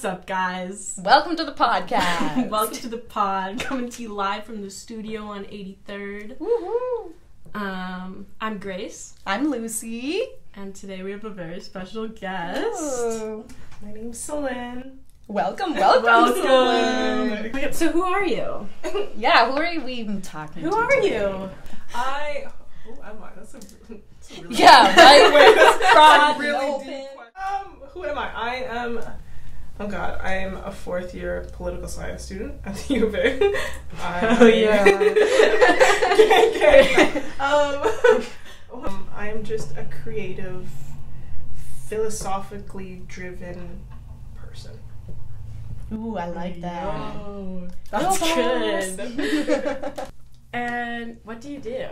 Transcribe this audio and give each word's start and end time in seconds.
What's 0.00 0.14
up, 0.14 0.26
guys? 0.26 0.98
Welcome 1.04 1.36
to 1.36 1.44
the 1.44 1.52
podcast. 1.66 2.48
Welcome 2.48 2.74
to 2.76 2.88
the 2.88 2.96
pod, 2.96 3.60
coming 3.60 3.90
to 3.90 4.02
you 4.02 4.14
live 4.14 4.44
from 4.44 4.62
the 4.62 4.70
studio 4.70 5.24
on 5.24 5.44
83rd. 5.44 6.38
Woohoo! 6.38 7.12
Um, 7.52 8.24
I'm 8.40 8.56
Grace, 8.56 9.12
I'm 9.26 9.50
Lucy. 9.50 10.22
and 10.54 10.74
today 10.74 11.02
we 11.02 11.10
have 11.10 11.26
a 11.26 11.28
very 11.28 11.60
special 11.60 12.08
guest. 12.08 12.64
Hello. 12.80 13.44
My 13.82 13.92
name's 13.92 14.18
Celine. 14.18 15.00
Welcome, 15.28 15.74
welcome. 15.74 16.40
Welcome. 16.40 17.72
So, 17.74 17.92
who 17.92 18.00
are 18.02 18.24
you? 18.24 18.66
Yeah, 19.18 19.52
who 19.52 19.58
are 19.60 19.84
we 19.84 19.92
even 19.92 20.22
talking 20.22 20.62
Who 20.62 20.70
to? 20.70 20.76
are 20.76 20.90
today? 20.92 21.18
you? 21.20 21.50
I. 21.94 22.46
Who 22.86 22.92
am 23.02 23.22
I? 23.22 23.32
That's 23.36 23.52
a, 23.52 23.58
that's 23.58 24.38
a 24.38 24.42
really 24.44 24.56
Yeah, 24.56 24.94
right? 24.96 25.30
Wait, 25.34 25.54
that's 25.56 25.92
Fraud, 25.92 26.36
a 26.36 26.40
really 26.40 26.52
no 26.70 26.78
deep 26.78 27.06
question. 27.14 27.34
Um, 27.36 27.76
who 27.90 28.04
am 28.06 28.16
I? 28.16 28.32
I 28.34 28.54
am. 28.66 29.00
Oh 29.80 29.86
God, 29.88 30.20
I 30.22 30.34
am 30.34 30.58
a 30.58 30.70
fourth 30.70 31.14
year 31.14 31.48
political 31.54 31.88
science 31.88 32.22
student 32.22 32.60
at 32.66 32.74
the 32.76 32.94
U 32.96 33.06
of 33.06 33.14
A. 33.14 33.54
I- 33.98 34.36
Oh, 34.38 34.46
yeah. 34.46 34.84
Okay, 36.12 36.50
okay. 36.54 37.22
Um, 37.40 38.24
um, 38.84 39.08
I 39.14 39.28
am 39.30 39.42
just 39.42 39.74
a 39.78 39.84
creative, 40.02 40.68
philosophically 41.88 43.00
driven 43.08 43.80
person. 44.36 44.78
Ooh, 45.94 46.18
I 46.18 46.26
like 46.28 46.60
that. 46.60 46.84
Yo, 47.14 47.68
That's 47.90 48.18
good. 48.18 50.00
and 50.52 51.16
what 51.24 51.40
do 51.40 51.50
you 51.50 51.58
do? 51.58 51.86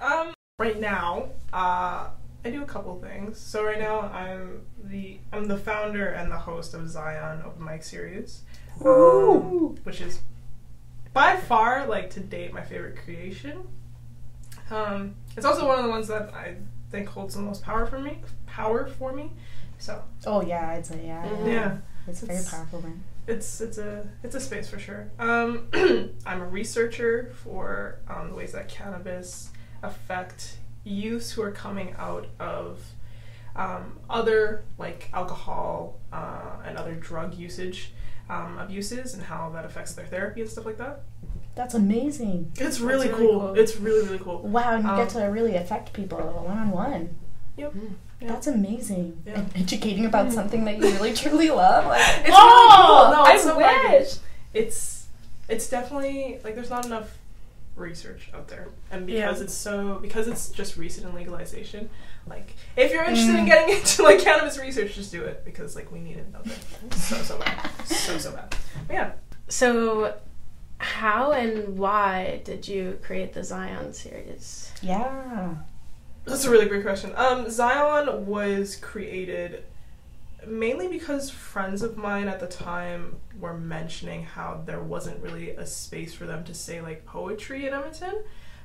Um, 0.00 0.32
right 0.60 0.78
now, 0.78 1.30
uh, 1.52 2.10
I 2.44 2.50
do 2.50 2.62
a 2.62 2.66
couple 2.66 2.98
things. 3.00 3.38
So 3.38 3.64
right 3.64 3.78
now, 3.78 4.00
I'm 4.00 4.62
the 4.82 5.18
I'm 5.32 5.46
the 5.46 5.56
founder 5.58 6.06
and 6.08 6.30
the 6.32 6.38
host 6.38 6.72
of 6.74 6.88
Zion 6.88 7.42
Open 7.44 7.64
Mic 7.64 7.82
Series, 7.82 8.42
um, 8.84 9.76
which 9.84 10.00
is 10.00 10.20
by 11.12 11.36
far, 11.36 11.86
like 11.86 12.10
to 12.10 12.20
date, 12.20 12.52
my 12.52 12.62
favorite 12.62 12.96
creation. 13.04 13.66
Um, 14.70 15.16
it's 15.36 15.44
also 15.44 15.66
one 15.66 15.78
of 15.78 15.84
the 15.84 15.90
ones 15.90 16.08
that 16.08 16.32
I 16.34 16.56
think 16.90 17.08
holds 17.08 17.34
the 17.34 17.42
most 17.42 17.62
power 17.62 17.86
for 17.86 17.98
me. 17.98 18.18
Power 18.46 18.86
for 18.86 19.12
me. 19.12 19.32
So 19.78 20.02
Oh 20.26 20.42
yeah, 20.42 20.70
I'd 20.70 20.86
say 20.86 21.04
yeah. 21.06 21.24
Mhm. 21.26 21.46
yeah, 21.46 21.76
It's 22.06 22.20
very 22.20 22.38
It's- 22.38 22.50
powerful, 22.54 22.82
man. 22.82 23.02
it's 23.26 23.60
it's 23.60 23.78
a 23.78 24.08
it's 24.22 24.34
a 24.34 24.40
space 24.40 24.68
for 24.68 24.78
sure. 24.78 25.10
Um, 25.18 25.68
I'm 26.26 26.40
a 26.40 26.46
researcher 26.46 27.32
for 27.42 27.98
um, 28.08 28.30
the 28.30 28.34
ways 28.34 28.52
that 28.52 28.68
cannabis 28.68 29.50
affect 29.82 30.58
youths 30.84 31.32
who 31.32 31.42
are 31.42 31.50
coming 31.50 31.94
out 31.98 32.26
of 32.38 32.80
um, 33.56 33.98
other 34.08 34.62
like 34.78 35.08
alcohol 35.12 35.98
uh, 36.12 36.56
and 36.64 36.76
other 36.78 36.94
drug 36.94 37.34
usage 37.34 37.92
um, 38.28 38.58
abuses 38.58 39.14
and 39.14 39.22
how 39.22 39.50
that 39.50 39.64
affects 39.64 39.92
their 39.94 40.06
therapy 40.06 40.40
and 40.40 40.48
stuff 40.50 40.64
like 40.64 40.78
that. 40.78 41.02
That's 41.56 41.74
amazing. 41.74 42.52
It's 42.56 42.78
really, 42.80 43.08
really 43.08 43.18
cool. 43.26 43.40
cool. 43.40 43.54
It's 43.58 43.76
really 43.76 44.04
really 44.06 44.18
cool. 44.20 44.38
Wow, 44.42 44.74
and 44.74 44.84
you 44.84 44.90
Um, 44.90 44.96
get 44.96 45.08
to 45.10 45.20
really 45.24 45.56
affect 45.56 45.92
people 45.92 46.18
one 46.18 46.56
on 46.56 46.70
one. 46.70 47.16
Yep. 47.56 47.74
Yeah. 48.20 48.28
That's 48.28 48.46
amazing. 48.46 49.20
Yeah. 49.26 49.40
And 49.40 49.50
educating 49.56 50.06
about 50.06 50.32
something 50.32 50.64
that 50.66 50.76
you 50.78 50.84
really 50.92 51.12
truly 51.14 51.50
love. 51.50 51.86
Like, 51.86 52.00
It's 52.20 52.30
oh, 52.32 53.10
really 53.10 53.16
cool. 53.16 53.24
No, 53.24 53.32
it's 53.34 53.44
I 53.44 53.48
so 53.48 53.58
vibey. 53.58 53.98
wish. 54.00 54.16
it's 54.54 55.06
it's 55.48 55.68
definitely 55.68 56.38
like 56.44 56.54
there's 56.54 56.70
not 56.70 56.86
enough 56.86 57.18
research 57.76 58.30
out 58.34 58.48
there 58.48 58.68
and 58.90 59.06
because 59.06 59.38
Yeah. 59.38 59.44
it's 59.44 59.54
so 59.54 59.98
because 60.02 60.28
it's 60.28 60.48
just 60.50 60.76
recent 60.76 61.06
in 61.08 61.14
legalization 61.14 61.88
like 62.26 62.54
if 62.76 62.92
you're 62.92 63.02
interested 63.04 63.36
in 63.36 63.44
Mm. 63.44 63.46
getting 63.46 63.76
into 63.78 64.02
like 64.02 64.18
cannabis 64.20 64.58
research 64.58 64.94
just 64.94 65.10
do 65.12 65.22
it 65.24 65.44
because 65.44 65.74
like 65.76 65.90
we 65.90 66.00
need 66.00 66.18
it 66.18 66.26
out 66.34 66.44
there 66.44 66.56
so 66.98 67.16
so 67.16 67.38
bad 67.38 67.70
so 67.86 68.18
so 68.18 68.32
bad 68.32 68.54
but 68.86 68.94
yeah 68.94 69.12
So, 69.48 70.14
how 70.78 71.32
and 71.32 71.78
why 71.78 72.40
did 72.44 72.66
you 72.68 72.98
create 73.02 73.32
the 73.34 73.42
Zion 73.44 73.92
series? 73.92 74.72
Yeah. 74.82 75.54
that's 76.24 76.44
a 76.44 76.50
really 76.50 76.66
great 76.66 76.82
question 76.82 77.12
um 77.16 77.48
zion 77.50 78.26
was 78.26 78.76
created 78.76 79.64
mainly 80.46 80.88
because 80.88 81.30
friends 81.30 81.82
of 81.82 81.96
mine 81.96 82.28
at 82.28 82.40
the 82.40 82.46
time 82.46 83.16
were 83.38 83.56
mentioning 83.56 84.22
how 84.22 84.62
there 84.64 84.80
wasn't 84.80 85.22
really 85.22 85.50
a 85.50 85.66
space 85.66 86.14
for 86.14 86.26
them 86.26 86.44
to 86.44 86.54
say 86.54 86.80
like 86.80 87.04
poetry 87.04 87.66
in 87.66 87.74
Edmonton. 87.74 88.22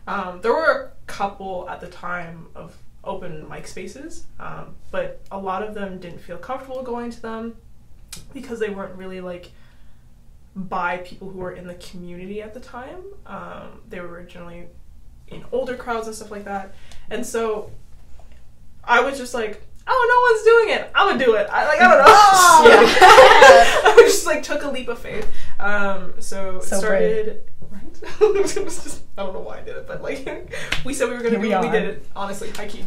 Um, 0.07 0.41
there 0.41 0.53
were 0.53 0.71
a 0.71 0.91
couple 1.07 1.67
at 1.69 1.81
the 1.81 1.87
time 1.87 2.47
of 2.55 2.75
open 3.03 3.47
mic 3.49 3.67
spaces, 3.67 4.25
um, 4.39 4.75
but 4.91 5.21
a 5.31 5.37
lot 5.37 5.63
of 5.63 5.73
them 5.73 5.99
didn't 5.99 6.19
feel 6.19 6.37
comfortable 6.37 6.83
going 6.83 7.11
to 7.11 7.21
them 7.21 7.55
because 8.33 8.59
they 8.59 8.69
weren't 8.69 8.95
really 8.95 9.21
like 9.21 9.51
by 10.55 10.97
people 10.97 11.29
who 11.29 11.39
were 11.39 11.51
in 11.51 11.67
the 11.67 11.75
community 11.75 12.41
at 12.41 12.53
the 12.53 12.59
time. 12.59 13.01
Um, 13.25 13.81
they 13.89 13.99
were 13.99 14.07
originally 14.07 14.67
in 15.27 15.43
older 15.51 15.75
crowds 15.75 16.07
and 16.07 16.15
stuff 16.15 16.31
like 16.31 16.45
that, 16.45 16.73
and 17.09 17.25
so 17.25 17.71
I 18.83 19.01
was 19.01 19.17
just 19.17 19.33
like, 19.33 19.61
oh, 19.87 20.07
no 20.09 20.17
one's 20.33 20.43
doing 20.43 20.69
it. 20.79 20.91
I'm 20.95 21.09
gonna 21.11 21.25
do 21.25 21.35
it. 21.35 21.47
I 21.51 21.65
like 21.67 21.79
I 21.81 21.87
don't 21.89 21.99
know. 21.99 22.05
Oh, 23.87 23.93
I 23.97 24.01
just 24.01 24.25
like 24.25 24.43
took 24.43 24.63
a 24.63 24.69
leap 24.69 24.87
of 24.87 24.99
faith. 24.99 25.29
Um, 25.59 26.13
so, 26.19 26.59
So 26.59 26.77
started 26.77 27.43
right. 27.71 27.93
just 28.45 29.01
I 29.17 29.23
don't 29.23 29.33
know 29.33 29.39
why 29.41 29.57
I 29.59 29.61
did 29.61 29.75
it, 29.77 29.87
but 29.87 30.01
like 30.01 30.53
we 30.85 30.93
said 30.93 31.09
we 31.09 31.15
were 31.15 31.23
gonna 31.23 31.31
Here 31.31 31.39
we 31.39 31.49
do 31.49 31.55
it. 31.55 31.61
We 31.61 31.69
did 31.69 31.83
it. 31.83 32.05
Honestly, 32.15 32.49
high 32.51 32.67
key. 32.67 32.83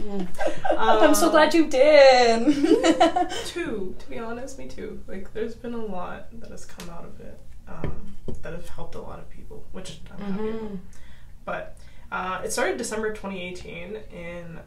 I'm 0.76 1.14
so 1.14 1.30
glad 1.30 1.54
you 1.54 1.66
did. 1.68 2.54
Too, 3.46 3.94
to 3.98 4.10
be 4.10 4.18
honest, 4.18 4.58
me 4.58 4.68
too. 4.68 5.02
Like, 5.06 5.32
there's 5.32 5.54
been 5.54 5.74
a 5.74 5.84
lot 5.84 6.28
that 6.40 6.50
has 6.50 6.64
come 6.64 6.88
out 6.90 7.04
of 7.04 7.20
it 7.20 7.38
um, 7.66 8.14
that 8.42 8.52
have 8.52 8.68
helped 8.68 8.94
a 8.94 9.00
lot 9.00 9.18
of 9.18 9.28
people, 9.30 9.64
which 9.72 10.00
I'm 10.12 10.20
happy 10.32 10.42
Mm-hmm. 10.42 10.56
about. 10.66 10.78
But 11.44 11.76
uh, 12.12 12.40
it 12.44 12.52
started 12.52 12.76
December 12.78 13.10
2018 13.12 13.96
in 14.12 14.60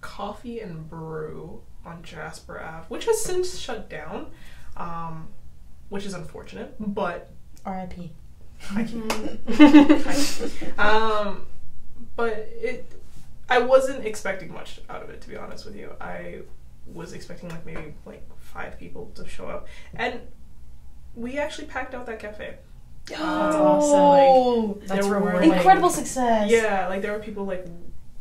Coffee 0.00 0.60
and 0.60 0.88
Brew 0.88 1.62
on 1.84 2.02
Jasper 2.02 2.60
Ave, 2.60 2.86
which 2.88 3.04
has 3.06 3.22
since 3.22 3.58
shut 3.58 3.88
down, 3.88 4.30
um, 4.76 5.28
which 5.88 6.04
is 6.06 6.14
unfortunate, 6.14 6.74
but 6.78 7.30
R.I.P. 7.64 8.12
I 8.74 8.84
can. 8.84 9.38
um, 10.78 11.46
but 12.16 12.32
it, 12.32 12.90
I 13.48 13.58
wasn't 13.60 14.04
expecting 14.04 14.52
much 14.52 14.80
out 14.90 15.02
of 15.02 15.10
it, 15.10 15.20
to 15.22 15.28
be 15.28 15.36
honest 15.36 15.64
with 15.64 15.76
you. 15.76 15.92
I 16.00 16.40
was 16.92 17.12
expecting 17.12 17.48
like 17.50 17.64
maybe 17.66 17.94
like 18.06 18.26
five 18.38 18.78
people 18.78 19.10
to 19.14 19.26
show 19.28 19.46
up, 19.48 19.68
and 19.94 20.20
we 21.14 21.38
actually 21.38 21.66
packed 21.66 21.94
out 21.94 22.06
that 22.06 22.18
cafe. 22.18 22.56
That's 23.06 23.20
Oh, 23.20 24.68
awesome. 24.74 24.80
That's 24.86 25.06
there 25.08 25.18
were, 25.18 25.34
like- 25.34 25.44
incredible 25.52 25.90
success. 25.90 26.50
Yeah, 26.50 26.88
like 26.88 27.02
there 27.02 27.12
were 27.12 27.20
people 27.20 27.44
like 27.44 27.66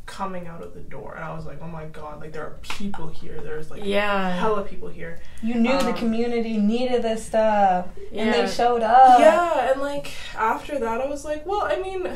coming 0.08 0.48
out 0.48 0.64
of 0.64 0.74
the 0.74 0.80
door, 0.80 1.14
and 1.16 1.24
I 1.24 1.36
was 1.36 1.46
like, 1.46 1.60
oh 1.62 1.68
my 1.68 1.86
god, 1.86 2.20
like 2.22 2.32
there 2.32 2.44
are 2.44 2.58
people 2.64 3.08
here. 3.08 3.40
There's 3.42 3.70
like 3.70 3.84
Yeah. 3.86 4.32
hella 4.40 4.64
people 4.64 4.88
here. 4.88 5.20
You 5.44 5.54
knew 5.56 5.78
the 5.78 5.90
Um, 5.90 5.94
community 5.94 6.58
needed 6.58 7.04
this 7.04 7.26
stuff, 7.28 7.88
and 8.12 8.34
they 8.34 8.48
showed 8.48 8.82
up. 8.82 9.20
yeah, 9.20 9.72
and 9.72 9.82
like 9.82 10.12
after 10.36 10.80
that, 10.80 11.02
I 11.02 11.06
was 11.08 11.24
like, 11.24 11.46
well, 11.46 11.62
I 11.62 11.76
mean, 11.80 12.10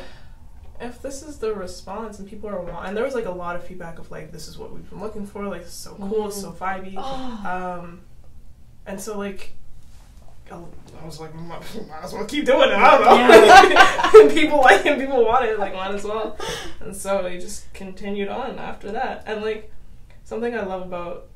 if 0.80 1.00
this 1.02 1.22
is 1.22 1.38
the 1.38 1.54
response 1.54 2.18
and 2.18 2.28
people 2.28 2.50
are 2.50 2.60
want, 2.62 2.88
and 2.88 2.98
there 2.98 3.04
was 3.04 3.14
like 3.14 3.26
a 3.26 3.32
lot 3.44 3.56
of 3.56 3.64
feedback 3.64 4.00
of 4.00 4.10
like, 4.10 4.32
this 4.32 4.48
is 4.48 4.58
what 4.58 4.74
we've 4.74 4.90
been 4.90 5.00
looking 5.02 5.28
for, 5.28 5.46
like, 5.46 5.68
so 5.68 5.94
cool, 5.96 6.28
it's 6.30 6.42
so 6.42 6.52
vibey, 6.52 6.96
Oh. 6.98 7.80
um, 7.84 8.02
and 8.88 9.00
so 9.00 9.18
like. 9.18 9.54
I 10.52 10.62
I 11.02 11.06
was 11.06 11.20
like, 11.20 11.34
might, 11.34 11.62
might 11.88 12.04
as 12.04 12.14
well 12.14 12.26
keep 12.26 12.46
doing 12.46 12.70
it. 12.70 12.76
I 12.76 12.98
don't 12.98 14.14
know. 14.14 14.22
and 14.22 14.32
people 14.32 14.60
like 14.60 14.86
it, 14.86 15.00
people 15.00 15.26
want 15.26 15.46
it, 15.46 15.58
like, 15.58 15.74
might 15.74 15.94
as 15.94 16.04
well. 16.04 16.38
And 16.80 16.96
so 16.96 17.26
we 17.26 17.40
just 17.40 17.72
continued 17.74 18.28
on 18.28 18.60
after 18.60 18.92
that. 18.92 19.24
And 19.26 19.42
like, 19.42 19.72
something 20.24 20.54
I 20.56 20.64
love 20.64 20.84
about 20.84 21.28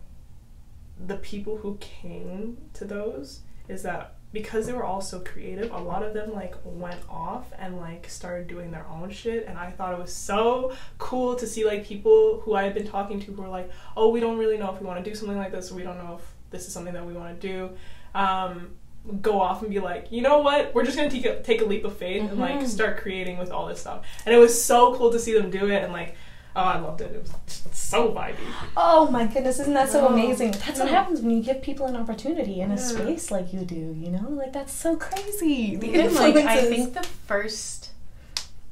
the 1.05 1.17
people 1.17 1.57
who 1.57 1.77
came 1.77 2.57
to 2.73 2.85
those 2.85 3.41
is 3.67 3.83
that 3.83 4.15
because 4.31 4.67
they 4.67 4.73
were 4.73 4.83
all 4.83 5.01
so 5.01 5.19
creative, 5.21 5.71
a 5.71 5.77
lot 5.77 6.03
of 6.03 6.13
them 6.13 6.33
like 6.33 6.55
went 6.63 6.99
off 7.09 7.51
and 7.57 7.77
like 7.77 8.09
started 8.09 8.47
doing 8.47 8.69
their 8.69 8.85
own 8.87 9.09
shit. 9.09 9.45
And 9.47 9.57
I 9.57 9.71
thought 9.71 9.93
it 9.93 9.99
was 9.99 10.13
so 10.13 10.73
cool 10.97 11.35
to 11.37 11.47
see 11.47 11.65
like 11.65 11.85
people 11.85 12.41
who 12.41 12.53
I 12.53 12.63
had 12.63 12.73
been 12.73 12.87
talking 12.87 13.19
to 13.21 13.31
who 13.31 13.41
were 13.41 13.47
like, 13.47 13.71
oh, 13.95 14.09
we 14.09 14.19
don't 14.19 14.37
really 14.37 14.57
know 14.57 14.73
if 14.73 14.81
we 14.81 14.85
want 14.85 15.03
to 15.03 15.09
do 15.09 15.15
something 15.15 15.37
like 15.37 15.51
this, 15.51 15.71
or 15.71 15.75
we 15.75 15.83
don't 15.83 15.97
know 15.97 16.19
if 16.19 16.33
this 16.51 16.67
is 16.67 16.73
something 16.73 16.93
that 16.93 17.05
we 17.05 17.13
want 17.13 17.39
to 17.39 17.47
do. 17.47 17.69
Um, 18.13 18.75
go 19.21 19.39
off 19.39 19.61
and 19.61 19.69
be 19.71 19.79
like, 19.79 20.11
you 20.11 20.21
know 20.21 20.39
what, 20.39 20.73
we're 20.73 20.83
just 20.83 20.97
gonna 20.97 21.09
take 21.09 21.25
a, 21.25 21.41
take 21.43 21.61
a 21.61 21.65
leap 21.65 21.85
of 21.85 21.95
faith 21.97 22.29
and 22.29 22.39
like 22.39 22.59
Mhm. 22.59 22.67
start 22.67 22.97
creating 22.97 23.37
with 23.37 23.51
all 23.51 23.67
this 23.67 23.79
stuff. 23.81 24.05
And 24.25 24.33
it 24.33 24.37
was 24.37 24.63
so 24.63 24.95
cool 24.95 25.11
to 25.11 25.19
see 25.19 25.33
them 25.37 25.49
do 25.51 25.67
it 25.69 25.83
and 25.83 25.93
like, 25.93 26.15
oh, 26.55 26.61
I 26.61 26.79
loved 26.79 27.01
it. 27.01 27.11
It 27.13 27.21
was 27.21 27.61
so 27.71 28.11
vibey. 28.11 28.35
Oh 28.77 29.09
my 29.11 29.25
goodness, 29.27 29.59
isn't 29.59 29.73
that 29.73 29.89
so 29.89 30.01
No. 30.01 30.07
amazing? 30.07 30.51
That's 30.51 30.79
what 30.79 30.89
happens 30.89 31.21
when 31.21 31.31
you 31.37 31.43
give 31.43 31.61
people 31.61 31.85
an 31.85 31.95
opportunity 31.95 32.61
in 32.61 32.71
a 32.71 32.75
Yeah. 32.75 32.79
space 32.81 33.29
like 33.29 33.53
you 33.53 33.59
do, 33.61 33.75
you 33.75 34.09
know? 34.09 34.27
Like 34.29 34.53
that's 34.53 34.73
so 34.73 34.95
crazy. 34.95 35.75
The 35.75 35.87
Even, 35.87 36.15
like 36.15 36.35
I 36.37 36.63
think 36.65 36.93
the 36.93 37.03
first 37.03 37.89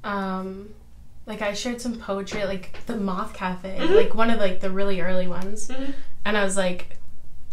um 0.03 0.69
like 1.25 1.41
I 1.41 1.53
shared 1.53 1.79
some 1.79 1.95
poetry 2.00 2.41
at 2.41 2.47
like 2.50 2.77
the 2.86 2.97
Moth 2.97 3.33
Cafe, 3.33 3.77
Mhm. 3.79 3.95
like 3.95 4.13
one 4.15 4.29
of 4.29 4.39
like 4.39 4.59
the 4.59 4.69
really 4.69 5.00
early 5.00 5.27
ones. 5.27 5.68
Mm-hmm. 5.69 5.91
And 6.25 6.38
I 6.38 6.44
was 6.44 6.57
like 6.57 6.97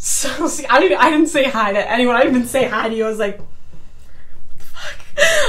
so 0.02 0.46
se- 0.48 0.66
I 0.70 0.80
didn't 0.80 0.98
I 0.98 1.10
didn't 1.10 1.26
say 1.26 1.44
hi 1.44 1.72
to 1.72 1.90
anyone. 1.90 2.16
I 2.16 2.22
didn't 2.22 2.36
even 2.36 2.48
say 2.48 2.66
hi 2.68 2.88
to 2.88 2.94
you. 2.94 3.04
I 3.04 3.08
was 3.10 3.18
like, 3.18 3.38
what 3.38 3.48
the 4.58 4.64
fuck? 4.64 5.00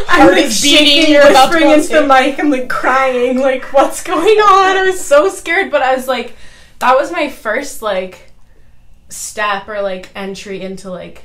I'm 0.10 0.22
Heart 0.22 0.34
like 0.34 0.46
is 0.46 0.62
beating, 0.62 0.86
shaking, 0.88 1.14
you're 1.14 1.28
whispering 1.30 1.70
into 1.72 1.88
the 1.94 2.02
mic. 2.06 2.38
I'm 2.38 2.50
like 2.50 2.68
crying. 2.68 3.40
Like, 3.40 3.72
what's 3.72 4.04
going 4.04 4.38
on? 4.40 4.76
I 4.78 4.84
was 4.86 5.04
so 5.04 5.30
scared, 5.30 5.72
but 5.72 5.82
I 5.82 5.96
was 5.96 6.08
like, 6.08 6.36
that 6.80 6.96
was 6.98 7.12
my 7.12 7.30
first 7.30 7.82
like 7.82 8.32
step 9.08 9.68
or 9.70 9.82
like 9.82 10.10
entry 10.16 10.62
into 10.62 10.90
like 10.92 11.24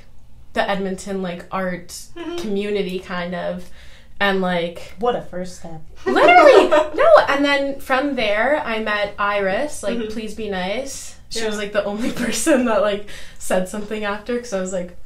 the 0.52 0.68
Edmonton 0.68 1.20
like 1.22 1.46
art 1.50 1.88
Mm-hmm. 2.16 2.36
community 2.38 2.98
kind 3.00 3.34
of 3.34 3.68
and 4.20 4.40
like 4.40 4.94
what 4.98 5.14
a 5.16 5.20
first 5.22 5.58
step. 5.58 5.82
literally 6.06 6.68
no 6.94 7.12
and 7.28 7.44
then 7.44 7.78
from 7.80 8.14
there 8.16 8.60
I 8.64 8.78
met 8.80 9.14
Iris 9.18 9.82
like 9.82 9.98
Mhm. 9.98 10.10
please 10.12 10.34
be 10.34 10.48
nice 10.48 11.15
she 11.28 11.40
Yeah. 11.40 11.46
was 11.48 11.56
like 11.58 11.72
the 11.72 11.84
only 11.84 12.12
person 12.24 12.64
that 12.66 12.82
like 12.82 13.08
said 13.38 13.68
something 13.68 14.04
after 14.04 14.34
because 14.36 14.52
I 14.52 14.60
was 14.60 14.72
like 14.72 14.96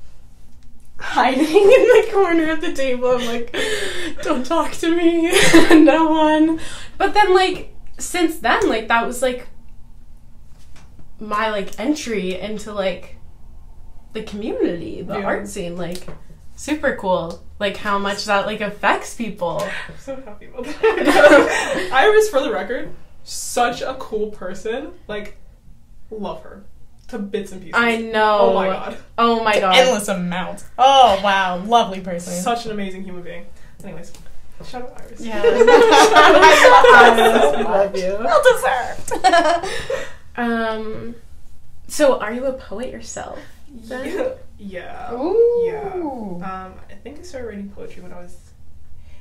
Hiding 0.98 1.44
in 1.46 1.46
the 1.54 2.08
corner 2.12 2.50
of 2.52 2.60
the 2.60 2.74
table. 2.74 3.08
I'm 3.12 3.24
like, 3.26 3.56
don't 4.22 4.44
talk 4.44 4.72
to 4.72 4.94
me. 4.94 5.32
no 5.84 6.10
one. 6.10 6.60
but 6.98 7.14
then 7.14 7.32
like 7.34 7.74
since 7.98 8.38
then 8.38 8.68
like 8.68 8.88
that 8.88 9.06
was 9.06 9.22
like 9.22 9.46
my 11.18 11.50
like 11.50 11.78
entry 11.80 12.38
into 12.38 12.72
like 12.72 13.16
the 14.12 14.22
community 14.22 15.02
the 15.02 15.18
Yeah. 15.18 15.24
art 15.24 15.48
scene 15.48 15.76
like 15.76 16.06
super 16.56 16.96
cool 16.96 17.42
like 17.58 17.76
how 17.76 17.98
much 17.98 18.24
that 18.24 18.46
like 18.46 18.60
affects 18.60 19.14
people 19.14 19.60
I'm 19.62 19.98
so 19.98 20.16
happy 20.16 20.46
about 20.46 20.64
that. 20.64 21.90
Iris, 21.92 22.28
for 22.30 22.40
the 22.40 22.50
record, 22.52 22.90
such 23.22 23.82
a 23.82 23.94
cool 23.98 24.30
person. 24.30 24.92
Like, 25.08 25.36
love 26.10 26.42
her 26.42 26.62
to 27.08 27.18
bits 27.18 27.50
and 27.52 27.60
pieces. 27.60 27.74
i 27.76 27.96
know 27.96 28.38
Oh 28.40 28.54
my 28.54 28.66
god. 28.68 28.96
oh 29.18 29.42
my 29.44 29.58
god 29.58 29.76
Endless 29.76 30.08
amount. 30.08 30.64
Oh 30.78 31.20
wow, 31.24 31.56
lovely 31.58 32.00
person. 32.00 32.32
Such 32.32 32.66
an 32.66 32.72
amazing 32.72 33.02
human 33.04 33.22
being. 33.22 33.46
Anyways, 33.82 34.12
shout 34.64 34.82
out 34.82 35.00
Iris. 35.00 35.20
yeah 35.20 35.42
I 35.44 37.62
love 37.62 37.96
you. 37.96 38.16
well 38.20 38.42
deserved. 38.52 39.24
um 40.36 41.14
so 41.88 42.18
are 42.20 42.32
you 42.32 42.44
a 42.46 42.52
poet 42.52 42.92
yourself 42.92 43.38
then? 43.72 44.32
Yeah. 44.58 45.12
Ooh. 45.14 45.64
Yeah. 45.66 45.92
Um, 45.94 46.74
I 46.90 46.94
think 47.02 47.18
I 47.18 47.22
started 47.22 47.48
writing 47.48 47.70
poetry 47.70 48.02
when 48.02 48.12
I 48.12 48.20
was 48.20 48.36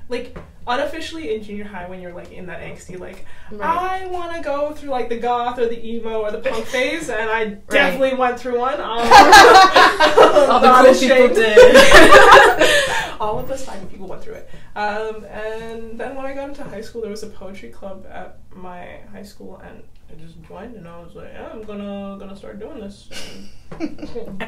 like 0.10 0.38
unofficially 0.68 1.34
in 1.34 1.42
junior 1.42 1.64
high 1.64 1.88
when 1.88 2.02
you're 2.02 2.14
like 2.14 2.32
in 2.32 2.46
that 2.46 2.62
angsty 2.62 3.00
like 3.00 3.26
right 3.52 4.04
I 4.04 4.06
want 4.08 4.36
to 4.36 4.42
go 4.42 4.72
through 4.74 4.90
like 4.90 5.10
the 5.10 5.18
goth 5.18 5.58
or 5.58 5.68
the 5.68 5.84
emo 5.84 6.22
or 6.22 6.32
the 6.32 6.40
punk 6.40 6.66
phase 6.68 7.10
and 7.10 7.30
I 7.30 7.46
definitely 7.70 8.16
went 8.18 8.40
through 8.40 8.60
one. 8.60 8.80
Um, 8.80 8.82
All 8.90 10.60
the 10.60 10.70
cool 10.84 10.94
people 11.00 11.36
did. 11.36 13.16
All 13.20 13.40
of 13.40 13.48
those 13.48 13.66
fine 13.66 13.86
people 13.88 14.08
went 14.08 14.22
through 14.22 14.36
it. 14.36 14.50
Um, 14.76 15.26
and 15.26 16.00
then 16.00 16.16
when 16.16 16.26
I 16.26 16.34
got 16.34 16.50
into 16.50 16.64
high 16.64 16.82
school, 16.82 17.02
there 17.02 17.12
was 17.12 17.24
a 17.24 17.28
poetry 17.28 17.70
club 17.70 18.06
at 18.10 18.40
my 18.56 19.00
high 19.12 19.24
school, 19.24 19.58
and 19.58 19.84
I 20.10 20.14
just 20.16 20.42
joined, 20.44 20.76
and 20.76 20.88
I 20.88 21.00
was 21.04 21.16
like, 21.16 21.32
yeah, 21.34 21.50
I'm 21.52 21.64
gonna 21.64 22.16
gonna 22.18 22.36
start 22.36 22.60
doing 22.60 22.80
this. 22.80 23.10
And 23.72 24.40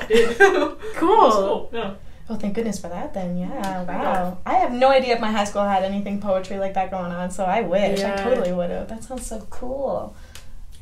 cool 0.96 1.32
cool. 1.32 1.70
Yeah. 1.74 1.96
Oh, 2.30 2.36
thank 2.36 2.54
goodness 2.56 2.80
for 2.80 2.88
that 2.88 3.14
then. 3.14 3.38
Yeah, 3.38 3.84
wow. 3.84 4.38
I 4.46 4.54
have 4.56 4.72
no 4.72 4.90
idea 4.90 5.16
if 5.16 5.20
my 5.22 5.32
high 5.32 5.44
school 5.44 5.64
had 5.64 5.84
anything 5.84 6.22
poetry 6.22 6.58
like 6.60 6.74
that 6.76 6.90
going 6.92 7.12
on, 7.12 7.30
so 7.32 7.44
I 7.44 7.62
wish. 7.62 8.00
Yeah. 8.00 8.14
I 8.14 8.24
totally 8.24 8.54
would 8.54 8.70
have. 8.70 8.88
That 8.88 9.04
sounds 9.04 9.26
so 9.26 9.46
cool. 9.50 10.16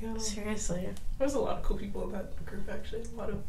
yeah. 0.01 0.15
seriously 0.17 0.89
There's 1.17 1.33
a 1.33 1.39
lot 1.39 1.57
of 1.57 1.63
cool 1.63 1.77
people 1.77 2.03
in 2.03 2.11
that 2.11 2.45
group, 2.45 2.69
actually. 2.71 3.01
A 3.15 3.17
lot 3.17 3.29
of 3.29 3.41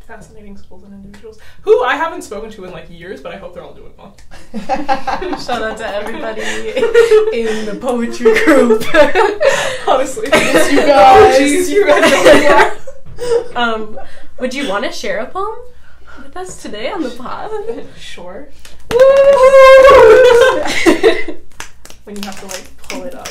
fascinating 0.00 0.56
schools 0.56 0.82
and 0.84 0.92
individuals 0.94 1.38
who 1.62 1.82
I 1.84 1.94
haven't 1.94 2.22
spoken 2.22 2.50
to 2.52 2.64
in 2.64 2.72
like 2.72 2.88
years, 2.90 3.20
but 3.20 3.32
I 3.34 3.36
hope 3.36 3.52
they're 3.54 3.62
all 3.62 3.74
doing 3.74 3.92
well. 3.98 4.16
shout 5.38 5.62
out 5.62 5.76
to 5.78 5.86
everybody 5.86 6.40
in 7.40 7.66
the 7.66 7.78
poetry 7.80 8.32
group 8.44 8.82
Honestly. 9.88 10.28
Yes, 10.32 10.72
you 10.72 10.80
Oh, 10.80 10.86
guys. 10.86 11.38
jeez, 11.38 11.68
you 11.70 11.86
guys 11.86 12.10
know 12.10 13.56
are. 13.56 13.72
um 13.74 14.00
would 14.38 14.54
you 14.54 14.68
want 14.68 14.84
to 14.84 14.92
share 14.92 15.18
a 15.18 15.26
poem 15.26 15.58
with 15.58 15.77
us 16.38 16.62
today 16.62 16.90
on 16.90 17.02
the 17.02 17.10
pod 17.10 17.50
Sure. 17.98 18.48
when 22.04 22.16
you 22.16 22.22
have 22.22 22.38
to 22.40 22.46
like 22.46 22.76
pull 22.78 23.02
it 23.02 23.14
up. 23.14 23.28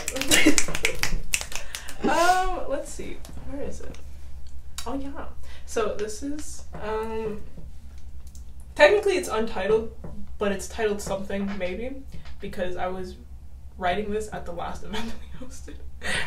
um, 2.04 2.69
let's 2.69 2.92
see. 2.92 3.18
Where 3.50 3.63
is 3.63 3.80
it? 3.81 3.98
Oh 4.86 4.95
yeah. 4.95 5.25
So 5.65 5.95
this 5.98 6.21
is 6.21 6.63
um 6.74 7.42
technically 8.75 9.13
it's 9.18 9.30
untitled, 9.30 9.95
but 10.38 10.51
it's 10.51 10.68
titled 10.68 11.01
something 11.01 11.57
maybe 11.57 12.04
because 12.42 12.75
I 12.75 12.88
was 12.88 13.15
writing 13.77 14.12
this 14.12 14.29
at 14.33 14.45
the 14.45 14.51
last 14.51 14.83
event 14.83 15.06
that 15.06 15.15
we 15.21 15.47
hosted. 15.47 15.75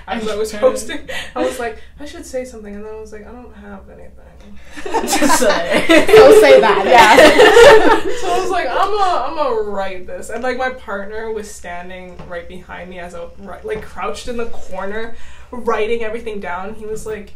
As 0.07 0.27
I 0.29 0.35
was 0.35 0.53
hosting, 0.53 1.09
I 1.35 1.45
was 1.45 1.59
like, 1.61 1.81
I 1.99 2.05
should 2.05 2.27
say 2.27 2.45
something, 2.45 2.75
and 2.75 2.85
then 2.85 2.93
I 2.93 3.01
was 3.01 3.13
like, 3.13 3.27
I 3.27 3.31
don't 3.31 3.55
have 3.55 3.89
anything. 3.89 4.59
Just 4.83 5.39
say. 5.39 5.85
Don't 6.07 6.41
say 6.41 6.61
that, 6.61 6.87
yeah. 6.87 8.01
so 8.21 8.33
I 8.33 8.41
was 8.41 8.51
like, 8.51 8.67
I'm 8.67 8.91
gonna, 8.91 9.27
I'm 9.27 9.37
gonna 9.37 9.71
write 9.71 10.07
this, 10.07 10.31
and 10.31 10.43
like 10.43 10.57
my 10.57 10.71
partner 10.71 11.33
was 11.33 11.51
standing 11.51 12.17
right 12.29 12.49
behind 12.49 12.91
me 12.91 12.99
as 12.99 13.15
I 13.15 13.21
was 13.21 13.65
like 13.65 13.83
crouched 13.83 14.29
in 14.29 14.37
the 14.37 14.47
corner, 14.47 15.17
writing 15.53 16.03
everything 16.03 16.41
down. 16.41 16.75
He 16.75 16.87
was 16.87 17.07
like, 17.07 17.35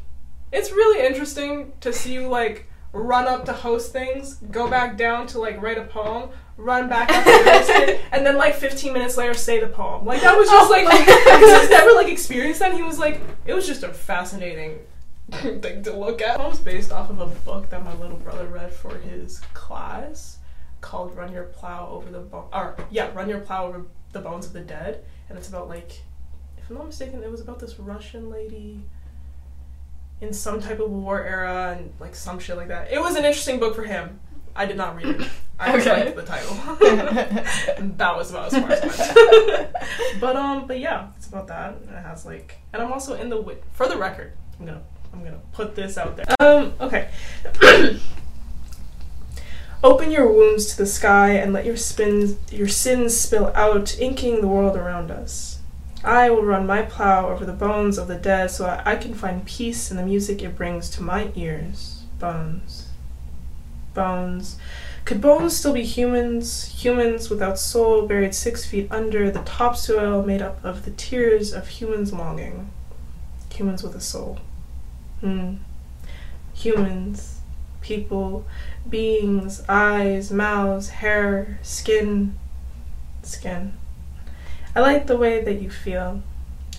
"It's 0.52 0.72
really 0.72 1.06
interesting 1.06 1.72
to 1.80 1.92
see 1.92 2.14
you 2.14 2.28
like 2.28 2.66
run 2.92 3.28
up 3.28 3.44
to 3.44 3.52
host 3.52 3.92
things, 3.92 4.34
go 4.50 4.68
back 4.68 4.96
down 4.96 5.26
to 5.28 5.38
like 5.38 5.60
write 5.62 5.78
a 5.78 5.84
poem." 5.84 6.30
Run 6.56 6.88
back 6.88 7.10
up 7.10 7.24
to 7.24 7.30
host 7.30 7.70
it, 7.70 8.00
and 8.12 8.24
then 8.24 8.36
like 8.36 8.54
15 8.54 8.92
minutes 8.92 9.16
later 9.16 9.34
say 9.34 9.58
the 9.58 9.66
poem. 9.66 10.04
Like 10.04 10.22
that 10.22 10.36
was 10.36 10.48
just 10.48 10.70
oh 10.70 10.72
like 10.72 10.88
because 10.88 11.60
he's 11.60 11.70
never 11.70 11.92
like 11.92 12.08
experienced 12.08 12.60
that. 12.60 12.74
He 12.74 12.82
was 12.82 12.98
like, 12.98 13.20
it 13.44 13.54
was 13.54 13.66
just 13.66 13.82
a 13.82 13.92
fascinating 13.92 14.78
thing 15.32 15.82
to 15.82 15.92
look 15.96 16.22
at. 16.22 16.38
It 16.38 16.46
was 16.46 16.60
based 16.60 16.92
off 16.92 17.10
of 17.10 17.20
a 17.20 17.26
book 17.26 17.70
that 17.70 17.84
my 17.84 17.94
little 17.94 18.18
brother 18.18 18.46
read 18.46 18.72
for 18.72 18.96
his 18.98 19.40
class 19.52 20.38
called 20.80 21.16
"Run 21.16 21.32
Your 21.32 21.44
Plow 21.44 21.88
Over 21.88 22.10
the 22.10 22.20
Bone." 22.20 22.46
Or 22.52 22.76
yeah, 22.90 23.12
"Run 23.12 23.28
Your 23.28 23.40
Plow 23.40 23.66
Over 23.66 23.86
the 24.12 24.20
Bones 24.20 24.46
of 24.46 24.52
the 24.52 24.60
Dead," 24.60 25.04
and 25.28 25.36
it's 25.36 25.48
about 25.48 25.68
like, 25.68 26.02
if 26.56 26.70
I'm 26.70 26.76
not 26.76 26.86
mistaken, 26.86 27.22
it 27.24 27.30
was 27.30 27.40
about 27.40 27.58
this 27.58 27.80
Russian 27.80 28.30
lady 28.30 28.80
in 30.20 30.32
some 30.32 30.60
type 30.60 30.80
of 30.80 30.90
war 30.90 31.22
era 31.22 31.76
and 31.78 31.92
like 32.00 32.14
some 32.14 32.38
shit 32.38 32.56
like 32.56 32.68
that. 32.68 32.92
It 32.92 33.00
was 33.00 33.16
an 33.16 33.24
interesting 33.24 33.58
book 33.58 33.74
for 33.74 33.84
him. 33.84 34.20
I 34.56 34.66
did 34.66 34.76
not 34.76 34.96
read 34.96 35.06
it. 35.20 35.28
I 35.58 35.72
just 35.76 35.86
Okay. 35.86 36.04
liked 36.04 36.16
the 36.16 36.22
title. 36.22 36.54
that 37.96 38.16
was 38.16 38.30
about 38.30 38.52
as 38.52 38.58
far 38.60 38.70
as 38.72 38.80
it 38.82 39.46
went. 39.48 39.72
but 40.20 40.36
um, 40.36 40.66
but 40.66 40.78
yeah, 40.80 41.08
it's 41.16 41.26
about 41.28 41.46
that. 41.48 41.74
And 41.74 41.90
it 41.90 42.02
has 42.02 42.24
like, 42.26 42.56
and 42.72 42.82
I'm 42.82 42.92
also 42.92 43.14
in 43.14 43.28
the 43.28 43.36
wi- 43.36 43.60
for 43.72 43.88
the 43.88 43.96
record. 43.96 44.32
I'm 44.58 44.66
gonna 44.66 44.82
I'm 45.12 45.22
gonna 45.24 45.40
put 45.52 45.74
this 45.74 45.96
out 45.98 46.16
there. 46.16 46.26
Um, 46.40 46.72
okay. 46.80 47.08
Open 49.82 50.10
your 50.10 50.30
wounds 50.32 50.66
to 50.72 50.78
the 50.78 50.86
sky 50.86 51.32
and 51.32 51.52
let 51.52 51.66
your 51.66 51.76
spins 51.76 52.36
your 52.50 52.68
sins 52.68 53.14
spill 53.16 53.52
out, 53.54 53.98
inking 54.00 54.40
the 54.40 54.48
world 54.48 54.76
around 54.76 55.10
us. 55.10 55.58
I 56.02 56.30
will 56.30 56.42
run 56.44 56.66
my 56.66 56.82
plow 56.82 57.28
over 57.28 57.44
the 57.44 57.52
bones 57.52 57.96
of 57.98 58.08
the 58.08 58.14
dead 58.16 58.50
so 58.50 58.66
I, 58.66 58.82
I 58.92 58.96
can 58.96 59.14
find 59.14 59.44
peace 59.44 59.90
in 59.90 59.96
the 59.96 60.04
music 60.04 60.42
it 60.42 60.56
brings 60.56 60.88
to 60.90 61.02
my 61.02 61.30
ears. 61.34 62.02
Bones. 62.18 62.83
Bones. 63.94 64.58
Could 65.04 65.20
bones 65.20 65.56
still 65.56 65.72
be 65.72 65.84
humans? 65.84 66.82
Humans 66.82 67.30
without 67.30 67.58
soul, 67.58 68.06
buried 68.06 68.34
six 68.34 68.64
feet 68.64 68.88
under 68.90 69.30
the 69.30 69.42
topsoil 69.42 70.22
made 70.22 70.42
up 70.42 70.64
of 70.64 70.84
the 70.84 70.90
tears 70.90 71.52
of 71.52 71.68
humans 71.68 72.12
longing. 72.12 72.70
Humans 73.52 73.82
with 73.82 73.94
a 73.94 74.00
soul. 74.00 74.38
Hmm. 75.20 75.56
Humans. 76.54 77.40
People. 77.80 78.46
Beings. 78.88 79.62
Eyes. 79.68 80.30
Mouths. 80.30 80.88
Hair. 80.88 81.58
Skin. 81.62 82.38
Skin. 83.22 83.74
I 84.76 84.80
like 84.80 85.06
the 85.06 85.16
way 85.16 85.42
that 85.44 85.62
you 85.62 85.70
feel. 85.70 86.22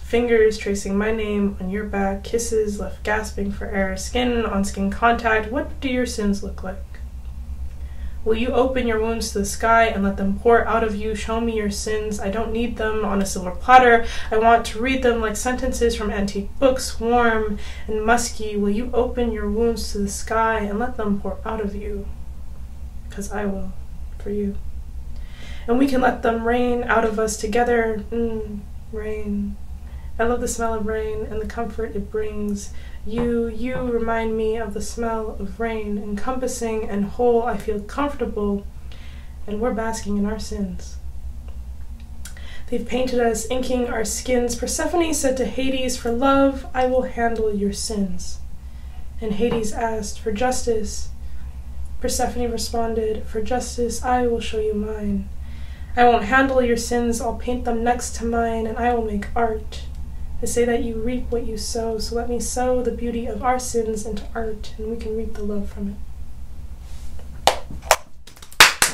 Fingers 0.06 0.58
tracing 0.58 0.98
my 0.98 1.12
name 1.12 1.58
on 1.60 1.70
your 1.70 1.86
back, 1.86 2.24
kisses 2.24 2.80
left 2.80 3.04
gasping 3.04 3.52
for 3.52 3.66
air, 3.66 3.98
skin 3.98 4.46
on 4.46 4.64
skin 4.64 4.92
contact. 4.92 5.52
What 5.52 5.80
do 5.80 5.90
your 5.90 6.06
sins 6.06 6.44
look 6.44 6.62
like? 6.62 6.95
Will 8.26 8.36
you 8.36 8.48
open 8.50 8.88
your 8.88 9.00
wounds 9.00 9.32
to 9.32 9.40
the 9.40 9.46
sky 9.46 9.86
and 9.86 10.04
let 10.04 10.18
them 10.18 10.40
pour 10.40 10.68
out 10.68 10.84
of 10.84 10.96
you? 10.96 11.14
Show 11.14 11.40
me 11.40 11.56
your 11.56 11.70
sins. 11.70 12.20
I 12.20 12.32
don't 12.32 12.52
need 12.52 12.78
them 12.78 13.06
on 13.06 13.22
a 13.22 13.26
silver 13.26 13.52
platter. 13.52 14.04
I 14.32 14.40
want 14.40 14.66
to 14.66 14.82
read 14.82 15.04
them 15.04 15.22
like 15.22 15.38
sentences 15.38 15.96
from 15.96 16.10
antique 16.10 16.50
books, 16.58 17.00
warm 17.00 17.60
and 17.86 18.04
musky. 18.04 18.58
Will 18.58 18.72
you 18.72 18.90
open 18.96 19.32
your 19.32 19.48
wounds 19.48 19.92
to 19.92 20.00
the 20.00 20.10
sky 20.10 20.62
and 20.62 20.80
let 20.80 20.98
them 20.98 21.22
pour 21.22 21.38
out 21.46 21.62
of 21.62 21.76
you? 21.76 22.08
Because 23.08 23.32
I 23.32 23.46
will, 23.46 23.72
for 24.18 24.32
you. 24.32 24.58
And 25.68 25.78
we 25.78 25.88
can 25.88 26.02
let 26.02 26.24
them 26.24 26.48
rain 26.48 26.84
out 26.84 27.06
of 27.06 27.20
us 27.20 27.38
together. 27.38 28.04
Mm, 28.12 28.62
rain. 28.92 29.56
I 30.18 30.24
love 30.24 30.40
the 30.40 30.48
smell 30.48 30.74
of 30.74 30.86
rain 30.86 31.26
and 31.30 31.42
the 31.42 31.46
comfort 31.46 31.96
it 31.96 32.10
brings. 32.10 32.74
You, 33.06 33.48
you 33.48 33.76
remind 33.76 34.38
me 34.38 34.58
of 34.58 34.74
the 34.74 34.82
smell 34.82 35.36
of 35.40 35.60
rain, 35.60 35.98
encompassing 35.98 36.90
and 36.90 37.06
whole. 37.06 37.44
I 37.44 37.58
feel 37.58 37.82
comfortable, 37.82 38.66
and 39.46 39.60
we're 39.60 39.74
basking 39.74 40.18
in 40.18 40.26
our 40.26 40.40
sins. 40.40 40.98
They've 42.68 42.86
painted 42.86 43.20
us, 43.20 43.50
inking 43.52 43.90
our 43.90 44.06
skins. 44.06 44.56
Persephone 44.56 45.14
said 45.14 45.38
to 45.38 45.46
Hades, 45.46 45.98
For 45.98 46.12
love, 46.12 46.66
I 46.74 46.88
will 46.88 47.04
handle 47.04 47.54
your 47.54 47.74
sins. 47.74 48.40
And 49.22 49.34
Hades 49.34 49.74
asked, 49.74 50.20
For 50.20 50.32
justice. 50.32 51.10
Persephone 52.02 52.52
responded, 52.52 53.24
For 53.26 53.42
justice, 53.42 54.04
I 54.04 54.28
will 54.28 54.40
show 54.40 54.60
you 54.60 54.74
mine. 54.74 55.30
I 55.98 56.06
won't 56.06 56.26
handle 56.26 56.62
your 56.62 56.78
sins, 56.78 57.22
I'll 57.22 57.36
paint 57.36 57.66
them 57.66 57.84
next 57.84 58.16
to 58.16 58.26
mine, 58.26 58.66
and 58.66 58.78
I 58.78 58.94
will 58.94 59.06
make 59.06 59.28
art. 59.36 59.84
They 60.42 60.48
say 60.48 60.66
that 60.66 60.84
you 60.84 60.96
reap 61.02 61.32
what 61.32 61.46
you 61.46 61.58
sow, 61.58 61.98
so 61.98 62.16
let 62.16 62.30
me 62.30 62.40
sow 62.40 62.82
the 62.82 62.92
beauty 62.92 63.26
of 63.26 63.44
our 63.44 63.58
sins 63.58 64.06
into 64.06 64.24
art, 64.36 64.74
and 64.78 64.92
we 64.92 64.98
can 64.98 65.16
reap 65.18 65.34
the 65.34 65.44
love 65.44 65.70
from 65.70 65.90
it. 65.90 65.96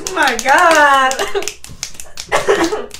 Oh 0.08 0.14
my 0.14 0.38
god. 0.44 1.14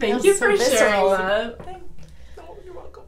Thank 0.00 0.14
That's 0.14 0.24
uh, 0.24 0.28
you 0.28 0.34
so 0.34 0.38
for 0.38 0.56
visceral. 0.56 0.80
sharing 0.80 1.10
that. 1.10 1.80
Oh, 2.38 2.56
you're 2.64 2.74
welcome. 2.74 3.02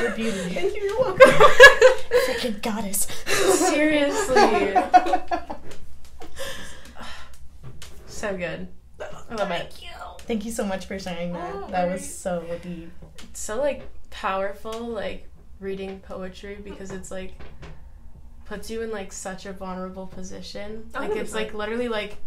Your 0.00 0.10
beauty. 0.10 0.38
Thank 0.54 0.74
you, 0.74 0.82
you're 0.82 0.98
welcome. 0.98 1.30
Freaking 2.26 2.60
goddess. 2.60 3.06
Seriously. 3.26 4.74
so 8.06 8.36
good. 8.36 8.66
I 9.30 9.34
love 9.36 9.50
it. 9.52 9.72
Thank 10.28 10.44
you 10.44 10.52
so 10.52 10.64
much 10.64 10.84
for 10.86 10.98
sharing 10.98 11.32
that. 11.32 11.70
that 11.70 11.90
was 11.90 12.06
so 12.14 12.44
deep. 12.62 12.92
It's 13.24 13.40
so 13.40 13.58
like 13.60 13.82
powerful, 14.10 14.78
like 14.86 15.26
reading 15.58 16.00
poetry 16.00 16.58
because 16.62 16.90
it's 16.92 17.10
like 17.10 17.32
puts 18.44 18.70
you 18.70 18.82
in 18.82 18.90
like 18.90 19.12
such 19.12 19.46
a 19.46 19.52
vulnerable 19.52 20.06
position. 20.06 20.88
Like 20.94 21.10
it's 21.16 21.32
100%. 21.32 21.34
like 21.34 21.54
literally 21.54 21.88
like 21.88 22.18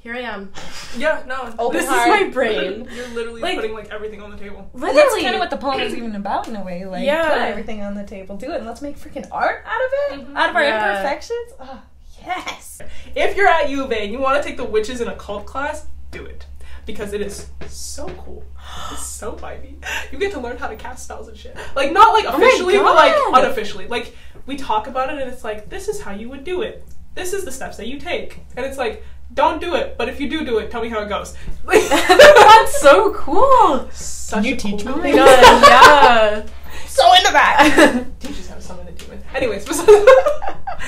here 0.00 0.14
I 0.14 0.20
am. 0.22 0.52
Yeah, 0.96 1.22
no. 1.28 1.54
Open 1.60 1.76
this 1.78 1.88
heart. 1.88 2.08
is 2.08 2.26
my 2.26 2.30
brain. 2.32 2.88
You're 2.92 3.06
literally 3.08 3.40
Like- 3.40 3.56
putting 3.56 3.72
like 3.74 3.90
everything 3.90 4.20
on 4.20 4.30
the 4.32 4.36
table. 4.36 4.68
And 4.74 4.82
that's 4.82 4.94
Literally. 4.94 5.22
kind 5.22 5.34
of 5.36 5.40
what 5.40 5.50
the 5.50 5.58
poem 5.58 5.78
is 5.80 5.94
even 5.94 6.16
about 6.16 6.48
in 6.48 6.56
a 6.56 6.64
way. 6.64 6.86
Like, 6.86 7.04
Yeah. 7.04 7.28
put 7.28 7.38
everything 7.42 7.82
on 7.82 7.94
the 7.94 8.04
table, 8.04 8.36
do 8.36 8.50
it, 8.50 8.56
and 8.56 8.66
let's 8.66 8.82
make 8.82 8.98
freaking 8.98 9.28
art 9.30 9.62
out 9.66 9.80
of 9.80 10.18
it, 10.20 10.26
Mhm. 10.28 10.36
out 10.36 10.50
of 10.50 10.56
our 10.56 10.64
Yeah. 10.64 10.90
imperfections. 10.98 11.52
Oh, 11.60 11.82
yes. 12.26 12.80
If 13.14 13.36
you're 13.36 13.46
at 13.46 13.68
U 13.68 13.84
of 13.84 13.92
A 13.92 13.96
and 14.02 14.10
you 14.12 14.18
want 14.18 14.42
to 14.42 14.48
take 14.48 14.56
the 14.56 14.64
witches 14.64 15.00
in 15.00 15.06
a 15.06 15.14
cult 15.16 15.46
class, 15.46 15.86
do 16.10 16.24
it. 16.24 16.46
Because 16.90 17.12
it 17.12 17.20
is 17.20 17.48
so 17.68 18.08
cool. 18.08 18.44
It's 18.92 19.06
so 19.06 19.32
vibey. 19.34 19.74
You 20.10 20.18
get 20.18 20.32
to 20.32 20.40
learn 20.40 20.56
how 20.56 20.66
to 20.68 20.76
cast 20.76 21.04
spells 21.04 21.28
and 21.28 21.36
shit. 21.36 21.56
Like 21.76 21.92
not 21.92 22.12
like 22.12 22.24
oh 22.26 22.36
my 22.38 22.44
officially, 22.46 22.78
but 22.78 22.94
like 22.94 23.14
unofficially. 23.32 23.86
Like 23.86 24.16
we 24.46 24.56
talk 24.56 24.86
about 24.86 25.12
it 25.12 25.20
and 25.20 25.30
it's 25.30 25.44
like, 25.44 25.68
this 25.68 25.88
is 25.88 26.00
how 26.00 26.12
you 26.12 26.28
would 26.28 26.42
do 26.44 26.62
it. 26.62 26.84
This 27.14 27.32
is 27.32 27.44
the 27.44 27.52
steps 27.52 27.76
that 27.76 27.86
you 27.86 27.98
take. 27.98 28.40
And 28.56 28.64
it's 28.66 28.78
like, 28.78 29.04
don't 29.34 29.60
do 29.60 29.74
it, 29.76 29.96
but 29.96 30.08
if 30.08 30.20
you 30.20 30.28
do 30.28 30.44
do 30.44 30.58
it, 30.58 30.70
tell 30.70 30.82
me 30.82 30.88
how 30.88 31.00
it 31.02 31.08
goes. 31.08 31.36
That's 31.64 32.80
so 32.80 33.12
cool. 33.14 33.88
Such 33.92 34.44
you 34.44 34.54
a 34.54 34.56
teach 34.56 34.84
cool 34.84 34.94
Oh 34.94 35.02
me? 35.02 35.12
my 35.12 35.16
god, 35.18 35.62
yeah. 35.68 36.46
So 36.86 37.04
into 37.14 37.32
that. 37.32 38.04
Teachers 38.20 38.48
to 38.48 38.60
summon 38.60 38.88
a 38.88 38.92
demon. 38.92 39.09
Anyways, 39.34 39.66
yeah. 39.66 40.06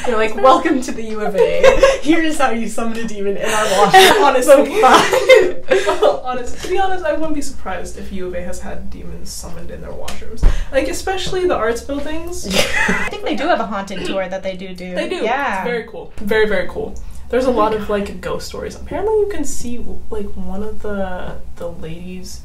You're 0.07 0.17
like, 0.17 0.35
welcome 0.35 0.81
to 0.83 0.91
the 0.91 1.03
U 1.03 1.21
of 1.21 1.37
A. 1.37 1.99
Here's 2.03 2.39
how 2.39 2.51
you 2.51 2.69
summon 2.69 2.99
a 2.99 3.07
demon 3.07 3.37
in 3.37 3.45
our 3.45 3.65
washroom. 3.79 4.23
honestly, 4.25 4.81
Fine. 4.81 6.23
honestly, 6.25 6.59
to 6.61 6.69
be 6.69 6.79
honest, 6.79 7.05
I 7.05 7.13
wouldn't 7.13 7.35
be 7.35 7.43
surprised 7.43 7.99
if 7.99 8.11
U 8.13 8.27
of 8.27 8.35
A 8.35 8.43
has 8.43 8.61
had 8.61 8.91
demons 8.91 9.31
summoned 9.31 9.71
in 9.71 9.81
their 9.81 9.93
washrooms. 9.93 10.43
Like 10.73 10.89
especially 10.89 11.47
the 11.47 11.55
arts 11.55 11.83
buildings. 11.83 12.47
I 12.89 13.09
think 13.11 13.25
they 13.25 13.37
do 13.37 13.47
have 13.47 13.61
a 13.61 13.67
haunted 13.67 14.05
tour 14.07 14.29
that 14.29 14.43
they 14.43 14.57
do 14.57 14.75
do. 14.75 14.95
They 14.95 15.09
do. 15.09 15.17
Yeah. 15.17 15.59
It's 15.59 15.65
very 15.71 15.85
cool. 15.85 16.13
Very 16.17 16.49
very 16.49 16.69
cool. 16.69 16.97
There's 17.29 17.47
a 17.47 17.49
oh 17.49 17.53
lot 17.53 17.73
of 17.75 17.89
like 17.89 18.21
ghost 18.21 18.49
stories. 18.49 18.75
Apparently, 18.75 19.15
you 19.21 19.29
can 19.31 19.45
see 19.45 19.79
like 20.11 20.27
one 20.35 20.63
of 20.63 20.83
the 20.83 21.41
the 21.57 21.71
ladies 21.71 22.43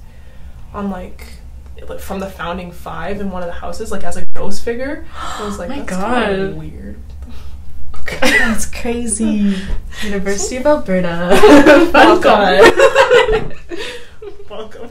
on 0.74 0.90
like. 0.92 1.26
Like, 1.88 2.00
From 2.00 2.20
the 2.20 2.30
founding 2.30 2.72
five 2.72 3.20
in 3.22 3.32
one 3.32 3.44
of 3.44 3.48
the 3.48 3.54
houses, 3.54 3.92
like 3.92 4.04
as 4.04 4.18
a 4.18 4.26
ghost 4.28 4.64
figure, 4.64 5.06
I 5.16 5.44
was 5.46 5.60
like, 5.60 5.70
oh 5.70 5.74
My 5.76 5.80
"That's 5.80 5.90
God. 5.90 6.58
weird." 6.58 6.98
Okay. 8.02 8.20
That's 8.38 8.66
crazy. 8.66 9.56
University 10.04 10.58
of 10.58 10.66
Alberta. 10.66 11.90
Welcome. 11.94 13.52
Welcome. 14.50 14.90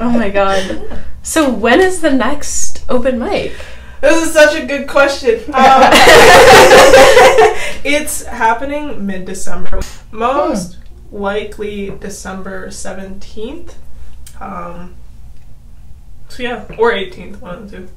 oh 0.00 0.10
my 0.10 0.30
god. 0.30 1.02
So 1.22 1.50
when 1.50 1.80
is 1.80 2.00
the 2.00 2.12
next 2.12 2.84
open 2.88 3.18
mic? 3.18 3.52
This 4.00 4.26
is 4.28 4.32
such 4.32 4.54
a 4.54 4.64
good 4.66 4.86
question. 4.86 5.40
Um, 5.52 5.90
it's 7.84 8.24
happening 8.24 9.04
mid 9.06 9.24
December. 9.24 9.80
Most 10.12 10.76
likely 11.10 11.90
December 11.90 12.68
17th. 12.68 13.74
Um, 14.40 14.94
so, 16.28 16.42
yeah, 16.42 16.64
or 16.78 16.92
18th, 16.92 17.40
one 17.40 17.54
of 17.56 17.70
the 17.70 17.78
two. 17.78 17.88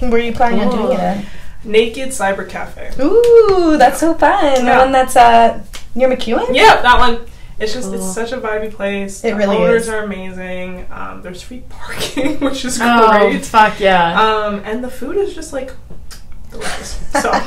Where 0.00 0.14
are 0.14 0.18
you 0.18 0.32
planning 0.32 0.60
on 0.60 0.70
Cool. 0.70 0.86
doing 0.86 0.98
it 0.98 1.00
at? 1.00 1.24
Naked 1.64 2.08
Cyber 2.10 2.48
Cafe. 2.48 2.92
Ooh, 3.00 3.76
that's 3.78 3.98
so 4.00 4.14
fun. 4.14 4.64
The 4.64 4.74
one 4.74 4.92
that's 4.92 5.16
uh, 5.16 5.62
near 5.94 6.08
MacEwan? 6.08 6.54
Yeah, 6.54 6.82
that 6.82 6.98
one. 6.98 7.20
It's 7.58 7.72
just, 7.72 7.86
Cool. 7.86 7.94
it's 7.94 8.12
such 8.14 8.32
a 8.32 8.38
vibey 8.38 8.70
place. 8.72 9.24
It 9.24 9.30
the 9.30 9.36
really 9.36 9.56
owners 9.56 9.82
is. 9.84 9.88
are 9.88 10.02
amazing. 10.02 10.86
Um, 10.90 11.22
there's 11.22 11.40
free 11.40 11.62
parking, 11.68 12.40
which 12.40 12.64
is 12.64 12.78
Oh, 12.82 13.18
great. 13.18 13.44
fuck 13.46 13.78
yeah. 13.80 14.20
Um, 14.20 14.60
and 14.64 14.82
the 14.82 14.90
food 14.90 15.16
is 15.16 15.34
just 15.34 15.52
like 15.52 15.72
delicious. 16.50 16.98
So. 17.12 17.30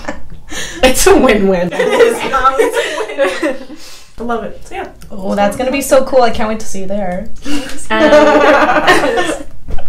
it's 0.81 1.05
a 1.07 1.19
win-win. 1.19 1.69
It 1.73 1.79
is. 1.79 2.15
Um, 2.33 2.55
it's 2.57 2.77
a 2.77 3.65
win. 3.67 3.77
I 4.19 4.23
love 4.23 4.43
it. 4.45 4.65
So 4.65 4.75
yeah. 4.75 4.93
Oh, 5.11 5.35
that's 5.35 5.57
gonna 5.57 5.71
be 5.71 5.81
so 5.81 6.03
cool. 6.05 6.21
I 6.23 6.31
can't 6.31 6.49
wait 6.49 6.61
to 6.61 6.65
see 6.65 6.81
you 6.81 6.87
there. 6.87 7.29
Um, 7.91 9.43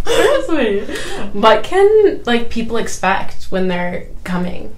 Seriously. 0.09 0.95
What 1.33 1.63
can 1.63 2.23
like 2.25 2.49
people 2.49 2.77
expect 2.77 3.45
when 3.45 3.67
they're 3.67 4.07
coming? 4.23 4.75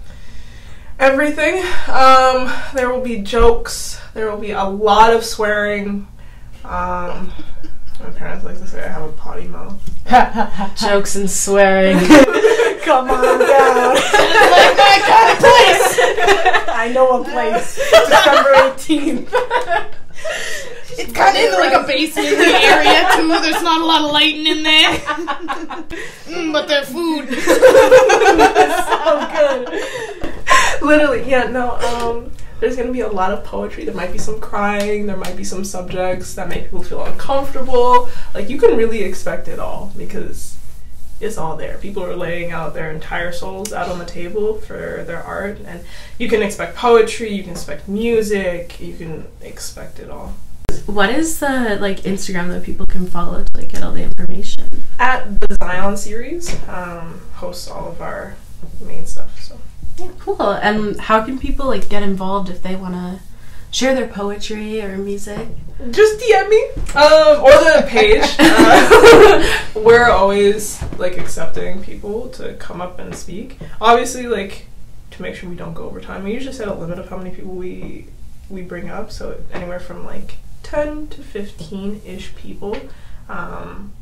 Everything. 1.00 1.64
Um, 1.88 2.54
there 2.76 2.90
will 2.92 3.02
be 3.02 3.22
jokes. 3.22 4.00
There 4.14 4.30
will 4.30 4.38
be 4.40 4.52
a 4.52 4.64
lot 4.66 5.14
of 5.14 5.26
swearing. 5.26 6.08
Um, 6.64 7.32
my 8.00 8.10
parents 8.16 8.46
like 8.46 8.60
to 8.60 8.68
say 8.68 8.84
I 8.84 8.88
have 8.88 9.04
a 9.04 9.12
potty 9.14 9.48
mouth. 9.48 9.80
Jokes 10.76 11.16
and 11.16 11.30
swearing. 11.30 11.98
Come 12.84 13.10
on 13.10 13.40
down. 13.40 13.98
I 16.74 16.92
know 16.94 17.22
a 17.22 17.24
place. 17.24 17.76
December 17.76 18.54
18th. 18.74 19.30
It's 20.98 21.14
kind 21.14 21.38
of 21.38 21.44
in 21.44 21.52
like 21.54 21.74
a 21.74 21.88
basement 21.88 22.28
area 22.28 23.10
too. 23.16 23.28
There's 23.28 23.64
not 23.64 23.82
a 23.82 23.86
lot 23.86 24.02
of 24.04 24.12
lighting 24.12 24.48
in 24.48 24.64
there, 24.64 24.94
mm, 26.28 26.52
but 26.52 26.68
their 26.68 26.84
food. 26.84 27.30
so 28.90 29.28
good. 29.36 30.82
Literally, 30.82 31.30
yeah. 31.30 31.48
No. 31.50 31.78
Um, 31.78 32.32
there's 32.60 32.76
gonna 32.76 32.92
be 32.92 33.02
a 33.02 33.08
lot 33.08 33.32
of 33.32 33.44
poetry. 33.44 33.86
There 33.86 33.96
might 33.96 34.12
be 34.12 34.20
some 34.20 34.40
crying. 34.40 35.08
There 35.08 35.18
might 35.18 35.36
be 35.36 35.44
some 35.44 35.66
subjects 35.66 36.36
that 36.36 36.48
make 36.48 36.66
people 36.66 36.84
feel 36.84 37.04
uncomfortable. 37.04 38.10
Like 38.34 38.50
you 38.50 38.60
can 38.60 38.78
really 38.78 39.02
expect 39.04 39.48
it 39.48 39.60
all 39.60 39.92
because 39.98 40.58
it's 41.20 41.38
all 41.38 41.56
there. 41.56 41.78
People 41.78 42.04
are 42.04 42.16
laying 42.16 42.52
out 42.52 42.74
their 42.74 42.92
entire 42.92 43.32
souls 43.32 43.72
out 43.74 43.90
on 43.90 44.00
the 44.00 44.06
table 44.06 44.56
for 44.56 45.04
their 45.06 45.24
art, 45.24 45.60
and 45.66 45.84
you 46.18 46.28
can 46.28 46.42
expect 46.42 46.76
poetry. 46.76 47.32
You 47.32 47.44
can 47.44 47.52
expect 47.52 47.88
music. 47.88 48.80
You 48.80 48.96
can 48.96 49.28
expect 49.42 50.00
it 50.00 50.10
all. 50.10 50.36
What 50.86 51.10
is 51.10 51.40
the 51.40 51.78
like 51.80 52.02
Instagram 52.02 52.50
that 52.50 52.64
people 52.64 52.86
can 52.86 53.08
follow 53.08 53.44
to 53.44 53.52
like 53.54 53.70
get 53.70 53.84
all 53.84 53.92
the 53.92 54.04
information? 54.04 54.68
At 55.00 55.40
the 55.40 55.58
Zion 55.62 55.98
series, 55.98 56.54
um, 56.68 57.22
hosts 57.34 57.68
all 57.68 57.90
of 57.90 58.02
our 58.02 58.36
main 58.82 59.06
stuff. 59.06 59.40
So. 59.42 59.60
yeah, 59.98 60.12
Cool. 60.20 60.52
And 60.52 61.00
how 61.00 61.24
can 61.24 61.40
people 61.40 61.68
like 61.68 61.90
get 61.90 62.04
involved 62.04 62.50
if 62.50 62.62
they 62.62 62.76
want 62.76 62.94
to 62.96 63.20
share 63.72 63.96
their 63.96 64.08
poetry 64.08 64.82
or 64.82 64.98
music? 64.98 65.48
just 65.90 66.20
DM 66.20 66.50
me 66.50 66.64
um, 66.94 67.44
or 67.44 67.52
the 67.52 67.86
page. 67.88 68.24
Uh, 68.54 69.66
we're 69.76 70.10
always 70.10 70.82
like 70.98 71.18
accepting 71.18 71.82
people 71.82 72.28
to 72.30 72.54
come 72.56 72.82
up 72.82 73.00
and 73.00 73.16
speak. 73.16 73.58
Obviously, 73.80 74.28
like 74.28 74.68
to 75.12 75.22
make 75.22 75.36
sure 75.36 75.50
we 75.50 75.56
don't 75.56 75.74
go 75.74 75.86
over 75.86 76.02
time. 76.02 76.24
We 76.24 76.34
usually 76.34 76.54
set 76.54 76.68
a 76.68 76.74
limit 76.74 77.00
of 77.00 77.10
how 77.10 77.18
many 77.18 77.32
people 77.32 77.54
we 77.54 78.08
we 78.50 78.62
bring 78.62 78.90
up. 78.90 79.12
So 79.12 79.42
anywhere 79.52 79.80
from 79.80 80.06
like 80.06 80.38
ten 80.72 81.08
to 81.10 81.22
fifteen 81.22 82.02
ish 82.06 82.34
people. 82.36 82.76
Um, 83.30 83.94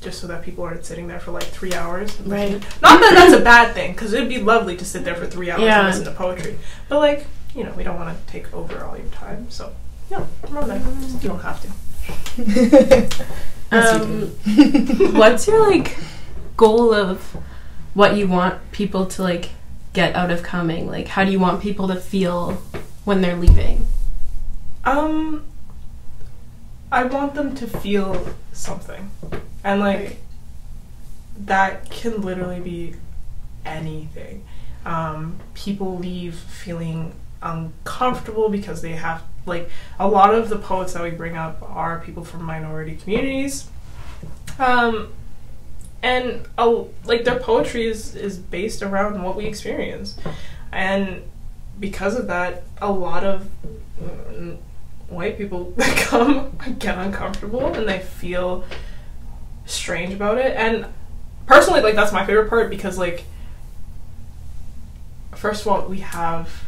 just 0.00 0.20
so 0.20 0.26
that 0.28 0.42
people 0.42 0.62
aren't 0.64 0.84
sitting 0.84 1.08
there 1.08 1.18
for 1.18 1.32
like 1.32 1.42
three 1.44 1.74
hours. 1.74 2.20
Right. 2.20 2.52
Not 2.80 3.00
that 3.00 3.12
that's 3.16 3.32
a 3.34 3.40
bad 3.42 3.74
thing, 3.74 3.92
because 3.92 4.12
it'd 4.12 4.28
be 4.28 4.38
lovely 4.38 4.76
to 4.76 4.84
sit 4.84 5.04
there 5.04 5.14
for 5.16 5.26
three 5.26 5.50
hours 5.50 5.62
Yeah. 5.62 5.78
and 5.80 5.88
listen 5.88 6.04
to 6.04 6.12
poetry. 6.12 6.56
But 6.88 6.98
like, 6.98 7.26
you 7.54 7.64
know, 7.64 7.72
we 7.72 7.82
don't 7.82 7.96
want 7.96 8.16
to 8.16 8.32
take 8.32 8.52
over 8.54 8.84
all 8.84 8.96
your 8.96 9.06
time. 9.08 9.50
So 9.50 9.72
yeah, 10.10 10.24
come 10.42 10.58
on 10.58 10.68
then. 10.68 10.82
Just- 11.02 11.22
You 11.22 11.28
don't 11.30 11.40
have 11.40 11.60
to. 11.62 13.24
Um, 13.70 14.28
what's 15.12 15.46
your 15.46 15.68
like 15.68 15.98
goal 16.56 16.94
of 16.94 17.36
what 17.92 18.16
you 18.16 18.26
want 18.26 18.58
people 18.72 19.04
to 19.04 19.22
like 19.22 19.50
get 19.92 20.14
out 20.16 20.30
of 20.30 20.42
coming? 20.42 20.86
Like, 20.86 21.08
how 21.08 21.24
do 21.24 21.30
you 21.30 21.38
want 21.38 21.60
people 21.60 21.86
to 21.88 21.96
feel 21.96 22.52
when 23.04 23.20
they're 23.20 23.36
leaving? 23.36 23.86
Um, 24.84 25.44
I 26.90 27.04
want 27.04 27.34
them 27.34 27.54
to 27.56 27.66
feel 27.66 28.34
something, 28.52 29.10
and 29.62 29.80
like 29.80 30.18
that 31.38 31.90
can 31.90 32.22
literally 32.22 32.60
be 32.60 32.94
anything. 33.64 34.44
Um, 34.84 35.38
people 35.54 35.98
leave 35.98 36.34
feeling 36.34 37.12
uncomfortable 37.42 38.48
because 38.48 38.82
they 38.82 38.92
have 38.92 39.22
like 39.44 39.68
a 39.98 40.08
lot 40.08 40.34
of 40.34 40.48
the 40.48 40.56
poets 40.56 40.94
that 40.94 41.02
we 41.02 41.10
bring 41.10 41.36
up 41.36 41.62
are 41.62 42.00
people 42.00 42.24
from 42.24 42.42
minority 42.42 42.96
communities. 42.96 43.68
Um, 44.58 45.12
and 46.02 46.48
like 47.04 47.24
their 47.24 47.38
poetry 47.38 47.86
is 47.86 48.14
is 48.14 48.38
based 48.38 48.82
around 48.82 49.22
what 49.22 49.36
we 49.36 49.44
experience, 49.46 50.18
and 50.72 51.22
because 51.78 52.16
of 52.16 52.26
that, 52.28 52.62
a 52.80 52.90
lot 52.90 53.24
of 53.24 53.50
white 55.08 55.38
people 55.38 55.72
that 55.76 55.96
come 55.98 56.56
get 56.78 56.98
uncomfortable 56.98 57.66
and 57.74 57.88
they 57.88 57.98
feel 58.00 58.64
strange 59.66 60.12
about 60.14 60.38
it. 60.38 60.56
And 60.56 60.86
personally, 61.46 61.80
like 61.80 61.94
that's 61.94 62.12
my 62.12 62.24
favorite 62.26 62.48
part 62.48 62.70
because 62.70 62.98
like 62.98 63.24
first 65.34 65.62
of 65.62 65.68
all, 65.68 65.82
we 65.88 66.00
have 66.00 66.64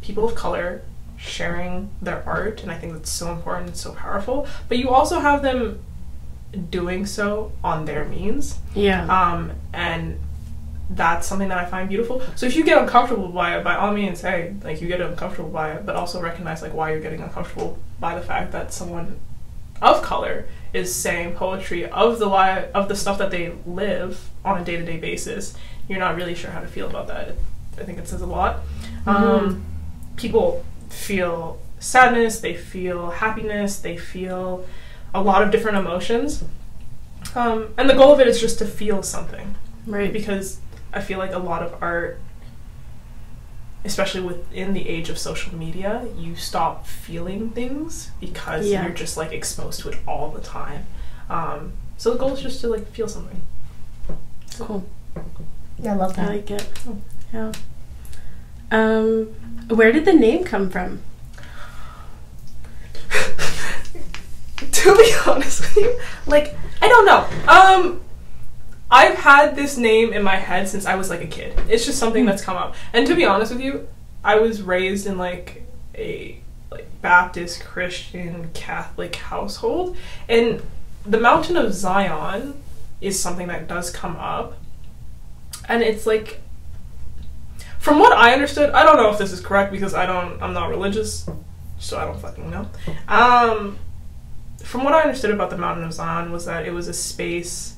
people 0.00 0.24
of 0.24 0.34
color 0.34 0.82
sharing 1.16 1.90
their 2.00 2.22
art, 2.26 2.62
and 2.62 2.70
I 2.70 2.76
think 2.78 2.92
that's 2.94 3.10
so 3.10 3.30
important 3.32 3.68
and 3.68 3.76
so 3.76 3.92
powerful. 3.92 4.46
But 4.68 4.78
you 4.78 4.90
also 4.90 5.20
have 5.20 5.42
them 5.42 5.80
doing 6.70 7.06
so 7.06 7.52
on 7.62 7.84
their 7.84 8.04
means, 8.04 8.58
Yeah. 8.74 9.06
um, 9.06 9.52
and 9.72 10.18
that's 10.94 11.26
something 11.26 11.48
that 11.48 11.58
I 11.58 11.64
find 11.64 11.88
beautiful. 11.88 12.22
So 12.36 12.46
if 12.46 12.56
you 12.56 12.64
get 12.64 12.80
uncomfortable 12.80 13.28
by 13.28 13.56
it, 13.56 13.64
by 13.64 13.76
all 13.76 13.92
means, 13.92 14.20
hey, 14.20 14.54
like 14.62 14.80
you 14.80 14.88
get 14.88 15.00
uncomfortable 15.00 15.50
by 15.50 15.72
it, 15.72 15.86
but 15.86 15.96
also 15.96 16.20
recognize 16.20 16.62
like 16.62 16.74
why 16.74 16.90
you're 16.90 17.00
getting 17.00 17.20
uncomfortable 17.20 17.78
by 18.00 18.14
the 18.14 18.20
fact 18.20 18.52
that 18.52 18.72
someone 18.72 19.18
of 19.80 20.02
color 20.02 20.46
is 20.72 20.94
saying 20.94 21.34
poetry 21.34 21.88
of 21.88 22.18
the 22.18 22.26
li- 22.26 22.70
of 22.74 22.88
the 22.88 22.96
stuff 22.96 23.18
that 23.18 23.30
they 23.30 23.52
live 23.66 24.30
on 24.44 24.60
a 24.60 24.64
day 24.64 24.76
to 24.76 24.84
day 24.84 24.98
basis. 24.98 25.54
You're 25.88 25.98
not 25.98 26.16
really 26.16 26.34
sure 26.34 26.50
how 26.50 26.60
to 26.60 26.68
feel 26.68 26.88
about 26.88 27.08
that. 27.08 27.34
I 27.78 27.84
think 27.84 27.98
it 27.98 28.06
says 28.06 28.20
a 28.20 28.26
lot. 28.26 28.60
Um, 29.06 29.64
people 30.16 30.64
feel 30.88 31.58
sadness, 31.78 32.40
they 32.40 32.54
feel 32.54 33.10
happiness, 33.10 33.78
they 33.78 33.96
feel 33.96 34.64
a 35.14 35.22
lot 35.22 35.42
of 35.42 35.50
different 35.50 35.78
emotions. 35.78 36.44
Um, 37.34 37.74
and 37.78 37.88
the 37.88 37.94
goal 37.94 38.12
of 38.12 38.20
it 38.20 38.28
is 38.28 38.40
just 38.40 38.58
to 38.58 38.66
feel 38.66 39.02
something 39.02 39.54
right. 39.86 40.12
because 40.12 40.60
I 40.92 41.00
feel 41.00 41.18
like 41.18 41.32
a 41.32 41.38
lot 41.38 41.62
of 41.62 41.74
art, 41.82 42.20
especially 43.84 44.20
within 44.20 44.74
the 44.74 44.88
age 44.88 45.08
of 45.08 45.18
social 45.18 45.54
media, 45.54 46.06
you 46.16 46.36
stop 46.36 46.86
feeling 46.86 47.50
things 47.50 48.10
because 48.20 48.66
Yeah. 48.66 48.82
you're 48.84 48.94
just 48.94 49.16
like 49.16 49.32
exposed 49.32 49.80
to 49.80 49.88
it 49.90 49.98
all 50.06 50.30
the 50.30 50.40
time. 50.40 50.86
Um, 51.30 51.72
so 51.96 52.12
the 52.12 52.18
goal 52.18 52.34
is 52.34 52.40
just 52.40 52.60
to 52.60 52.68
like 52.68 52.86
feel 52.92 53.08
something. 53.08 53.42
Cool. 54.58 54.84
Yeah, 55.78 55.92
I 55.94 55.96
love 55.96 56.14
that. 56.16 56.28
I 56.28 56.34
like 56.34 56.50
it. 56.50 56.68
Yeah. 57.32 57.52
Um, 58.70 59.26
where 59.68 59.92
did 59.92 60.04
the 60.04 60.12
name 60.12 60.44
come 60.44 60.68
from? 60.70 61.00
to 64.56 64.96
be 64.96 65.14
honest 65.26 65.60
with 65.60 65.76
you, 65.76 65.98
like 66.26 66.56
I 66.80 66.88
don't 66.88 67.06
know. 67.06 67.26
Um, 67.52 68.00
I've 68.92 69.16
had 69.16 69.56
this 69.56 69.78
name 69.78 70.12
in 70.12 70.22
my 70.22 70.36
head 70.36 70.68
since 70.68 70.84
I 70.84 70.96
was 70.96 71.08
like 71.08 71.22
a 71.22 71.26
kid. 71.26 71.58
It's 71.66 71.86
just 71.86 71.98
something 71.98 72.26
that's 72.26 72.42
come 72.42 72.58
up. 72.58 72.74
And 72.92 73.06
to 73.06 73.16
be 73.16 73.24
honest 73.24 73.50
with 73.50 73.62
you, 73.62 73.88
I 74.22 74.36
was 74.38 74.60
raised 74.60 75.06
in 75.06 75.16
like 75.16 75.62
a 75.94 76.38
like 76.70 76.86
Baptist 77.00 77.64
Christian 77.64 78.50
Catholic 78.52 79.16
household, 79.16 79.96
and 80.28 80.62
the 81.06 81.18
Mountain 81.18 81.56
of 81.56 81.72
Zion 81.72 82.62
is 83.00 83.18
something 83.18 83.48
that 83.48 83.66
does 83.66 83.90
come 83.90 84.16
up, 84.16 84.58
and 85.68 85.82
it's 85.82 86.06
like. 86.06 86.40
From 87.78 87.98
what 87.98 88.12
I 88.12 88.32
understood, 88.32 88.70
I 88.70 88.84
don't 88.84 88.96
know 88.96 89.10
if 89.10 89.18
this 89.18 89.32
is 89.32 89.40
correct 89.40 89.72
because 89.72 89.92
I 89.92 90.06
don't 90.06 90.40
I'm 90.40 90.52
not 90.52 90.68
religious, 90.68 91.28
so 91.80 91.98
I 91.98 92.04
don't 92.04 92.20
fucking 92.20 92.48
know. 92.48 92.68
Um 93.08 93.76
from 94.62 94.84
what 94.84 94.94
I 94.94 95.00
understood 95.00 95.32
about 95.32 95.50
the 95.50 95.58
Mountain 95.58 95.84
of 95.84 95.92
Zion 95.92 96.30
was 96.30 96.44
that 96.44 96.64
it 96.64 96.72
was 96.72 96.86
a 96.86 96.92
space 96.92 97.74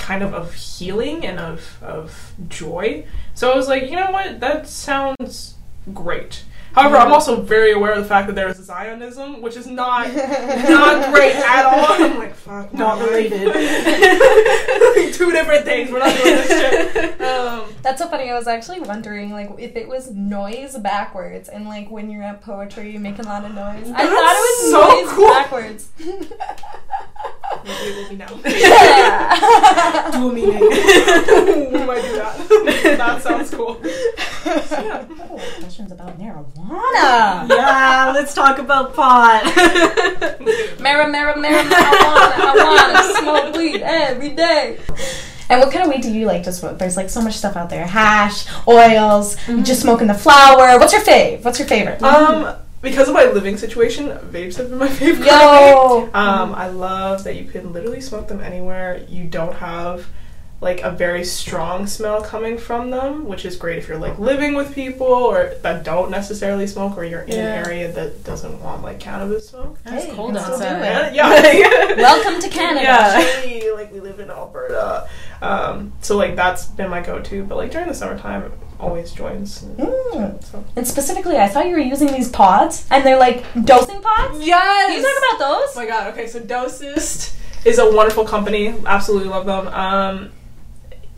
kind 0.00 0.22
of 0.24 0.34
of 0.34 0.54
healing 0.54 1.24
and 1.24 1.38
of 1.38 1.78
of 1.82 2.32
joy. 2.48 3.04
So 3.34 3.52
I 3.52 3.54
was 3.56 3.68
like, 3.68 3.84
you 3.84 3.96
know 3.96 4.10
what, 4.10 4.40
that 4.40 4.66
sounds 4.66 5.54
great. 5.94 6.44
However, 6.72 6.98
I'm 6.98 7.12
also 7.12 7.40
very 7.42 7.72
aware 7.72 7.90
of 7.92 7.98
the 7.98 8.04
fact 8.08 8.28
that 8.28 8.34
there 8.36 8.48
is 8.48 8.58
Zionism, 8.58 9.42
which 9.42 9.56
is 9.56 9.66
not 9.66 10.06
not 10.14 11.12
great 11.12 11.34
at 11.34 11.64
all. 11.66 11.86
I'm 12.04 12.16
like, 12.18 12.34
fuck, 12.36 12.72
Not 12.72 12.98
no. 13.00 13.06
related. 13.06 13.52
Two 15.14 15.32
different 15.32 15.64
things. 15.64 15.90
We're 15.90 15.98
not 15.98 16.16
doing 16.16 16.36
this 16.36 16.48
shit. 16.48 17.20
Um, 17.20 17.64
That's 17.82 18.00
so 18.00 18.06
funny. 18.08 18.30
I 18.30 18.34
was 18.38 18.46
actually 18.46 18.80
wondering, 18.80 19.32
like, 19.32 19.50
if 19.58 19.74
it 19.74 19.88
was 19.88 20.12
noise 20.12 20.76
backwards, 20.78 21.48
and 21.48 21.66
like 21.66 21.90
when 21.90 22.08
you're 22.08 22.22
at 22.22 22.40
poetry, 22.40 22.92
you 22.92 23.00
make 23.00 23.18
a 23.18 23.22
lot 23.22 23.44
of 23.44 23.52
noise. 23.52 23.90
I 23.92 24.06
thought 24.06 24.36
it 24.36 24.62
was 24.62 24.70
so 24.70 24.88
noise 24.88 25.12
cool. 25.12 25.28
backwards. 25.28 25.88
maybe 27.64 27.90
it 27.90 27.96
will 27.96 28.08
be 28.08 28.16
now. 28.16 28.40
yeah. 28.46 30.10
Dual 30.12 30.32
meaning. 30.32 30.60
we 30.60 31.86
might 31.86 32.02
do 32.02 32.16
that. 32.16 32.94
that 32.98 33.22
sounds 33.22 33.50
cool. 33.50 33.80
Yeah. 33.84 35.04
questions 35.60 35.92
about 35.92 36.18
marijuana. 36.18 37.48
yeah, 37.48 38.12
let's 38.14 38.34
talk 38.34 38.58
about 38.58 38.94
pot. 38.94 39.44
Mara, 40.80 41.08
mara, 41.08 41.38
mara, 41.38 41.62
marijuana. 41.62 41.72
I 41.72 42.54
want 42.56 42.96
to 42.96 43.20
smoke 43.20 43.56
weed 43.56 43.82
every 43.82 44.30
day. 44.30 44.78
And 45.48 45.60
what 45.60 45.72
kind 45.72 45.84
of 45.84 45.90
weed 45.92 46.02
do 46.02 46.12
you 46.12 46.26
like 46.26 46.44
to 46.44 46.52
smoke? 46.52 46.78
There's 46.78 46.96
like 46.96 47.10
so 47.10 47.20
much 47.20 47.34
stuff 47.36 47.56
out 47.56 47.70
there: 47.70 47.86
hash, 47.86 48.46
oils, 48.68 49.36
you 49.48 49.62
just 49.62 49.82
smoking 49.82 50.06
the 50.06 50.14
flower. 50.14 50.78
What's 50.78 50.92
your 50.92 51.02
fave? 51.02 51.44
What's 51.44 51.58
your 51.58 51.66
favorite? 51.68 52.00
Um, 52.02 52.56
because 52.82 53.08
of 53.08 53.14
my 53.14 53.24
living 53.26 53.56
situation, 53.56 54.08
vapes 54.08 54.56
have 54.56 54.70
been 54.70 54.78
my 54.78 54.88
favorite. 55.00 55.26
Yo. 55.26 56.08
Um, 56.14 56.54
I 56.54 56.68
love 56.68 57.24
that 57.24 57.36
you 57.36 57.44
can 57.44 57.72
literally 57.72 58.00
smoke 58.00 58.28
them 58.28 58.40
anywhere. 58.40 59.04
You 59.08 59.24
don't 59.24 59.54
have 59.56 60.06
like 60.62 60.82
a 60.82 60.90
very 60.90 61.24
strong 61.24 61.86
smell 61.86 62.20
coming 62.22 62.58
from 62.58 62.90
them, 62.90 63.24
which 63.26 63.46
is 63.46 63.56
great 63.56 63.78
if 63.78 63.88
you're 63.88 63.96
like 63.98 64.18
living 64.18 64.54
with 64.54 64.74
people 64.74 65.06
or 65.06 65.54
that 65.62 65.84
don't 65.84 66.10
necessarily 66.10 66.66
smoke 66.66 66.98
or 66.98 67.04
you're 67.04 67.22
in 67.22 67.28
Yeah. 67.30 67.54
an 67.54 67.66
area 67.66 67.92
that 67.92 68.24
doesn't 68.24 68.60
want 68.62 68.82
like 68.82 69.00
cannabis 69.00 69.48
smoke. 69.48 69.78
It's 69.86 70.04
Hey, 70.04 70.12
cold 70.14 70.34
you 70.34 70.36
can 70.36 70.44
still 70.44 70.58
do 70.58 70.64
outside. 70.66 71.08
it. 71.08 71.14
Yeah. 71.14 71.94
Welcome 71.96 72.42
to 72.42 72.48
Canada. 72.50 72.82
Yeah, 72.82 73.40
chilly, 73.42 73.70
like 73.72 73.90
we 73.90 74.00
live 74.00 74.20
in 74.20 74.30
Alberta. 74.30 75.08
Um, 75.40 75.94
so 76.02 76.18
like 76.18 76.36
that's 76.36 76.66
been 76.66 76.90
my 76.90 77.00
go-to, 77.00 77.42
but 77.44 77.56
like 77.56 77.70
during 77.70 77.88
the 77.88 77.94
summertime, 77.94 78.42
it 78.42 78.52
always 78.80 79.12
joins. 79.12 79.62
Mm. 79.62 80.42
So. 80.44 80.64
And 80.76 80.86
specifically, 80.86 81.36
I 81.36 81.48
saw 81.48 81.62
you 81.62 81.72
were 81.72 81.78
using 81.78 82.12
these 82.12 82.28
pods, 82.28 82.86
and 82.90 83.04
they're 83.04 83.18
like 83.18 83.44
dosing 83.64 84.00
pods. 84.00 84.44
Yes. 84.44 84.86
Can 84.86 84.96
you 84.96 85.02
talk 85.02 85.18
about 85.18 85.38
those? 85.38 85.68
Oh 85.70 85.72
my 85.76 85.86
god. 85.86 86.12
Okay, 86.12 86.26
so 86.26 86.40
Dosist 86.40 87.36
is 87.64 87.78
a 87.78 87.94
wonderful 87.94 88.24
company. 88.24 88.74
Absolutely 88.86 89.28
love 89.28 89.46
them. 89.46 89.68
Um, 89.68 90.32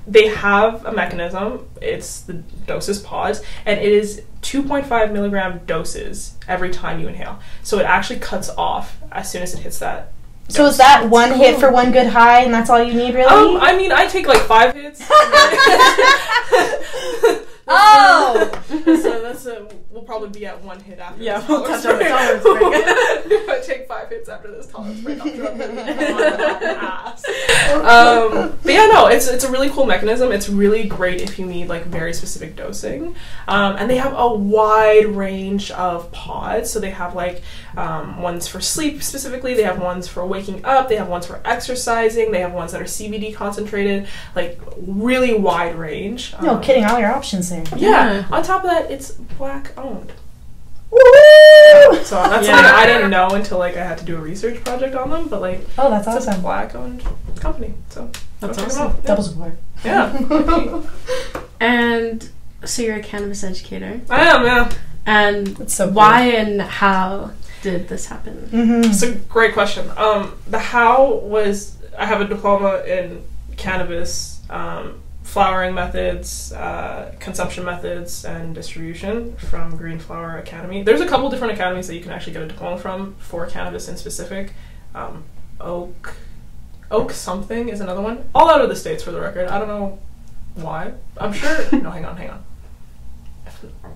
they 0.06 0.28
have 0.28 0.84
a 0.84 0.92
mechanism. 0.92 1.68
It's 1.80 2.22
the 2.22 2.42
Dosist 2.66 3.04
pods, 3.04 3.42
and 3.64 3.80
it 3.80 3.92
is 3.92 4.22
2.5 4.42 5.12
milligram 5.12 5.60
doses 5.66 6.36
every 6.48 6.70
time 6.70 7.00
you 7.00 7.08
inhale. 7.08 7.38
So 7.62 7.78
it 7.78 7.84
actually 7.84 8.18
cuts 8.18 8.50
off 8.50 8.98
as 9.12 9.30
soon 9.30 9.42
as 9.42 9.54
it 9.54 9.60
hits 9.60 9.78
that. 9.78 10.12
So 10.48 10.66
is 10.66 10.76
that 10.78 11.08
one 11.08 11.32
hit 11.32 11.58
for 11.58 11.70
one 11.70 11.92
good 11.92 12.08
high, 12.08 12.42
and 12.42 12.52
that's 12.52 12.68
all 12.68 12.82
you 12.82 12.92
need, 12.92 13.14
really? 13.14 13.30
Um, 13.30 13.56
I 13.58 13.76
mean, 13.76 13.92
I 13.92 14.06
take 14.06 14.26
like 14.26 14.42
five 14.42 14.74
hits. 14.74 15.00
oh, 17.68 18.50
so 18.68 19.22
that's 19.22 19.46
a. 19.46 19.68
We'll 19.92 20.02
probably 20.04 20.30
be 20.30 20.46
at 20.46 20.62
one 20.64 20.80
hit 20.80 20.98
after. 20.98 21.22
Yeah, 21.22 21.38
this 21.40 21.48
we'll 21.48 21.60
tolerance 21.64 21.82
touch 21.82 21.92
on 21.92 21.98
the 21.98 22.04
break. 22.04 22.08
tolerance 22.12 22.42
break. 22.42 23.32
if 23.40 23.48
I 23.48 23.60
take 23.60 23.86
five 23.86 24.08
hits 24.08 24.28
after 24.28 24.50
this 24.50 24.66
tolerance 24.66 25.00
break, 25.02 25.20
I'll 25.20 25.36
drop 25.36 25.52
it. 25.56 26.72
Um, 27.72 28.56
but 28.62 28.72
yeah, 28.72 28.86
no, 28.92 29.06
it's 29.06 29.26
it's 29.28 29.44
a 29.44 29.50
really 29.50 29.70
cool 29.70 29.86
mechanism. 29.86 30.32
It's 30.32 30.48
really 30.48 30.84
great 30.84 31.20
if 31.20 31.38
you 31.38 31.46
need 31.46 31.68
like 31.68 31.84
very 31.86 32.12
specific 32.12 32.56
dosing. 32.56 33.14
Um, 33.48 33.76
and 33.76 33.88
they 33.90 33.96
have 33.96 34.12
a 34.16 34.28
wide 34.34 35.06
range 35.06 35.70
of 35.72 36.10
pods. 36.12 36.70
So 36.70 36.80
they 36.80 36.90
have 36.90 37.14
like 37.14 37.42
um, 37.76 38.20
ones 38.20 38.46
for 38.48 38.60
sleep 38.60 39.02
specifically. 39.02 39.54
They 39.54 39.62
have 39.62 39.80
ones 39.80 40.08
for 40.08 40.26
waking 40.26 40.64
up. 40.64 40.88
They 40.88 40.96
have 40.96 41.08
ones 41.08 41.26
for 41.26 41.40
exercising. 41.44 42.30
They 42.32 42.40
have 42.40 42.52
ones 42.52 42.72
that 42.72 42.80
are 42.80 42.84
CBD 42.86 43.34
concentrated. 43.34 44.06
Like 44.34 44.60
really 44.76 45.34
wide 45.34 45.74
range. 45.76 46.34
no 46.42 46.56
Um, 46.56 46.60
kidding! 46.62 46.84
All 46.84 46.98
your 46.98 47.12
options 47.12 47.48
there. 47.50 47.64
yeah. 47.76 48.26
On 48.30 48.42
top 48.42 48.64
of 48.64 48.70
that, 48.70 48.90
it's 48.90 49.12
black 49.12 49.72
owned. 49.82 50.12
Woo! 50.90 50.98
So 52.04 52.16
that's 52.16 52.46
Yeah. 52.46 52.56
something 52.56 52.74
I 52.74 52.86
didn't 52.86 53.10
know 53.10 53.30
until 53.30 53.58
like 53.58 53.76
I 53.76 53.84
had 53.84 53.98
to 53.98 54.04
do 54.04 54.16
a 54.16 54.20
research 54.20 54.62
project 54.64 54.94
on 54.94 55.10
them. 55.10 55.28
But 55.28 55.40
like 55.40 55.66
Oh, 55.78 55.90
that's 55.90 56.06
it's 56.06 56.26
a 56.26 56.30
awesome. 56.30 56.42
black 56.42 56.74
owned 56.74 57.02
company. 57.40 57.74
So 57.88 58.10
That's 58.40 58.58
go 58.58 58.64
check 58.64 58.72
'em 58.74 58.80
awesome. 58.86 58.96
Yeah. 59.02 59.06
Double 59.06 59.22
support. 59.22 59.52
Yeah, 59.84 60.82
And 61.60 62.28
so 62.64 62.82
you're 62.82 62.96
a 62.96 63.02
cannabis 63.02 63.42
educator. 63.44 64.00
I 64.10 64.26
am. 64.26 64.44
Yeah. 64.44 64.70
And 65.06 65.46
That's 65.48 65.74
so 65.74 65.86
cool. 65.86 65.94
why 65.94 66.22
and 66.22 66.60
how 66.62 67.30
did 67.62 67.88
this 67.88 68.06
happen? 68.06 68.48
Mm-hmm. 68.52 68.90
It's 68.90 69.02
a 69.02 69.12
great 69.12 69.54
question. 69.54 69.90
Um, 69.96 70.34
the 70.48 70.58
how 70.58 71.14
was 71.24 71.76
I 71.98 72.06
have 72.06 72.20
a 72.20 72.24
diploma 72.26 72.82
in 72.86 73.22
cannabis, 73.56 74.40
um, 74.50 75.00
flowering 75.36 75.74
methods, 75.74 76.52
uh, 76.52 77.10
consumption 77.18 77.64
methods, 77.64 78.22
and 78.26 78.54
distribution 78.54 79.34
from 79.36 79.74
Green 79.78 79.98
Flower 79.98 80.36
Academy. 80.36 80.82
There's 80.82 81.00
a 81.00 81.06
couple 81.06 81.30
different 81.30 81.54
academies 81.54 81.86
that 81.86 81.94
you 81.94 82.02
can 82.02 82.12
actually 82.12 82.34
get 82.34 82.42
a 82.42 82.46
diploma 82.48 82.78
from 82.78 83.14
for 83.14 83.46
cannabis 83.46 83.88
in 83.88 83.96
specific. 83.96 84.52
Um, 84.94 85.24
Oak, 85.58 86.16
Oak 86.90 87.12
something 87.12 87.70
is 87.70 87.80
another 87.80 88.02
one. 88.02 88.28
All 88.34 88.50
out 88.50 88.60
of 88.60 88.68
the 88.68 88.76
states 88.76 89.02
for 89.02 89.10
the 89.10 89.22
record. 89.22 89.48
I 89.48 89.58
don't 89.58 89.68
know 89.68 89.98
why. 90.54 90.92
I'm 91.16 91.32
sure. 91.32 91.56
no, 91.80 91.90
hang 91.90 92.04
on, 92.04 92.18
hang 92.18 92.28
on. 92.28 92.44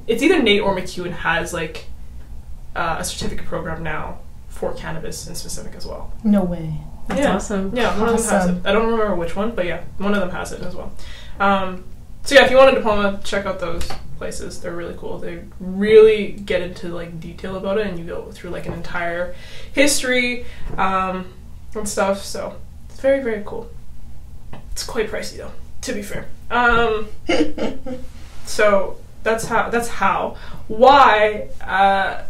It's 0.06 0.22
either 0.22 0.40
NAIT 0.42 0.62
or 0.62 0.74
MacEwan 0.74 1.10
has 1.12 1.52
like 1.52 1.84
uh, 2.74 2.96
a 2.98 3.04
certificate 3.04 3.44
program 3.44 3.82
now 3.82 4.20
for 4.48 4.72
cannabis 4.72 5.28
in 5.28 5.34
specific 5.34 5.74
as 5.74 5.84
well. 5.84 6.14
No 6.24 6.44
way. 6.44 6.72
That's 7.08 7.20
Yeah. 7.20 7.34
awesome. 7.34 7.76
Yeah, 7.76 7.90
one 8.00 8.08
of 8.08 8.16
them 8.16 8.30
has 8.30 8.48
it. 8.48 8.66
I 8.66 8.72
don't 8.72 8.86
remember 8.90 9.14
which 9.14 9.36
one, 9.36 9.50
but 9.54 9.66
yeah, 9.66 9.82
one 9.98 10.14
of 10.14 10.20
them 10.20 10.30
has 10.30 10.52
it 10.52 10.62
as 10.62 10.74
well. 10.74 10.92
Um, 11.40 11.84
so 12.22 12.34
yeah, 12.34 12.44
if 12.44 12.50
you 12.50 12.56
want 12.56 12.70
a 12.70 12.74
diploma, 12.74 13.20
check 13.24 13.46
out 13.46 13.60
those 13.60 13.88
places. 14.18 14.60
They're 14.60 14.74
really 14.74 14.96
cool. 14.98 15.18
They 15.18 15.44
really 15.60 16.32
get 16.32 16.62
into 16.62 16.88
like 16.88 17.20
detail 17.20 17.56
about 17.56 17.78
it, 17.78 17.86
and 17.86 17.98
you 17.98 18.04
go 18.04 18.30
through 18.30 18.50
like 18.50 18.66
an 18.66 18.72
entire 18.72 19.34
history 19.72 20.46
um, 20.76 21.32
and 21.74 21.88
stuff. 21.88 22.22
So 22.24 22.56
it's 22.88 23.00
very 23.00 23.22
very 23.22 23.42
cool. 23.44 23.70
It's 24.72 24.84
quite 24.84 25.10
pricey 25.10 25.38
though, 25.38 25.52
to 25.82 25.92
be 25.92 26.02
fair. 26.02 26.26
Um, 26.50 27.08
so 28.44 28.98
that's 29.22 29.46
how. 29.46 29.70
That's 29.70 29.88
how. 29.88 30.36
Why? 30.68 31.48
Uh, 31.60 32.24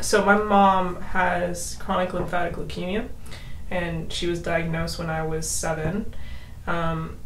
so 0.00 0.24
my 0.24 0.36
mom 0.36 1.00
has 1.00 1.76
chronic 1.76 2.12
lymphatic 2.12 2.56
leukemia 2.56 3.08
and 3.70 4.12
she 4.12 4.26
was 4.26 4.42
diagnosed 4.42 4.98
when 4.98 5.08
I 5.08 5.24
was 5.26 5.48
seven. 5.48 6.14
Um, 6.66 7.16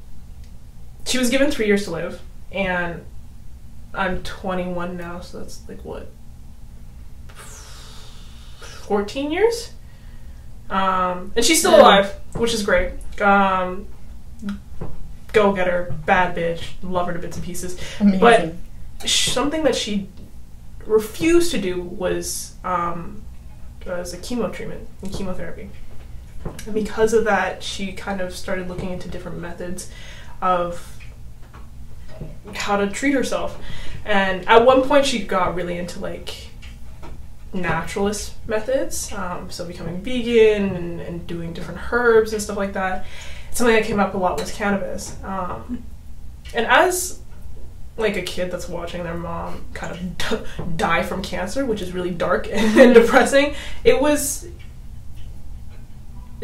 she 1.08 1.18
was 1.18 1.30
given 1.30 1.50
three 1.50 1.66
years 1.66 1.84
to 1.84 1.90
live, 1.90 2.20
and 2.52 3.04
I'm 3.94 4.22
21 4.22 4.96
now, 4.96 5.20
so 5.20 5.38
that's 5.40 5.66
like 5.68 5.84
what, 5.84 6.08
14 8.58 9.30
years? 9.30 9.72
Um, 10.70 11.32
and 11.36 11.44
she's 11.44 11.58
still 11.60 11.72
Yeah. 11.72 11.80
alive, 11.82 12.14
which 12.34 12.52
is 12.54 12.62
great. 12.62 12.92
Um, 13.20 13.86
go 15.32 15.52
get 15.52 15.66
her, 15.66 15.94
bad 16.06 16.36
bitch, 16.36 16.62
love 16.82 17.06
her 17.06 17.12
to 17.12 17.18
bits 17.18 17.36
and 17.36 17.44
pieces 17.44 17.78
Amazing. 18.00 18.20
But- 18.20 19.08
sh- 19.08 19.30
something 19.32 19.62
that 19.64 19.74
she 19.76 20.08
refused 20.86 21.50
to 21.52 21.58
do 21.60 21.80
was 21.82 22.54
um, 22.64 23.22
was 23.86 24.12
a 24.12 24.18
chemo 24.18 24.52
treatment 24.52 24.86
and 25.02 25.12
chemotherapy. 25.12 25.70
And 26.66 26.74
because 26.74 27.14
of 27.14 27.24
that, 27.24 27.62
she 27.62 27.92
kind 27.92 28.20
of 28.20 28.34
started 28.36 28.68
looking 28.68 28.90
into 28.90 29.08
different 29.08 29.38
methods 29.38 29.90
of 30.42 30.97
how 32.54 32.76
to 32.76 32.88
treat 32.88 33.12
herself. 33.12 33.60
And 34.04 34.46
at 34.48 34.64
one 34.64 34.82
point, 34.82 35.06
she 35.06 35.22
got 35.22 35.54
really 35.54 35.78
into 35.78 36.00
like 36.00 36.48
naturalist 37.52 38.34
methods, 38.46 39.12
um, 39.12 39.50
so 39.50 39.64
becoming 39.64 40.02
vegan 40.02 40.74
and, 40.76 41.00
and 41.00 41.26
doing 41.26 41.52
different 41.52 41.80
herbs 41.92 42.32
and 42.32 42.42
stuff 42.42 42.56
like 42.56 42.72
that. 42.74 43.06
Something 43.52 43.74
that 43.74 43.84
came 43.84 44.00
up 44.00 44.14
a 44.14 44.18
lot 44.18 44.38
was 44.38 44.52
cannabis. 44.52 45.16
Um, 45.24 45.82
and 46.54 46.66
as 46.66 47.20
like 47.96 48.16
a 48.16 48.22
kid 48.22 48.50
that's 48.50 48.68
watching 48.68 49.02
their 49.02 49.16
mom 49.16 49.64
kind 49.74 49.92
of 49.92 50.18
d- 50.18 50.46
die 50.76 51.02
from 51.02 51.22
cancer, 51.22 51.66
which 51.66 51.82
is 51.82 51.92
really 51.92 52.10
dark 52.10 52.48
and 52.52 52.94
depressing, 52.94 53.54
it 53.84 54.00
was 54.00 54.48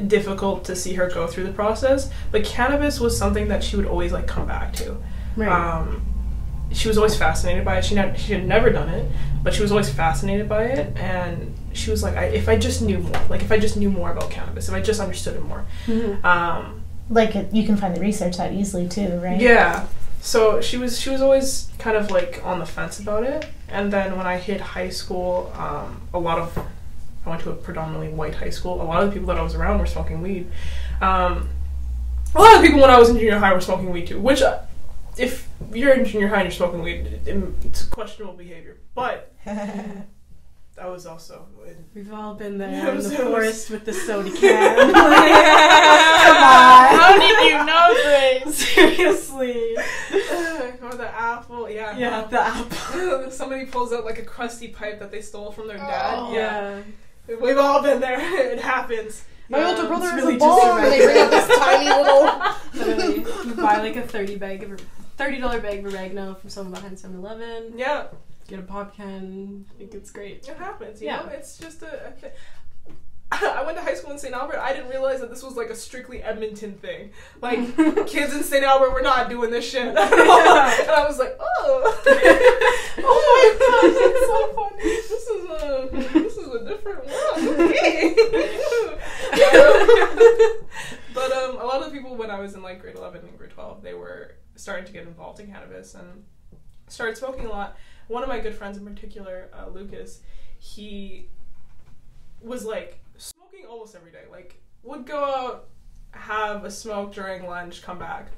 difficult 0.09 0.65
to 0.65 0.75
see 0.75 0.95
her 0.95 1.09
go 1.09 1.27
through 1.27 1.45
the 1.45 1.53
process. 1.53 2.11
But 2.33 2.45
cannabis 2.45 2.99
was 2.99 3.17
something 3.17 3.49
that 3.49 3.63
she 3.63 3.77
would 3.77 3.87
always 3.87 4.13
like 4.13 4.27
come 4.27 4.47
back 4.47 4.73
to. 4.75 4.97
Right. 5.37 5.49
Um, 5.51 6.03
she 6.73 6.89
was 6.89 6.97
always 6.97 7.17
fascinated 7.17 7.65
by 7.65 7.79
it. 7.79 7.85
She 7.85 7.95
ne- 7.95 8.17
she 8.17 8.33
had 8.33 8.47
never 8.47 8.71
done 8.71 8.89
it, 8.89 9.11
but 9.43 9.55
she 9.55 9.63
was 9.63 9.71
always 9.71 9.89
fascinated 9.91 10.49
by 10.49 10.65
it, 10.65 10.97
and 10.97 11.55
she 11.73 11.91
was 11.91 12.03
like, 12.03 12.17
I, 12.17 12.25
if 12.27 12.49
I 12.49 12.57
just 12.57 12.83
knew 12.83 12.99
more, 12.99 13.21
like 13.29 13.43
if 13.43 13.53
I 13.53 13.59
just 13.59 13.77
knew 13.77 13.91
more 13.91 14.11
about 14.11 14.31
cannabis, 14.31 14.69
if 14.69 14.75
I 14.75 14.81
just 14.81 15.01
understood 15.01 15.37
it 15.37 15.43
more. 15.45 15.65
Mhm. 15.87 16.25
Um, 16.25 16.83
like 17.11 17.37
it, 17.37 17.53
you 17.53 17.65
can 17.65 17.77
find 17.77 17.95
the 17.95 18.01
research 18.01 18.39
that 18.39 18.53
easily 18.53 18.89
too, 18.89 19.19
right? 19.23 19.41
yeah. 19.41 19.87
So 20.21 20.61
she 20.63 20.79
was 20.79 20.99
she 20.99 21.11
was 21.11 21.21
always 21.21 21.69
kind 21.79 21.97
of 21.99 22.11
like 22.11 22.41
on 22.45 22.59
the 22.59 22.65
fence 22.67 22.99
about 22.99 23.25
it. 23.25 23.47
And 23.69 23.93
then 23.93 24.17
when 24.17 24.27
I 24.27 24.39
hit 24.39 24.59
high 24.61 24.89
school, 24.89 25.53
um, 25.57 26.01
a 26.15 26.19
lot 26.19 26.39
of 26.39 26.57
I 27.27 27.29
went 27.31 27.43
to 27.43 27.51
a 27.51 27.55
predominantly 27.55 28.09
white 28.09 28.35
high 28.35 28.51
school. 28.51 28.81
A 28.81 28.85
lot 28.85 29.03
of 29.03 29.11
the 29.11 29.13
people 29.13 29.29
that 29.29 29.39
I 29.39 29.43
was 29.43 29.55
around 29.55 29.79
were 29.81 29.87
smoking 29.87 30.23
weed. 30.23 30.47
Um, 31.03 31.51
a 32.35 32.41
lot 32.41 32.57
of 32.57 32.63
people 32.63 32.81
when 32.81 32.91
I 32.91 32.99
was 32.99 33.11
in 33.11 33.17
junior 33.19 33.39
high 33.39 33.53
were 33.53 33.61
smoking 33.61 33.91
weed 33.93 34.07
too. 34.07 34.19
Which, 34.21 34.43
if 35.19 35.49
you're 35.73 35.93
in 35.95 36.05
junior 36.05 36.29
high 36.29 36.37
and 36.41 36.45
you're 36.45 36.53
smoking 36.53 36.83
weed, 36.83 37.07
it, 37.07 37.27
it- 37.29 37.45
it's 37.65 37.85
questionable 37.85 38.35
behavior. 38.35 38.79
But 38.95 39.33
I 39.47 40.89
was 40.89 41.07
also 41.07 41.47
in 41.67 41.85
We've 41.95 42.13
all 42.13 42.35
been 42.35 42.59
there 42.59 42.71
Yeah, 42.73 42.91
in 42.91 42.99
the 42.99 43.05
it 43.05 43.11
was- 43.11 43.17
forest 43.17 43.71
with 43.71 43.85
the 43.85 43.93
soda 43.93 44.31
can. 44.31 44.77
Come 44.93 44.95
on. 46.37 46.99
How 46.99 47.19
did 47.19 47.51
you 47.51 47.65
know, 47.65 47.95
Grace? 48.45 48.57
Seriously. 48.57 49.77
or 50.83 50.95
the 50.95 51.09
apple, 51.13 51.69
yeah. 51.71 51.97
Yeah, 51.97 52.25
the 52.27 52.41
apple. 52.41 53.31
Somebody 53.31 53.67
pulls 53.67 53.93
out 53.93 54.05
like 54.05 54.19
a 54.19 54.25
crusty 54.25 54.69
pipe 54.69 54.99
that 55.01 55.11
they 55.11 55.21
stole 55.23 55.53
from 55.53 55.69
their 55.69 55.77
dad. 55.79 56.15
Oh. 56.19 56.33
yeah. 56.35 56.81
We've 57.41 57.57
all 57.59 57.83
been 57.83 58.01
there. 58.01 58.19
it 58.53 58.61
happens. 58.61 59.25
My 59.49 59.59
Yeah, 59.59 59.71
older 59.77 59.87
brother 59.89 60.07
it's 60.09 60.17
is 60.19 60.23
really 60.25 60.37
a 60.37 60.39
just 60.39 60.49
ball, 60.63 60.79
and 60.79 60.93
they 60.93 61.05
bring 61.05 61.19
out 61.19 61.31
this 61.31 61.59
tiny 61.59 61.89
little. 61.91 62.31
Literally, 62.97 63.49
you 63.49 63.55
buy 63.57 63.77
like 63.79 63.97
a 63.97 64.03
thirty 64.03 64.37
bag 64.37 64.63
of 64.63 64.71
thirty 65.17 65.39
dollar 65.41 65.61
bag 65.61 65.79
of 65.85 65.93
oregano 65.93 66.35
from 66.35 66.51
someone 66.51 66.75
behind 66.75 66.97
7-Eleven. 66.97 67.75
Yeah, 67.79 68.07
Get 68.49 68.59
a 68.59 68.63
pop 68.63 68.95
can. 68.95 69.65
I 69.75 69.79
think 69.79 69.95
it's 69.95 70.11
great. 70.11 70.47
it 70.49 70.57
happens. 70.57 71.01
You 71.01 71.07
Yeah. 71.09 71.17
know, 71.23 71.29
it's 71.29 71.57
just 71.59 71.83
a. 71.83 72.13
a 72.23 72.31
I 73.33 73.63
went 73.65 73.79
to 73.79 73.83
high 73.83 73.95
school 73.95 74.13
in 74.13 74.19
St. 74.19 74.35
Albert. 74.35 74.59
I 74.59 74.73
didn't 74.75 74.91
realize 74.91 75.21
that 75.21 75.31
this 75.31 75.43
was 75.43 75.57
like 75.57 75.71
a 75.71 75.75
strictly 75.75 76.23
Edmonton 76.23 76.75
thing. 76.75 77.11
Like 77.41 77.59
kids 78.07 78.35
in 78.35 78.43
St. 78.43 78.63
Albert 78.63 78.91
were 78.93 79.01
not 79.03 79.31
doing 79.31 79.51
this 79.51 79.69
shit. 79.69 79.87
and 79.89 79.99
I 79.99 81.05
was 81.09 81.19
like, 81.19 81.35
oh, 81.41 82.01
oh 82.99 83.21
my 83.31 83.57
gosh, 83.59 83.97
it's 83.99 84.27
so 84.27 84.53
funny. 84.53 84.83
This 84.83 85.11
is 85.27 85.45
a 85.51 85.89
this 86.21 86.37
is 86.37 86.49
a 86.55 86.69
different 86.69 87.07
world. 87.07 87.71
Okay. 87.71 88.15
but 91.15 91.33
um, 91.33 91.57
a 91.57 91.65
lot 91.65 91.83
of 91.83 91.93
people 91.93 92.15
when 92.17 92.31
I 92.31 92.41
was 92.41 92.55
in 92.55 92.63
like 92.63 92.81
grade 92.81 92.97
eleven 92.97 93.23
and 93.27 93.37
grade 93.39 93.51
twelve, 93.51 93.83
they 93.83 93.95
were 93.95 94.35
starting 94.57 94.85
to 94.87 94.93
get 94.93 95.03
involved 95.07 95.41
in 95.41 95.47
cannabis 95.49 95.95
and 95.95 96.25
started 96.89 97.17
smoking 97.17 97.47
a 97.47 97.49
lot. 97.51 97.77
One 98.09 98.23
of 98.23 98.29
my 98.29 98.39
good 98.41 98.55
friends 98.55 98.77
in 98.77 98.85
particular, 98.85 99.49
uh, 99.53 99.69
Lucas, 99.71 100.21
he 100.59 101.29
was 102.43 102.65
like 102.65 103.01
smoking 103.17 103.65
almost 103.69 103.95
every 103.97 104.11
day. 104.13 104.25
Like 104.31 104.61
would 104.83 105.07
go 105.07 105.25
out, 105.25 105.69
have 106.13 106.65
a 106.65 106.71
smoke 106.71 107.15
during 107.15 107.47
lunch, 107.47 107.83
come 107.83 107.99
back. 107.99 108.29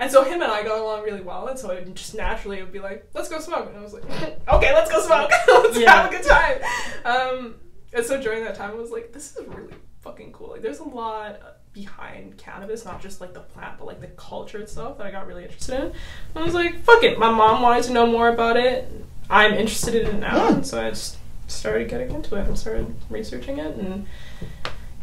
And 0.00 0.10
so 0.12 0.22
him 0.22 0.42
and 0.42 0.52
I 0.52 0.62
got 0.62 0.78
along 0.78 1.02
really 1.02 1.22
well, 1.22 1.48
and 1.48 1.58
so 1.58 1.70
it 1.70 1.92
just 1.94 2.14
naturally 2.14 2.62
would 2.62 2.70
be 2.72 2.78
like, 2.78 3.08
let's 3.14 3.28
go 3.28 3.40
smoke. 3.40 3.66
And 3.68 3.76
I 3.76 3.80
was 3.82 3.92
like, 3.94 4.04
okay, 4.48 4.72
let's 4.72 4.90
go 4.92 5.00
smoke. 5.00 5.28
let's 5.48 5.76
Yeah. 5.76 5.90
have 6.02 6.12
a 6.12 6.16
good 6.16 6.24
time. 6.24 6.58
Um, 7.04 7.54
and 7.92 8.04
so 8.06 8.20
during 8.22 8.44
that 8.44 8.54
time, 8.54 8.70
I 8.70 8.74
was 8.74 8.92
like, 8.92 9.12
this 9.12 9.36
is 9.36 9.44
really 9.48 9.74
fucking 10.02 10.30
cool. 10.32 10.50
Like, 10.50 10.62
there's 10.62 10.78
a 10.78 10.84
lot 10.84 11.40
behind 11.78 12.36
cannabis, 12.38 12.84
not 12.84 13.00
just 13.00 13.20
like 13.20 13.32
the 13.34 13.40
plant, 13.40 13.78
but 13.78 13.86
like 13.86 14.00
the 14.00 14.08
culture 14.08 14.58
itself 14.58 14.98
that 14.98 15.06
I 15.06 15.10
got 15.12 15.26
really 15.28 15.44
interested 15.44 15.76
in. 15.76 15.82
And 15.82 15.92
I 16.34 16.42
was 16.42 16.54
like, 16.54 16.82
fuck 16.82 17.04
it. 17.04 17.18
My 17.18 17.30
mom 17.30 17.62
wanted 17.62 17.84
to 17.84 17.92
know 17.92 18.06
more 18.06 18.28
about 18.28 18.56
it. 18.56 18.90
I'm 19.30 19.52
interested 19.54 19.94
in 19.94 20.06
it 20.08 20.18
now, 20.18 20.36
Yeah. 20.36 20.52
and 20.54 20.66
so 20.66 20.84
I 20.84 20.90
just 20.90 21.18
started 21.46 21.88
getting 21.88 22.10
into 22.10 22.34
it 22.34 22.46
and 22.48 22.58
started 22.58 22.92
researching 23.10 23.58
it. 23.58 23.76
And 23.76 24.06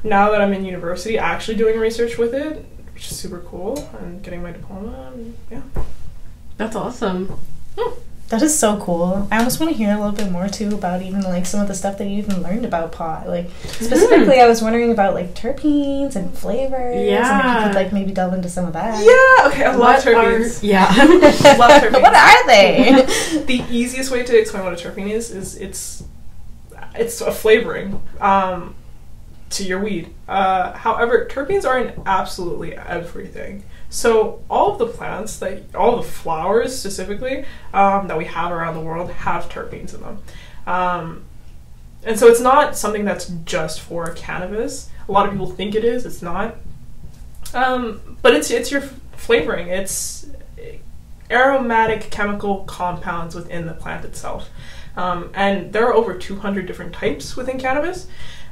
now 0.04 0.32
that 0.32 0.42
I'm 0.42 0.52
in 0.54 0.66
university, 0.66 1.18
actually 1.18 1.56
doing 1.58 1.80
research 1.80 2.18
with 2.18 2.34
it, 2.34 2.66
which 2.94 3.10
is 3.10 3.16
super 3.18 3.40
cool, 3.40 3.78
and 4.00 4.22
getting 4.22 4.44
my 4.44 4.52
diploma. 4.52 5.12
And 5.14 5.38
yeah. 5.50 5.62
That's 6.58 6.76
awesome. 6.76 7.28
Hmm. 7.78 8.00
That 8.30 8.42
is 8.42 8.58
so 8.58 8.78
cool. 8.82 9.28
I 9.32 9.38
almost 9.38 9.60
want 9.60 9.72
to 9.72 9.78
hear 9.78 9.92
a 9.94 9.98
little 9.98 10.12
bit 10.12 10.32
more 10.32 10.48
too 10.48 10.70
about 10.74 11.04
even 11.04 11.22
like 11.22 11.46
some 11.46 11.60
of 11.60 11.68
the 11.68 11.76
stuff 11.76 12.00
that 12.00 12.06
you 12.08 12.18
even 12.18 12.42
learned 12.42 12.66
about 12.66 12.92
pot. 12.92 13.28
Like 13.28 13.52
specifically, 13.66 14.40
I 14.42 14.48
was 14.48 14.64
wondering 14.64 14.92
about 14.92 15.14
like 15.14 15.36
terpenes 15.36 16.16
and 16.16 16.36
flavors. 16.36 16.96
and 16.96 17.02
if 17.02 17.06
you 17.06 17.12
Yeah. 17.12 17.68
could 17.68 17.76
like 17.76 17.94
maybe 17.94 18.12
delve 18.12 18.34
into 18.34 18.50
some 18.50 18.66
of 18.66 18.74
that. 18.74 18.98
Yeah, 19.04 19.48
okay, 19.50 19.66
I 19.66 19.76
love 19.76 19.80
What 19.80 20.00
terpenes. 20.04 20.64
are- 20.64 20.66
yeah. 20.66 20.86
love 21.60 21.82
terpenes. 21.84 22.02
what 22.02 22.16
are 22.16 22.48
they? 22.48 23.06
the 23.46 23.64
easiest 23.70 24.10
way 24.10 24.24
to 24.24 24.40
explain 24.40 24.64
what 24.64 24.74
a 24.74 24.76
terpene 24.90 25.10
is 25.12 25.30
is 25.30 25.56
it's 25.58 26.04
it's 26.96 27.22
a 27.22 27.32
flavoring 27.32 28.02
um, 28.22 28.74
to 29.52 29.64
your 29.64 29.80
weed. 29.82 30.14
Uh, 30.28 30.72
however, 30.74 31.28
terpenes 31.30 31.64
are 31.64 31.78
in 31.78 32.02
absolutely 32.08 32.76
everything. 32.76 33.64
So 33.96 34.44
all 34.50 34.74
of 34.74 34.78
the 34.78 34.88
plants 34.88 35.40
that 35.40 35.74
all 35.74 35.96
the 35.96 36.04
flowers 36.04 36.78
specifically 36.78 37.46
um, 37.74 38.10
that 38.10 38.18
we 38.18 38.26
have 38.26 38.52
around 38.52 38.74
the 38.74 38.82
world 38.82 39.10
have 39.10 39.48
terpenes 39.48 39.94
in 39.94 40.02
them. 40.02 40.24
Um, 40.68 41.24
and 42.04 42.20
so 42.20 42.28
it's 42.28 42.42
not 42.42 42.76
something 42.76 43.06
that's 43.06 43.28
just 43.46 43.80
for 43.80 44.10
cannabis. 44.10 44.90
A 45.08 45.14
lot 45.14 45.28
of 45.28 45.32
people 45.32 45.50
think 45.50 45.76
it 45.76 45.86
is. 45.86 46.06
It's 46.06 46.22
not. 46.22 46.58
Um, 47.54 48.18
but 48.22 48.36
it's 48.36 48.52
it's 48.52 48.70
your 48.70 48.82
flavoring. 48.82 49.70
It's 49.70 50.28
aromatic 51.32 52.12
chemical 52.12 52.66
compounds 52.66 53.34
within 53.34 53.66
the 53.66 53.74
plant 53.74 54.04
itself. 54.04 54.50
Um, 54.98 55.32
and 55.34 55.72
there 55.72 55.88
are 55.88 55.94
over 55.94 56.18
200 56.18 56.66
different 56.66 56.92
types 56.92 57.38
within 57.38 57.58
cannabis. 57.58 58.08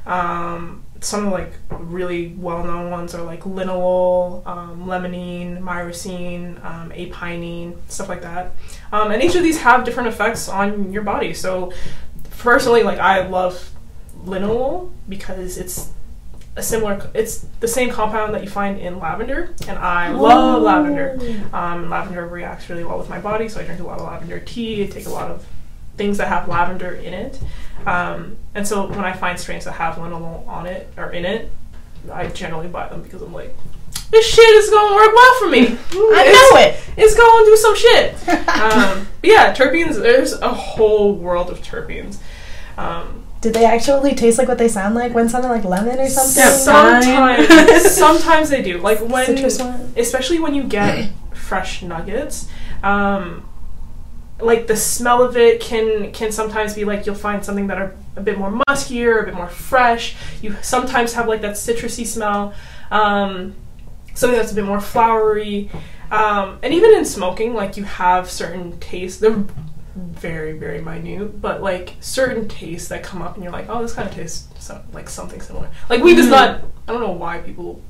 Um, 0.06 0.84
some 1.04 1.26
of 1.26 1.32
like 1.32 1.52
really 1.70 2.28
well-known 2.38 2.90
ones 2.90 3.14
are 3.14 3.22
like 3.22 3.40
linalool, 3.40 4.46
um, 4.46 4.86
limonene, 4.86 5.60
myrcene, 5.60 6.64
um, 6.64 6.90
apinene, 6.90 7.76
stuff 7.88 8.08
like 8.08 8.22
that. 8.22 8.52
Um, 8.90 9.10
and 9.10 9.22
each 9.22 9.34
of 9.34 9.42
these 9.42 9.60
have 9.60 9.84
different 9.84 10.08
effects 10.08 10.48
on 10.48 10.92
your 10.92 11.02
body. 11.02 11.34
So 11.34 11.72
personally, 12.38 12.82
like 12.82 12.98
I 12.98 13.26
love 13.26 13.70
linalool 14.24 14.90
because 15.08 15.58
it's 15.58 15.90
a 16.56 16.62
similar, 16.62 17.10
it's 17.14 17.46
the 17.60 17.68
same 17.68 17.90
compound 17.90 18.32
that 18.34 18.42
you 18.42 18.48
find 18.48 18.78
in 18.78 18.98
lavender, 18.98 19.54
and 19.68 19.78
I 19.78 20.10
love 20.10 20.62
lavender. 20.62 21.18
Um, 21.52 21.90
lavender 21.90 22.26
reacts 22.26 22.70
really 22.70 22.84
well 22.84 22.98
with 22.98 23.10
my 23.10 23.20
body, 23.20 23.48
so 23.48 23.60
I 23.60 23.64
drink 23.64 23.80
a 23.80 23.84
lot 23.84 23.98
of 23.98 24.06
lavender 24.06 24.40
tea. 24.40 24.84
I 24.84 24.86
take 24.86 25.06
a 25.06 25.10
lot 25.10 25.30
of 25.30 25.44
things 25.96 26.18
that 26.18 26.28
have 26.28 26.48
lavender 26.48 26.94
in 26.94 27.12
it. 27.12 27.40
Um, 27.86 28.36
and 28.54 28.66
so 28.66 28.88
when 28.88 29.04
I 29.04 29.12
find 29.12 29.38
strains 29.38 29.64
that 29.64 29.72
have 29.72 29.96
linalool 29.96 30.46
on 30.48 30.66
it 30.66 30.88
or 30.96 31.10
in 31.10 31.24
it, 31.24 31.50
I 32.12 32.28
generally 32.28 32.68
buy 32.68 32.88
them 32.88 33.02
because 33.02 33.22
I'm 33.22 33.32
like, 33.32 33.54
this 34.10 34.26
shit 34.26 34.48
is 34.56 34.70
going 34.70 34.90
to 34.90 34.94
work 34.94 35.14
well 35.14 35.40
for 35.40 35.48
me. 35.48 35.66
I 35.92 36.50
know 36.52 36.60
it. 36.60 36.76
It's 36.96 37.14
going 37.14 37.44
to 37.44 37.50
do 37.50 37.56
some 37.56 37.76
shit. 37.76 38.28
um, 38.48 39.08
yeah, 39.22 39.54
terpenes. 39.54 40.00
There's 40.00 40.32
a 40.34 40.52
whole 40.52 41.14
world 41.14 41.50
of 41.50 41.60
terpenes. 41.60 42.18
Um, 42.76 43.24
Did 43.40 43.54
they 43.54 43.64
actually 43.64 44.14
taste 44.14 44.38
like 44.38 44.48
what 44.48 44.58
they 44.58 44.68
sound 44.68 44.94
like? 44.94 45.14
when 45.14 45.28
sounded 45.28 45.48
like 45.48 45.64
lemon 45.64 45.98
or 45.98 46.08
something. 46.08 46.42
Yeah, 46.42 46.50
sometimes, 46.50 47.90
sometimes 47.94 48.50
they 48.50 48.62
do. 48.62 48.78
Like 48.78 49.00
when 49.00 49.26
Citrus 49.26 49.60
especially 49.96 50.38
when 50.38 50.54
you 50.54 50.64
get 50.64 51.10
fresh 51.34 51.82
nuggets 51.82 52.48
um, 52.82 53.48
like 54.40 54.66
the 54.66 54.76
smell 54.76 55.22
of 55.22 55.36
it 55.36 55.60
can 55.60 56.10
can 56.12 56.32
sometimes 56.32 56.74
be 56.74 56.84
like 56.84 57.06
you'll 57.06 57.14
find 57.14 57.44
something 57.44 57.68
that 57.68 57.78
are 57.78 57.94
a 58.16 58.20
bit 58.20 58.38
more 58.38 58.50
muskier 58.50 59.22
a 59.22 59.24
bit 59.26 59.34
more 59.34 59.48
fresh. 59.48 60.16
You 60.42 60.56
sometimes 60.62 61.12
have 61.14 61.28
like 61.28 61.40
that 61.42 61.52
citrusy 61.52 62.06
smell 62.06 62.52
um, 62.90 63.54
something 64.14 64.38
that's 64.38 64.52
a 64.52 64.54
bit 64.54 64.64
more 64.64 64.80
flowery. 64.80 65.70
Um, 66.10 66.58
and 66.62 66.74
even 66.74 66.94
in 66.94 67.04
smoking 67.04 67.54
like 67.54 67.76
you 67.76 67.84
have 67.84 68.30
certain 68.30 68.78
tastes. 68.80 69.20
They're 69.20 69.44
very 69.96 70.58
very 70.58 70.80
minute 70.80 71.40
but 71.40 71.62
like 71.62 71.94
certain 72.00 72.48
tastes 72.48 72.88
that 72.88 73.04
come 73.04 73.22
up 73.22 73.34
and 73.34 73.44
you're 73.44 73.52
like 73.52 73.66
oh 73.68 73.80
this 73.80 73.94
kind 73.94 74.08
of 74.08 74.14
tastes 74.14 74.48
so, 74.58 74.82
like 74.92 75.08
something 75.08 75.40
similar. 75.40 75.70
Like 75.88 76.02
weed 76.02 76.16
does 76.16 76.26
not 76.26 76.62
i 76.88 76.92
don't 76.92 77.00
know 77.00 77.12
why 77.12 77.38
people 77.38 77.80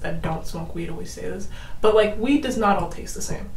that 0.00 0.22
don't 0.22 0.44
smoke 0.44 0.74
weed 0.74 0.90
always 0.90 1.12
say 1.12 1.22
this 1.22 1.48
but 1.80 1.94
like 1.94 2.18
weed 2.18 2.42
does 2.42 2.56
not 2.56 2.78
all 2.78 2.90
taste 2.90 3.14
the 3.14 3.22
same 3.22 3.48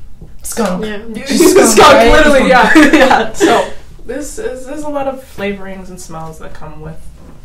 Skunk. 0.44 0.86
yeah. 0.86 0.98
skunk, 1.26 1.68
skunk, 1.68 1.94
right? 1.94 2.12
literally 2.12 2.50
yeah 2.50 2.72
yeah 2.94 3.34
so 3.34 3.72
this 4.06 4.38
is 4.38 4.66
there's 4.66 4.84
a 4.84 4.90
lot 4.90 5.08
of 5.08 5.24
flavorings 5.24 5.90
and 5.90 6.00
smells 6.00 6.40
that 6.40 6.54
come 6.54 6.82
with 6.82 7.02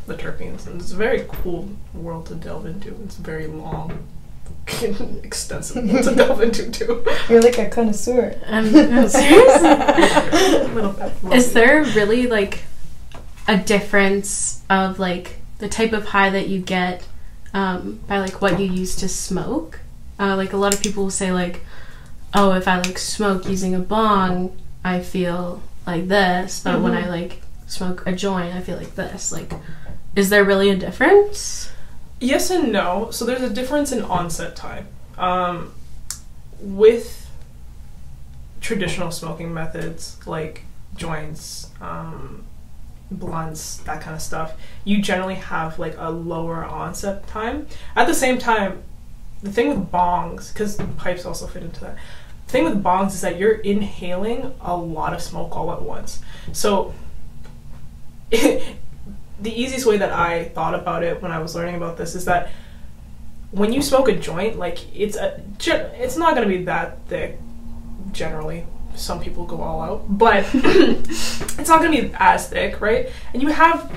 the 0.07 0.15
terpenes 0.15 0.67
and 0.67 0.81
it's 0.81 0.93
a 0.93 0.97
very 0.97 1.25
cool 1.29 1.69
world 1.95 2.27
to 2.27 2.35
delve 2.35 2.67
into 2.67 2.95
it's 3.05 3.17
very 3.17 3.47
long 3.47 4.07
extensive 5.23 5.85
world 5.91 6.05
to 6.05 6.15
delve 6.15 6.41
into 6.43 6.71
too 6.71 7.05
You're 7.29 7.43
like 7.43 7.59
a 7.59 7.69
connoisseur. 7.69 8.41
Um, 8.47 8.67
I'm 8.75 9.09
serious. 9.09 9.63
a 9.63 10.69
little 10.73 10.93
bit 10.93 11.35
Is 11.35 11.53
there 11.53 11.83
really 11.83 12.27
like 12.27 12.63
a 13.49 13.57
difference 13.57 14.63
of 14.71 14.99
like 14.99 15.37
the 15.59 15.69
type 15.69 15.93
of 15.93 16.07
high 16.07 16.31
that 16.31 16.49
you 16.49 16.61
get 16.61 17.07
um, 17.53 18.01
by 18.07 18.19
like 18.19 18.41
what 18.41 18.61
you 18.61 18.67
use 18.67 18.95
to 18.97 19.09
smoke? 19.09 19.81
Uh, 20.19 20.37
like 20.37 20.53
a 20.53 20.57
lot 20.57 20.75
of 20.75 20.83
people 20.83 21.05
will 21.05 21.11
say 21.11 21.33
like, 21.33 21.65
oh, 22.35 22.53
if 22.53 22.69
I 22.69 22.79
like 22.79 22.99
smoke 22.99 23.49
using 23.49 23.75
a 23.75 23.81
bong, 23.81 24.57
I 24.85 25.01
feel 25.01 25.63
like 25.87 26.09
this, 26.09 26.61
but 26.63 26.81
when 26.81 26.95
I 26.95 27.09
like 27.09 27.43
smoke 27.67 28.07
a 28.07 28.13
joint, 28.13 28.55
I 28.55 28.61
feel 28.61 28.77
like 28.77 28.95
this. 28.95 29.33
Like, 29.33 29.53
is 30.17 30.31
there 30.31 30.45
really 30.45 30.71
a 30.71 30.77
difference? 30.77 31.71
Yes 32.21 32.51
and 32.51 32.73
no. 32.73 33.11
So 33.11 33.25
there's 33.25 33.43
a 33.43 33.51
difference 33.51 33.93
in 33.93 34.03
onset 34.03 34.57
time. 34.57 34.89
Um, 35.19 35.73
with 36.61 37.31
traditional 38.61 39.11
smoking 39.11 39.53
methods 39.53 40.19
like 40.27 40.65
joints, 40.95 41.71
um, 41.81 42.45
blunts, 43.11 43.79
that 43.79 44.01
kind 44.03 44.15
of 44.15 44.23
stuff, 44.23 44.55
you 44.85 45.01
generally 45.03 45.35
have 45.35 45.79
like 45.79 45.95
a 45.99 46.11
lower 46.11 46.65
onset 46.65 47.27
time. 47.27 47.67
At 47.97 48.07
the 48.07 48.15
same 48.15 48.39
time, 48.39 48.83
the 49.43 49.51
thing 49.51 49.69
with 49.69 49.91
bongs, 49.91 50.53
because 50.53 50.77
pipes 50.97 51.25
also 51.25 51.47
fit 51.47 51.63
into 51.63 51.81
that. 51.81 51.97
The 52.51 52.59
thing 52.59 52.65
with 52.65 52.83
bongs 52.83 53.11
is 53.11 53.21
that 53.21 53.39
you're 53.39 53.59
inhaling 53.61 54.53
a 54.61 54.77
lot 54.77 55.13
of 55.13 55.23
smoke 55.23 55.55
all 55.55 55.71
at 55.71 55.83
once. 55.83 56.21
So 56.53 56.93
the 58.31 58.75
easiest 59.45 59.87
way 59.87 59.99
that 59.99 60.11
I 60.11 60.47
thought 60.47 60.75
about 60.75 61.05
it 61.05 61.23
when 61.23 61.31
I 61.31 61.39
was 61.39 61.55
learning 61.55 61.77
about 61.77 61.97
this 61.97 62.17
is 62.17 62.25
that 62.25 62.51
when 63.53 63.73
you 63.73 63.81
smoke 63.81 64.09
a 64.09 64.17
joint, 64.17 64.59
like 64.59 64.85
it's 64.93 65.17
a 65.17 65.41
it's 65.65 66.17
not 66.17 66.35
gonna 66.35 66.49
be 66.49 66.65
that 66.65 66.99
thick. 67.07 67.39
Generally, 68.11 68.67
some 68.97 69.21
people 69.21 69.47
go 69.47 69.63
all 69.63 69.81
out, 69.81 70.19
but 70.19 70.45
it's 70.53 71.69
not 71.69 71.81
gonna 71.81 71.91
be 71.91 72.13
as 72.19 72.49
thick, 72.49 72.81
right? 72.81 73.11
And 73.33 73.41
you 73.41 73.51
have 73.51 73.89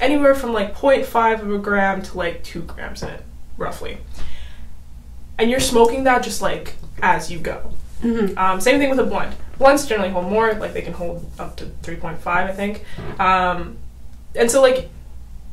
anywhere 0.00 0.34
from 0.34 0.54
like 0.54 0.74
0.5 0.74 1.42
of 1.42 1.52
a 1.52 1.58
gram 1.58 2.00
to 2.00 2.16
like 2.16 2.42
two 2.42 2.62
grams 2.62 3.02
in 3.02 3.10
it, 3.10 3.22
roughly. 3.58 3.98
And 5.40 5.50
you're 5.50 5.60
smoking 5.60 6.04
that 6.04 6.22
just 6.22 6.42
like 6.42 6.74
as 7.02 7.30
you 7.30 7.38
go. 7.38 7.72
Mm-hmm. 8.02 8.38
Um, 8.38 8.60
same 8.60 8.78
thing 8.78 8.90
with 8.90 8.98
a 8.98 9.04
blunt. 9.04 9.34
Blunts 9.58 9.86
generally 9.86 10.10
hold 10.10 10.26
more, 10.26 10.54
like 10.54 10.72
they 10.72 10.82
can 10.82 10.92
hold 10.92 11.30
up 11.38 11.56
to 11.56 11.66
3.5, 11.66 12.26
I 12.26 12.52
think. 12.52 12.84
Um, 13.18 13.76
and 14.34 14.50
so, 14.50 14.62
like, 14.62 14.88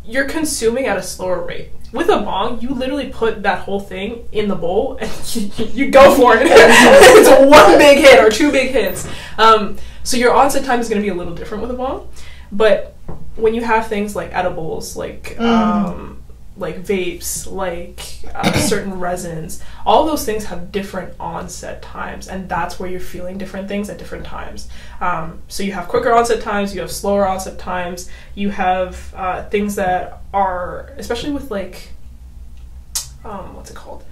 you're 0.06 0.28
consuming 0.28 0.86
at 0.86 0.98
a 0.98 1.04
slower 1.04 1.44
rate. 1.44 1.70
With 1.92 2.10
a 2.10 2.18
bong, 2.18 2.62
you 2.62 2.70
literally 2.70 3.10
put 3.10 3.44
that 3.44 3.60
whole 3.60 3.80
thing 3.80 4.28
in 4.32 4.48
the 4.48 4.56
bowl 4.56 4.98
and 5.02 5.36
you, 5.36 5.66
you 5.66 5.92
go 5.92 6.16
for 6.16 6.36
it. 6.36 6.44
it's 6.50 7.52
one 7.52 7.78
big 7.78 8.00
hit 8.00 8.20
or 8.20 8.30
two 8.30 8.52
big 8.52 8.72
hits. 8.72 9.08
Um, 9.38 9.78
so 10.04 10.16
your 10.18 10.34
onset 10.34 10.64
time 10.64 10.80
is 10.80 10.90
going 10.90 11.02
to 11.02 11.06
be 11.06 11.10
a 11.12 11.16
little 11.16 11.36
different 11.36 11.62
with 11.62 11.72
a 11.72 11.76
bong. 11.76 12.10
But 12.52 12.96
when 13.36 13.54
you 13.54 13.62
have 13.62 13.88
things 13.88 14.16
like 14.16 14.34
edibles, 14.34 14.96
like 14.96 15.40
um, 15.40 16.17
like 16.58 16.84
vapes, 16.84 17.50
like 17.50 18.02
uh, 18.34 18.52
certain 18.60 19.00
resins, 19.00 19.62
all 19.86 20.06
those 20.06 20.26
things 20.26 20.46
have 20.46 20.72
different 20.72 21.14
onset 21.20 21.82
times, 21.82 22.28
and 22.28 22.50
that's 22.50 22.80
where 22.80 22.90
you're 22.90 23.00
feeling 23.00 23.38
different 23.38 23.68
things 23.68 23.90
at 23.90 23.98
different 23.98 24.26
times. 24.26 24.68
Um, 25.00 25.42
so 25.48 25.64
you 25.64 25.72
have 25.74 25.88
quicker 25.88 26.14
onset 26.14 26.42
times, 26.42 26.74
you 26.74 26.82
have 26.82 26.92
slower 26.92 27.28
onset 27.28 27.60
times, 27.60 28.10
you 28.36 28.50
have 28.50 29.14
uh, 29.16 29.48
things 29.50 29.76
that 29.76 30.22
are, 30.34 30.92
especially 30.98 31.32
with 31.32 31.52
like, 31.52 31.90
um, 33.24 33.56
what's 33.56 33.70
it 33.70 33.76
called, 33.76 34.04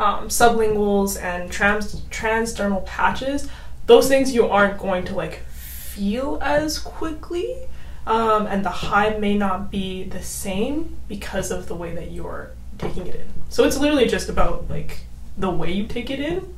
um, 0.00 0.28
sublinguals 0.28 1.20
and 1.22 1.50
trans 1.50 2.00
transdermal 2.06 2.84
patches. 2.86 3.48
Those 3.86 4.08
things 4.08 4.34
you 4.34 4.46
aren't 4.46 4.78
going 4.78 5.04
to 5.06 5.14
like 5.14 5.42
feel 5.46 6.38
as 6.40 6.78
quickly 6.78 7.66
um, 8.06 8.46
and 8.46 8.64
the 8.64 8.70
high 8.70 9.16
may 9.18 9.36
not 9.36 9.70
be 9.70 10.04
the 10.04 10.22
same 10.22 10.96
because 11.08 11.50
of 11.50 11.66
the 11.68 11.74
way 11.74 11.94
that 11.94 12.10
you're 12.10 12.50
taking 12.78 13.06
it 13.06 13.14
in. 13.14 13.28
So 13.48 13.64
it's 13.64 13.78
literally 13.78 14.08
just 14.08 14.28
about 14.28 14.68
like 14.68 15.06
the 15.36 15.50
way 15.50 15.70
you 15.70 15.86
take 15.86 16.10
it 16.10 16.20
in 16.20 16.54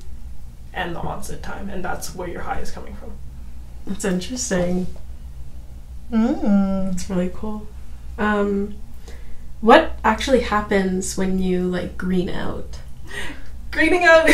and 0.73 0.97
the 0.97 1.01
onset 1.01 1.43
time, 1.43 1.69
and 1.69 1.85
that's 1.85 2.15
where 2.15 2.29
your 2.29 2.43
high 2.43 2.61
is 2.61 2.71
coming 2.71 2.97
from. 2.97 3.13
That's 3.87 4.05
interesting. 4.05 4.87
Mm. 6.11 6.93
It's 6.93 7.09
really 7.11 7.31
cool. 7.35 7.67
Um, 8.19 8.77
what 9.61 9.99
actually 10.05 10.41
happens 10.41 11.17
when 11.17 11.39
you 11.39 11.63
like 11.63 11.97
green 11.97 12.29
out? 12.29 12.81
Greening 13.71 14.05
out 14.05 14.25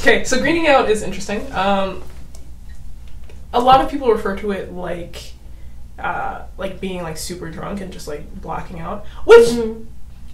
okay. 0.00 0.24
So 0.24 0.38
greening 0.38 0.66
out 0.66 0.90
is 0.90 1.02
interesting. 1.02 1.50
Um, 1.52 2.02
a 3.52 3.60
lot 3.60 3.80
of 3.80 3.90
people 3.90 4.10
refer 4.10 4.36
to 4.36 4.50
it 4.50 4.72
like 4.72 5.33
uh, 5.98 6.42
like 6.58 6.80
being 6.80 7.02
like 7.02 7.16
super 7.16 7.50
drunk 7.50 7.80
and 7.80 7.92
just 7.92 8.08
like 8.08 8.40
blacking 8.40 8.80
out, 8.80 9.06
which 9.24 9.48
Mhm. 9.48 9.86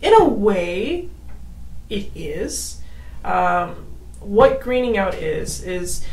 in 0.03 0.15
a 0.15 0.25
way 0.25 1.09
it 1.89 2.11
is. 2.15 2.79
Um, 3.25 3.87
what 4.21 4.61
greening 4.61 4.97
out 4.99 5.15
is 5.15 5.63
is 5.63 6.05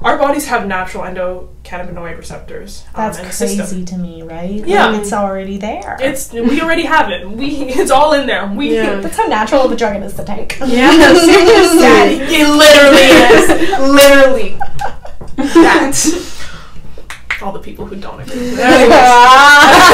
our 0.00 0.18
bodies 0.18 0.46
have 0.48 0.66
natural 0.66 1.04
endocannabinoid 1.04 2.18
receptors. 2.18 2.82
um, 2.94 3.04
That's 3.04 3.18
in 3.18 3.24
the 3.24 3.30
crazy 3.30 3.56
system. 3.56 3.84
to 3.84 3.98
me, 3.98 4.22
right? 4.22 4.66
Yeah. 4.66 4.86
Like, 4.88 5.02
it's 5.02 5.12
already 5.12 5.58
there. 5.58 5.96
It's 6.00 6.32
we 6.32 6.60
already 6.60 6.82
have 6.82 7.08
it. 7.10 7.28
We 7.30 7.46
it's 7.68 7.92
all 7.92 8.12
in 8.14 8.26
there. 8.26 8.46
We 8.48 8.74
Yeah. 8.74 8.96
That's 9.00 9.16
how 9.16 9.26
natural 9.26 9.62
of 9.64 9.70
a 9.70 9.76
drug 9.76 9.94
it 9.94 10.02
is 10.02 10.14
to 10.14 10.24
take. 10.24 10.58
Yeah, 10.58 10.66
Yeah, 10.92 11.14
seriously. 11.14 12.36
it 12.36 12.48
literally 12.48 13.08
is. 13.36 13.92
Literally. 13.94 14.58
That. 15.36 16.38
All 17.42 17.52
the 17.52 17.58
people 17.58 17.86
who 17.86 17.96
don't 17.96 18.20
agree. 18.20 18.38
with 18.38 18.56
that. 18.56 19.88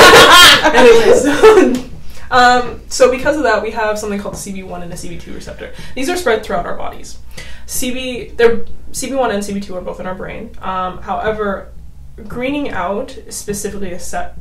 Anyways. 0.75 1.25
Anyways. 1.25 1.91
um, 2.31 2.81
so 2.89 3.11
because 3.11 3.37
of 3.37 3.43
that, 3.45 3.63
we 3.63 3.71
have 3.71 3.99
something 3.99 4.21
called 4.21 4.35
the 4.35 4.39
CB1 4.39 4.83
and 4.83 4.93
the 4.93 4.97
CB2 4.97 5.35
receptor. 5.35 5.73
These 5.95 6.09
are 6.09 6.17
spread 6.17 6.45
throughout 6.45 6.67
our 6.67 6.77
bodies. 6.77 7.19
CB, 7.67 8.37
they're, 8.37 8.59
CB1 8.93 9.35
and 9.35 9.43
CB2 9.43 9.75
are 9.77 9.81
both 9.81 10.01
in 10.01 10.07
our 10.07 10.15
brain. 10.15 10.51
Um, 10.61 10.99
however, 11.03 11.73
greening 12.27 12.71
out 12.71 13.19
specifically 13.31 13.93
a 13.93 13.99
set 13.99 14.37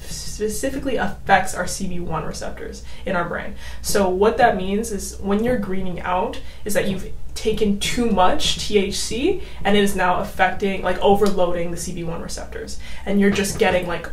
specifically 0.00 0.94
affects 0.96 1.54
our 1.54 1.64
CB1 1.64 2.24
receptors 2.24 2.84
in 3.04 3.16
our 3.16 3.28
brain. 3.28 3.56
So 3.82 4.08
what 4.08 4.36
that 4.36 4.56
means 4.56 4.92
is 4.92 5.18
when 5.18 5.42
you're 5.42 5.58
greening 5.58 6.00
out 6.00 6.40
is 6.64 6.74
that 6.74 6.86
you've 6.88 7.10
taken 7.38 7.78
too 7.80 8.10
much 8.10 8.58
THC 8.58 9.42
and 9.64 9.76
it 9.76 9.82
is 9.84 9.94
now 9.96 10.20
affecting 10.20 10.82
like 10.82 10.98
overloading 11.00 11.70
the 11.70 11.76
CB1 11.76 12.22
receptors 12.22 12.78
and 13.06 13.20
you're 13.20 13.30
just 13.30 13.58
getting 13.58 13.86
like 13.86 14.08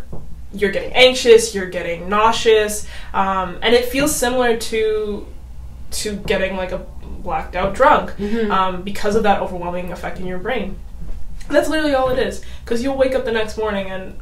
you're 0.54 0.72
getting 0.72 0.94
anxious, 0.94 1.54
you're 1.54 1.70
getting 1.70 2.08
nauseous, 2.08 2.88
um, 3.14 3.58
and 3.62 3.76
it 3.76 3.86
feels 3.86 4.16
similar 4.16 4.56
to 4.58 5.26
to 5.92 6.16
getting 6.16 6.56
like 6.56 6.72
a 6.72 6.86
blacked 7.22 7.56
out 7.56 7.74
drunk 7.74 8.12
Mhm. 8.18 8.50
um, 8.52 8.82
because 8.84 9.16
of 9.16 9.24
that 9.24 9.42
overwhelming 9.42 9.92
effect 9.92 10.20
in 10.20 10.26
your 10.28 10.38
brain. 10.40 10.78
That's 11.50 11.68
literally 11.70 11.94
all 11.94 12.10
it 12.10 12.20
is. 12.20 12.42
Because 12.64 12.82
you'll 12.84 12.98
wake 12.98 13.16
up 13.16 13.26
the 13.26 13.32
next 13.32 13.58
morning 13.58 13.90
and, 13.90 14.18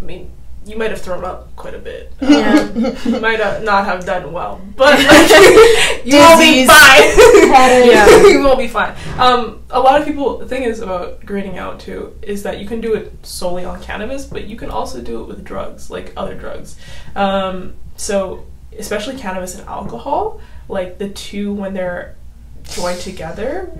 I 0.00 0.04
mean, 0.04 0.30
you 0.66 0.76
might 0.76 0.90
have 0.90 1.00
thrown 1.00 1.24
up 1.24 1.54
quite 1.56 1.74
a 1.74 1.78
bit. 1.78 2.12
Um, 2.22 2.30
Yeah. 2.32 2.98
you 3.04 3.20
might 3.20 3.40
uh, 3.40 3.60
not 3.60 3.84
have 3.86 4.04
done 4.04 4.32
well, 4.32 4.60
but 4.76 4.98
like, 4.98 5.30
you 6.04 6.16
will 6.16 6.38
be 6.38 6.66
fine. 6.66 7.86
Yeah. 7.88 8.26
you 8.26 8.40
will 8.40 8.56
be 8.56 8.68
fine. 8.68 8.94
Um, 9.18 9.62
a 9.70 9.80
lot 9.80 10.00
of 10.00 10.06
people. 10.06 10.38
The 10.38 10.46
thing 10.46 10.64
is 10.64 10.80
about 10.80 11.24
greening 11.24 11.56
out 11.58 11.80
too 11.80 12.18
is 12.22 12.42
that 12.42 12.58
you 12.60 12.66
can 12.66 12.80
do 12.80 12.94
it 12.94 13.12
solely 13.24 13.64
on 13.64 13.80
cannabis, 13.82 14.26
but 14.26 14.44
you 14.46 14.56
can 14.56 14.70
also 14.70 15.00
do 15.00 15.22
it 15.22 15.26
with 15.28 15.44
drugs, 15.44 15.90
like 15.90 16.12
other 16.16 16.34
drugs. 16.34 16.76
Um, 17.14 17.74
so 17.96 18.46
especially 18.78 19.16
cannabis 19.16 19.54
and 19.58 19.66
alcohol, 19.68 20.40
like 20.68 20.98
the 20.98 21.08
two 21.08 21.54
when 21.54 21.72
they're 21.74 22.16
joined 22.64 23.00
together, 23.00 23.70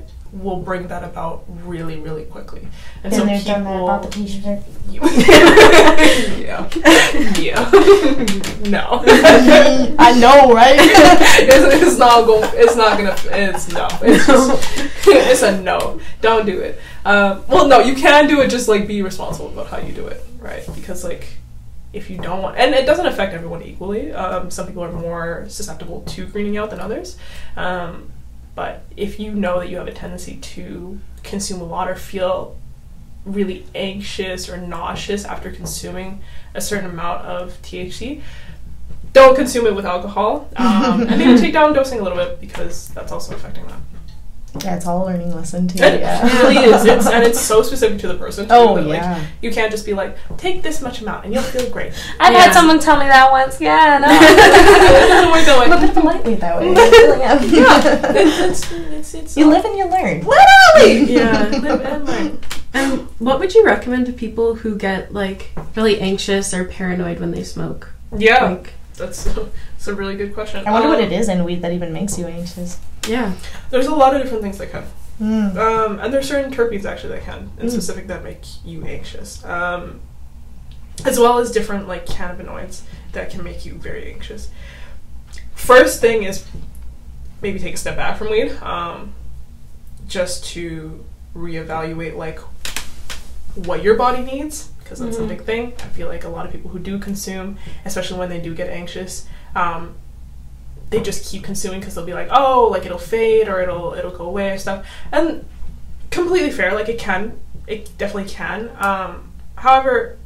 will 0.42 0.57
bring 0.59 0.88
that 0.88 1.05
about 1.05 1.44
really, 1.64 1.99
really 1.99 2.25
quickly. 2.25 2.66
And 3.03 3.11
Been 3.11 3.20
so 3.20 3.27
there, 3.27 3.38
people. 3.38 3.53
done 3.55 3.64
that 3.64 3.83
about 3.83 4.03
the 4.03 4.11
t-shirt. 4.11 4.61
yeah. 6.38 6.68
Yeah. 7.38 7.70
no. 8.68 9.03
I 9.99 10.16
know, 10.18 10.53
right? 10.53 10.77
it's, 10.79 11.83
it's 11.83 11.99
not 11.99 12.27
going. 12.27 12.49
It's 12.55 12.77
not 12.77 12.96
gonna. 12.99 13.16
It's 13.27 13.72
no. 13.72 13.88
It's 14.03 14.27
just. 14.27 15.07
it's 15.07 15.42
a 15.42 15.61
no. 15.61 16.01
Don't 16.20 16.46
do 16.46 16.61
it. 16.61 16.79
Um, 17.05 17.44
well, 17.49 17.66
no, 17.68 17.81
you 17.81 17.94
can 17.94 18.27
do 18.27 18.40
it. 18.40 18.49
Just 18.49 18.68
like 18.68 18.87
be 18.87 19.03
responsible 19.03 19.49
about 19.49 19.68
how 19.68 19.79
you 19.79 19.92
do 19.92 20.07
it, 20.07 20.25
right? 20.40 20.66
Because 20.75 21.05
like, 21.05 21.29
if 21.92 22.11
you 22.11 22.18
don't 22.18 22.42
want, 22.42 22.57
and 22.59 22.75
it 22.75 22.87
doesn't 22.87 23.07
affect 23.07 23.33
everyone 23.33 23.62
equally. 23.62 24.12
Um, 24.12 24.51
some 24.51 24.66
people 24.66 24.83
are 24.83 24.92
more 24.92 25.46
susceptible 25.49 26.03
to 26.03 26.27
greening 26.27 26.57
out 26.57 26.70
than 26.70 26.81
others. 26.81 27.16
Um, 27.57 28.11
but 28.57 28.83
if 28.97 29.21
you 29.21 29.33
know 29.33 29.61
that 29.61 29.69
you 29.69 29.77
have 29.77 29.87
a 29.87 29.92
tendency 29.92 30.37
to 30.37 30.99
consume 31.23 31.61
a 31.61 31.64
lot 31.64 31.88
or 31.88 31.95
feel 31.95 32.57
really 33.25 33.66
anxious 33.75 34.49
or 34.49 34.57
nauseous 34.57 35.25
after 35.25 35.53
consuming 35.53 36.21
a 36.55 36.61
certain 36.61 36.90
amount 36.90 37.25
of 37.27 37.61
THC, 37.62 38.23
don't 39.12 39.37
consume 39.37 39.66
it 39.66 39.77
with 39.77 39.85
alcohol. 39.85 40.49
Um, 40.57 41.03
and 41.03 41.19
maybe 41.19 41.38
take 41.40 41.53
down 41.53 41.75
dosing 41.75 42.01
a 42.01 42.03
little 42.03 42.19
bit 42.19 42.40
because 42.40 42.88
that's 42.88 43.12
also 43.12 43.35
affecting 43.35 43.66
that. 43.66 43.79
Yeah, 44.64 44.77
it's 44.77 44.87
all 44.87 45.05
a 45.05 45.07
learning 45.07 45.35
lesson 45.35 45.69
too. 45.69 45.79
It 45.85 46.01
Yeah. 46.01 46.42
really 46.42 46.57
is. 46.57 46.85
It's, 46.85 47.07
and 47.07 47.23
it's 47.25 47.40
so 47.40 47.62
specific 47.69 47.99
to 48.01 48.09
the 48.09 48.14
person. 48.14 48.47
Too, 48.49 48.55
Oh 48.55 48.75
that, 48.77 48.87
like, 48.87 49.01
yeah. 49.01 49.25
you 49.42 49.51
can't 49.51 49.71
just 49.71 49.85
be 49.87 49.95
like, 49.95 50.16
take 50.38 50.62
this 50.62 50.81
much 50.83 51.01
amount 51.03 51.25
and 51.25 51.35
you'll 51.35 51.42
feel 51.42 51.69
great. 51.71 51.92
I've 52.21 52.33
Yeah. 52.33 52.40
had 52.40 52.53
someone 52.53 52.79
tell 52.81 52.99
me 52.99 53.07
that 53.07 53.31
once. 53.31 53.61
Yeah, 53.61 53.99
no. 53.99 54.09
it 54.11 55.09
doesn't 55.09 55.31
work 55.31 55.45
that 55.45 55.59
way. 55.59 55.66
I'm 55.66 55.73
a 55.73 55.81
bit 55.81 55.90
of 55.90 55.97
a 55.97 56.01
lightweight 56.07 56.40
that 56.40 56.59
way. 56.59 56.69
I 56.69 56.88
really 56.88 57.23
am. 57.23 57.55
yeah, 57.55 58.11
it's, 58.16 58.38
it's, 58.40 58.73
it's, 58.73 59.14
it's 59.14 59.37
You 59.37 59.49
live 59.49 59.64
and 59.64 59.77
you 59.77 59.85
learn. 59.87 60.21
literally. 60.25 61.12
Yeah. 61.12 61.49
Live 61.62 61.81
and 61.83 62.07
learn. 62.07 62.38
And 62.75 63.01
what 63.19 63.38
would 63.38 63.55
you 63.55 63.64
recommend 63.64 64.07
to 64.07 64.12
people 64.12 64.55
who 64.57 64.77
get 64.77 65.12
like 65.14 65.51
really 65.75 65.99
anxious 66.01 66.53
or 66.53 66.64
paranoid 66.64 67.21
when 67.21 67.31
they 67.31 67.42
smoke? 67.42 67.92
Yeah, 68.16 68.45
Like, 68.51 68.73
that's, 68.97 69.27
that's 69.87 69.96
a 69.96 70.01
really 70.01 70.16
good 70.16 70.35
question. 70.35 70.66
I 70.66 70.72
wonder 70.72 70.88
what 70.88 70.99
Um, 70.99 71.05
it 71.05 71.12
is 71.12 71.29
in 71.29 71.44
weed 71.44 71.62
that 71.62 71.72
even 71.72 71.92
makes 71.92 72.18
you 72.18 72.27
anxious. 72.27 72.79
yeah. 73.09 73.35
There's 73.70 73.87
a 73.87 73.94
lot 73.94 74.14
of 74.16 74.22
different 74.22 74.42
things 74.42 74.59
that 74.59 74.72
can. 74.72 74.85
Mm. 75.22 75.57
Um, 75.57 76.01
and 76.01 76.12
there's 76.12 76.27
certain 76.29 76.53
terpenes 76.53 76.85
actually 76.85 77.11
that 77.14 77.22
can, 77.25 77.51
in 77.61 77.68
Mm. 77.68 77.70
specific, 77.70 78.09
that 78.09 78.25
make 78.25 78.40
you 78.64 78.85
anxious. 78.85 79.44
Um, 79.44 80.01
as 81.05 81.18
well 81.20 81.38
as 81.38 81.53
different 81.53 81.87
like 81.87 82.05
cannabinoids 82.07 82.81
that 83.12 83.31
can 83.31 83.44
make 83.44 83.64
you 83.64 83.75
very 83.75 84.12
anxious. 84.12 84.49
First 85.55 86.01
thing 86.01 86.25
is 86.25 86.44
maybe 87.40 87.59
take 87.61 87.75
a 87.75 87.77
step 87.79 87.96
back 87.96 88.18
from 88.18 88.31
weed, 88.31 88.51
um, 88.62 89.12
just 90.09 90.44
to 90.55 91.05
reevaluate 91.37 92.16
like 92.16 92.40
what 93.55 93.83
your 93.83 93.94
body 93.94 94.22
needs 94.22 94.68
because 94.83 94.99
that's 95.01 95.16
Mhm. 95.16 95.25
a 95.25 95.27
big 95.27 95.42
thing. 95.44 95.72
I 95.81 95.88
feel 95.88 96.07
like 96.09 96.22
a 96.25 96.29
lot 96.29 96.46
of 96.46 96.53
people 96.53 96.70
who 96.70 96.79
do 96.79 96.99
consume, 96.99 97.57
especially 97.85 98.18
when 98.18 98.29
they 98.29 98.38
do 98.38 98.55
get 98.55 98.68
anxious, 98.70 99.27
um, 99.57 99.95
they 100.90 101.01
just 101.01 101.25
keep 101.29 101.42
consuming 101.42 101.81
because 101.81 101.95
they'll 101.95 102.05
be 102.05 102.14
like, 102.14 102.29
oh, 102.31 102.69
like 102.71 102.87
it'll 102.87 102.99
fade 102.99 103.49
or 103.49 103.61
it'll 103.61 103.95
it'll 103.95 104.16
go 104.16 104.27
away 104.27 104.51
or 104.51 104.59
stuff. 104.59 104.87
And 105.11 105.45
completely 106.11 106.51
fair, 106.51 106.75
like 106.75 106.88
it 106.88 106.99
can, 106.99 107.40
it 107.66 107.97
definitely 107.99 108.31
can. 108.31 108.71
Um, 108.79 109.33
however, 109.57 110.19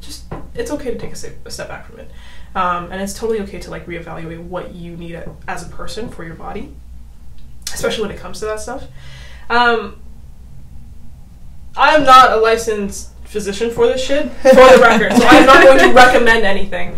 just 0.00 0.24
it's 0.54 0.70
okay 0.70 0.90
to 0.90 0.98
take 0.98 1.12
a 1.12 1.16
step, 1.16 1.34
a 1.44 1.50
step 1.50 1.68
back 1.68 1.86
from 1.86 1.98
it, 1.98 2.10
um, 2.54 2.90
and 2.90 3.02
it's 3.02 3.12
totally 3.12 3.40
okay 3.40 3.58
to 3.58 3.70
like 3.70 3.84
reevaluate 3.86 4.42
what 4.42 4.74
you 4.74 4.96
need 4.96 5.22
as 5.46 5.66
a 5.66 5.68
person 5.68 6.08
for 6.08 6.24
your 6.24 6.36
body, 6.36 6.74
especially 7.74 8.02
when 8.02 8.12
it 8.12 8.18
comes 8.18 8.38
to 8.38 8.46
that 8.46 8.60
stuff. 8.60 8.84
Um, 9.50 10.00
I 11.76 11.94
am 11.94 12.04
not 12.04 12.32
a 12.32 12.36
licensed 12.36 13.10
physician 13.26 13.70
for 13.70 13.86
this 13.86 14.02
shit, 14.04 14.30
for 14.42 14.54
the 14.54 14.78
record, 14.80 15.12
so 15.12 15.26
I'm 15.26 15.46
not 15.46 15.62
going 15.64 15.78
to 15.80 15.92
recommend 15.94 16.44
anything 16.44 16.96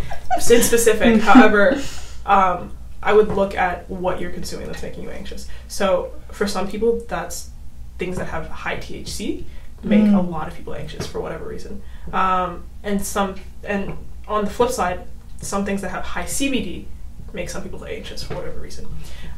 in 0.51 0.61
specific. 0.61 1.21
However, 1.21 1.81
um, 2.25 2.75
I 3.01 3.13
would 3.13 3.29
look 3.29 3.55
at 3.55 3.89
what 3.89 4.19
you're 4.21 4.31
consuming 4.31 4.67
that's 4.67 4.83
making 4.83 5.03
you 5.03 5.09
anxious. 5.09 5.47
So 5.67 6.11
for 6.31 6.47
some 6.47 6.67
people, 6.69 7.01
that's 7.07 7.49
things 7.97 8.17
that 8.17 8.25
have 8.25 8.47
high 8.47 8.77
THC 8.77 9.43
make 9.83 10.01
Mm. 10.01 10.17
a 10.17 10.21
lot 10.21 10.47
of 10.47 10.55
people 10.55 10.73
anxious 10.75 11.07
for 11.07 11.21
whatever 11.21 11.45
reason. 11.45 11.81
Um, 12.11 12.63
and 12.83 13.01
some 13.05 13.35
and 13.63 13.97
on 14.27 14.43
the 14.45 14.51
flip 14.51 14.71
side, 14.71 15.07
some 15.41 15.63
things 15.65 15.81
that 15.81 15.89
have 15.89 16.03
high 16.03 16.25
CBD 16.25 16.85
make 17.33 17.49
some 17.49 17.63
people 17.63 17.83
anxious 17.85 18.21
for 18.23 18.35
whatever 18.35 18.59
reason. 18.59 18.85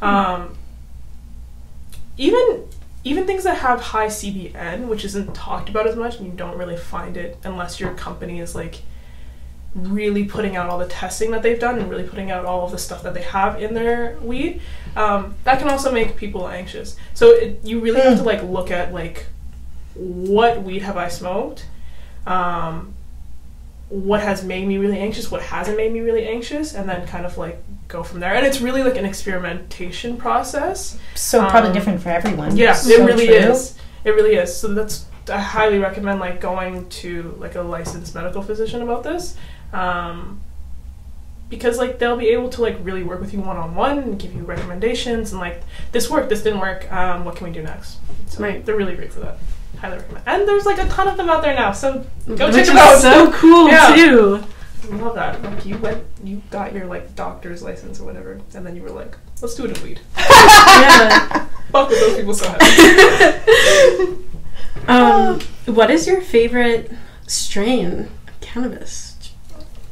Um, 0.01 0.56
even 2.17 2.67
even 3.04 3.26
things 3.26 3.44
that 3.44 3.58
have 3.58 3.82
high 3.82 4.08
CBN, 4.08 4.88
which 4.88 5.04
isn't 5.06 5.34
talked 5.34 5.70
about 5.70 5.88
as 5.88 5.96
much, 5.96 6.18
and 6.18 6.28
you 6.28 6.34
don't 6.34 6.58
really 6.58 6.78
find 6.78 7.18
it 7.18 7.38
unless 7.44 7.80
your 7.80 7.94
company 7.96 8.40
is 8.40 8.54
like 8.54 8.82
really 9.74 10.26
putting 10.26 10.56
out 10.56 10.70
all 10.70 10.78
the 10.78 10.88
testing 10.88 11.32
that 11.32 11.42
they've 11.42 11.60
done 11.60 11.80
and 11.80 11.90
really 11.90 12.04
putting 12.04 12.30
out 12.30 12.46
all 12.46 12.66
of 12.66 12.72
the 12.72 12.78
stuff 12.78 13.04
that 13.04 13.14
they 13.14 13.22
have 13.22 13.62
in 13.62 13.74
their 13.74 14.20
weed. 14.22 14.62
Um, 14.96 15.36
that 15.46 15.60
can 15.60 15.70
also 15.70 15.92
make 15.92 16.16
people 16.16 16.48
anxious. 16.48 16.96
So 17.14 17.30
it, 17.30 17.60
you 17.64 17.80
really 17.80 18.02
have 18.02 18.18
to 18.18 18.24
like 18.24 18.44
look 18.44 18.70
at 18.70 18.94
like 18.94 19.28
what 19.96 20.62
weed 20.64 20.82
have 20.82 20.98
I 20.98 21.08
smoked, 21.08 21.66
um, 22.28 22.94
what 23.90 24.22
has 24.22 24.43
made 24.43 24.68
me 24.68 24.78
really 24.78 24.99
anxious, 24.99 25.32
what 25.32 25.41
hasn't 25.41 25.78
made 25.78 25.91
me 25.91 26.02
really 26.02 26.28
anxious, 26.28 26.76
and 26.76 26.88
then 26.88 27.08
kind 27.08 27.26
of 27.26 27.38
like 27.38 27.62
go 27.92 28.04
from 28.04 28.20
there. 28.20 28.34
And 28.34 28.46
it's 28.46 28.62
really 28.62 28.84
like 28.84 28.98
an 28.98 29.06
experimentation 29.06 30.18
process. 30.18 30.98
So 31.16 31.39
probably 31.50 31.70
Um, 31.70 31.76
different 31.76 32.02
for 32.02 32.10
everyone. 32.10 32.56
Yeah, 32.58 32.74
So 32.74 32.89
it 32.92 33.06
really 33.06 33.28
true. 33.28 33.36
is. 33.36 33.76
It 34.04 34.12
really 34.12 34.36
is. 34.36 34.56
So 34.56 34.70
that's 34.74 35.06
I 35.32 35.39
highly 35.39 35.78
recommend 35.78 36.20
like 36.20 36.42
going 36.42 36.89
to 36.89 37.36
like 37.39 37.56
a 37.56 37.62
licensed 37.62 38.16
medical 38.16 38.42
physician 38.42 38.82
about 38.82 39.04
this. 39.04 39.36
Um, 39.74 40.42
because 41.50 41.78
like 41.78 42.00
they'll 42.00 42.18
be 42.18 42.30
able 42.30 42.50
to 42.50 42.62
like 42.62 42.78
really 42.82 43.04
work 43.04 43.20
with 43.20 43.34
you 43.34 43.39
one 43.42 43.58
on 43.58 43.76
one 43.76 43.98
and 44.00 44.18
give 44.18 44.34
you 44.34 44.42
recommendations 44.44 45.32
and 45.32 45.39
like 45.42 45.62
this 45.92 46.10
worked, 46.10 46.30
this 46.30 46.42
didn't 46.44 46.60
work, 46.62 46.92
um, 46.92 47.26
what 47.26 47.36
can 47.36 47.46
we 47.48 47.54
do 47.54 47.62
next? 47.62 47.98
So 48.28 48.42
Right. 48.42 48.66
they're 48.66 48.76
really 48.78 48.96
great 48.96 49.12
for 49.14 49.20
that. 49.20 49.38
highly 49.80 49.98
recommend. 49.98 50.24
And 50.28 50.48
there's 50.48 50.66
like 50.66 50.78
a 50.80 50.88
ton 50.89 51.08
of 51.08 51.18
them 51.18 51.30
out 51.30 51.42
there 51.42 51.56
now, 51.56 51.72
so 51.72 52.06
go 52.28 52.48
Which 52.48 52.56
check 52.56 52.62
is 52.62 52.68
them 52.68 52.78
out. 52.78 53.00
so 53.00 53.32
cool 53.32 53.68
Yeah. 53.68 53.96
too. 53.96 54.44
I 54.92 54.96
love 54.96 55.16
that. 55.16 55.42
Like 55.42 55.66
you 55.66 55.78
went, 55.78 56.04
you 56.24 56.42
got 56.50 56.74
your 56.74 56.86
like 56.86 57.16
doctor's 57.16 57.64
license 57.64 58.00
or 58.00 58.06
whatever, 58.06 58.39
and 58.54 58.66
then 58.66 58.76
you 58.76 58.82
were 58.84 58.89
like, 58.89 59.18
let's 59.42 59.56
do 59.56 59.66
it 59.66 59.78
in 59.78 59.84
weed. 59.84 60.00
Yeah. 60.18 61.48
Fuck 61.72 61.89
with 61.89 62.00
those 62.02 62.18
people 62.18 62.34
so 62.34 62.54
heavy. 62.60 64.18
Um, 64.88 65.39
what 65.66 65.92
is 65.92 66.08
your 66.08 66.22
favorite 66.22 66.92
strain 67.28 68.10
of 68.28 68.42
cannabis? 68.42 69.11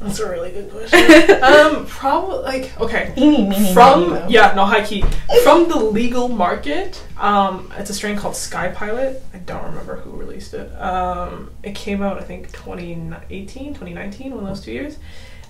That's 0.00 0.18
a 0.18 0.30
really 0.30 0.50
good 0.50 0.70
question. 0.70 1.42
um, 1.42 1.86
probably 1.86 2.38
like 2.38 2.80
okay. 2.80 3.12
Eeny, 3.18 3.46
meeny, 3.46 3.74
From 3.74 4.10
moe. 4.10 4.26
yeah, 4.28 4.54
no 4.56 4.64
high 4.64 4.84
key. 4.84 5.04
From 5.44 5.68
the 5.68 5.76
legal 5.76 6.28
market, 6.28 7.04
um, 7.18 7.70
it's 7.76 7.90
a 7.90 7.94
strain 7.94 8.16
called 8.16 8.34
Sky 8.34 8.68
Pilot. 8.68 9.22
I 9.34 9.38
don't 9.38 9.62
remember 9.62 9.96
who 9.96 10.12
released 10.12 10.54
it. 10.54 10.72
Um, 10.80 11.50
it 11.62 11.74
came 11.74 12.02
out 12.02 12.16
I 12.16 12.22
think 12.22 12.50
2018, 12.52 13.74
2019, 13.74 14.30
one 14.34 14.44
of 14.44 14.48
those 14.48 14.62
two 14.62 14.72
years. 14.72 14.98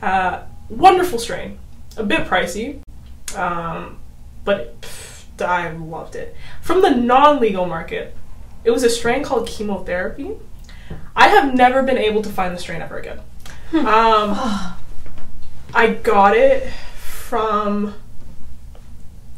Uh, 0.03 0.43
wonderful 0.69 1.21
strain, 1.21 1.59
a 1.97 2.03
bit 2.03 2.27
pricey, 2.27 2.81
um, 3.37 3.99
but 4.45 4.81
pff, 4.81 5.25
I 5.41 5.71
loved 5.71 6.17
it. 6.17 6.35
From 6.61 6.83
the 6.83 6.91
non-legal 6.91 7.67
market, 7.67 8.17
it 8.65 8.73
was 8.73 8.83
a 8.83 8.91
strain 8.91 9.23
called 9.23 9.47
Chemotherapy. 9.47 10.33
I 11.15 11.29
have 11.29 11.55
never 11.55 11.83
been 11.85 11.99
able 11.99 12.23
to 12.23 12.29
find 12.29 12.55
the 12.55 12.59
strain 12.59 12.83
ever 12.83 12.99
again. 12.99 13.21
Um, 13.75 14.37
I 15.73 15.95
got 16.03 16.37
it 16.37 16.71
from 16.97 17.95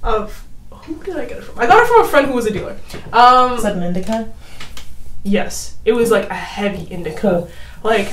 of 0.02 0.46
who 0.70 1.02
did 1.04 1.16
I 1.16 1.26
get 1.26 1.38
it 1.38 1.44
from? 1.44 1.58
I 1.58 1.66
got 1.66 1.82
it 1.82 1.86
from 1.88 2.00
a 2.00 2.08
friend 2.08 2.26
who 2.28 2.32
was 2.32 2.46
a 2.46 2.50
dealer. 2.50 2.76
Um, 3.12 3.52
Is 3.54 3.62
that 3.62 3.76
an 3.76 3.82
indica? 3.82 4.32
yes, 5.22 5.76
it 5.84 5.92
was 5.92 6.10
like 6.10 6.28
a 6.30 6.34
heavy 6.34 6.84
indica. 6.84 7.18
Cool. 7.18 7.50
Like 7.82 8.12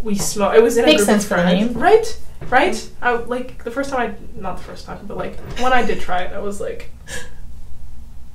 we 0.00 0.14
smoked. 0.14 0.56
It 0.56 0.62
was 0.62 0.76
in 0.76 0.84
a 0.84 0.86
Makes 0.86 0.98
group 1.04 1.06
sense 1.06 1.22
of 1.24 1.28
for 1.30 1.36
the 1.36 1.44
name. 1.46 1.72
right? 1.74 2.20
Right? 2.48 2.88
I 3.02 3.12
like 3.14 3.62
the 3.64 3.70
first 3.70 3.90
time 3.90 4.16
I 4.36 4.40
not 4.40 4.56
the 4.58 4.62
first 4.64 4.86
time, 4.86 5.04
but 5.06 5.16
like 5.16 5.36
when 5.60 5.72
I 5.72 5.84
did 5.84 6.00
try 6.00 6.22
it, 6.22 6.32
I 6.32 6.38
was 6.38 6.60
like. 6.60 6.90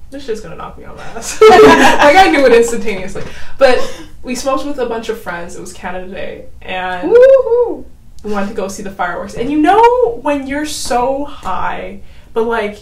This 0.10 0.26
shit's 0.26 0.40
gonna 0.42 0.56
knock 0.56 0.78
me 0.78 0.86
on 0.86 0.96
my 0.96 1.04
ass. 1.04 1.40
like 1.50 2.16
I 2.16 2.30
knew 2.32 2.46
it 2.46 2.54
instantaneously. 2.54 3.24
But 3.58 3.78
we 4.24 4.36
smoked 4.36 4.66
with 4.66 4.80
a 4.80 4.86
bunch 4.86 5.10
of 5.10 5.20
friends. 5.22 5.56
It 5.56 5.62
was 5.62 5.74
Canada 5.74 6.12
Day, 6.14 6.46
and 6.62 7.12
Woohoo! 7.12 7.84
we 8.24 8.32
wanted 8.32 8.48
to 8.50 8.54
go 8.56 8.68
see 8.68 8.84
the 8.84 8.92
fireworks. 8.92 9.34
And 9.36 9.52
you 9.52 9.60
know 9.60 10.20
when 10.22 10.48
you're 10.48 10.66
so 10.66 11.26
high, 11.26 12.02
but 12.34 12.44
like 12.44 12.80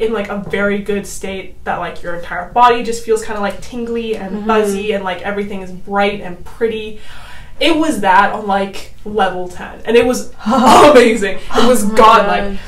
in 0.00 0.12
like 0.12 0.28
a 0.28 0.38
very 0.50 0.80
good 0.80 1.06
state 1.06 1.62
that 1.64 1.78
like 1.78 2.02
your 2.02 2.16
entire 2.16 2.50
body 2.52 2.82
just 2.82 3.04
feels 3.04 3.24
kind 3.24 3.36
of 3.36 3.42
like 3.42 3.60
tingly 3.60 4.16
and 4.16 4.42
Mhm. 4.42 4.46
buzzy 4.48 4.92
and 4.92 5.04
like 5.04 5.22
everything 5.22 5.60
is 5.62 5.70
bright 5.70 6.20
and 6.20 6.44
pretty. 6.44 7.00
It 7.60 7.76
was 7.76 8.00
that 8.00 8.32
on 8.32 8.48
like 8.48 8.94
level 9.04 9.46
10 9.46 9.82
and 9.84 9.96
it 9.96 10.04
was 10.04 10.32
amazing. 10.46 11.36
It 11.38 11.68
was 11.68 11.84
Oh 11.84 11.94
godlike. 11.94 12.58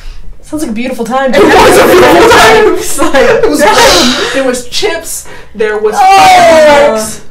Sounds 0.47 0.63
like 0.63 0.71
a 0.71 0.75
beautiful 0.75 1.05
time. 1.05 1.33
It 1.35 1.43
was 1.43 1.79
a 1.79 1.87
beautiful 1.91 2.31
time. 2.39 2.67
Like- 3.13 3.45
It 3.45 3.51
was 3.51 3.61
great. 3.67 4.33
There 4.35 4.45
was 4.47 4.69
chips. 4.69 5.29
There 5.55 5.79
was 5.79 5.95
Oh. 5.97 5.99
fireworks. 5.99 7.27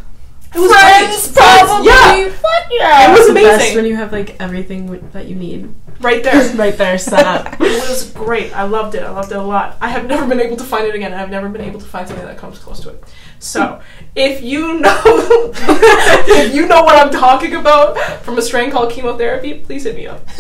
It 0.53 0.59
was 0.59 0.71
Friends, 0.71 1.31
great. 1.31 1.35
probably. 1.65 1.87
Yeah, 1.87 2.29
Fuck 2.29 2.71
yeah. 2.71 3.07
it 3.07 3.11
was 3.11 3.19
It's 3.19 3.27
the 3.27 3.33
best 3.33 3.55
amazing. 3.55 3.75
when 3.75 3.85
you 3.85 3.95
have 3.97 4.11
like 4.13 4.35
everything 4.39 4.85
w- 4.87 5.03
that 5.11 5.25
you 5.27 5.35
need 5.35 5.73
right 5.99 6.23
there. 6.23 6.49
right 6.55 6.77
there 6.77 6.97
set 6.97 7.25
up. 7.25 7.53
It 7.59 7.89
was 7.89 8.09
great. 8.11 8.55
I 8.55 8.63
loved 8.63 8.95
it. 8.95 9.03
I 9.03 9.09
loved 9.11 9.31
it 9.33 9.37
a 9.37 9.41
lot. 9.43 9.77
I 9.81 9.89
have 9.89 10.05
never 10.07 10.25
been 10.25 10.39
able 10.39 10.55
to 10.57 10.63
find 10.63 10.87
it 10.87 10.95
again. 10.95 11.13
I've 11.13 11.29
never 11.29 11.49
been 11.49 11.61
able 11.61 11.79
to 11.81 11.85
find 11.85 12.07
something 12.07 12.25
that 12.25 12.37
comes 12.37 12.57
close 12.59 12.79
to 12.81 12.89
it. 12.89 13.03
So, 13.39 13.81
if 14.15 14.41
you 14.41 14.79
know 14.79 15.01
if 15.05 16.55
you 16.55 16.67
know 16.67 16.83
what 16.83 16.95
I'm 16.95 17.11
talking 17.11 17.55
about 17.55 17.97
from 18.23 18.37
a 18.37 18.41
strain 18.41 18.71
called 18.71 18.91
chemotherapy, 18.91 19.55
please 19.59 19.83
hit 19.83 19.95
me 19.95 20.07
up. 20.07 20.25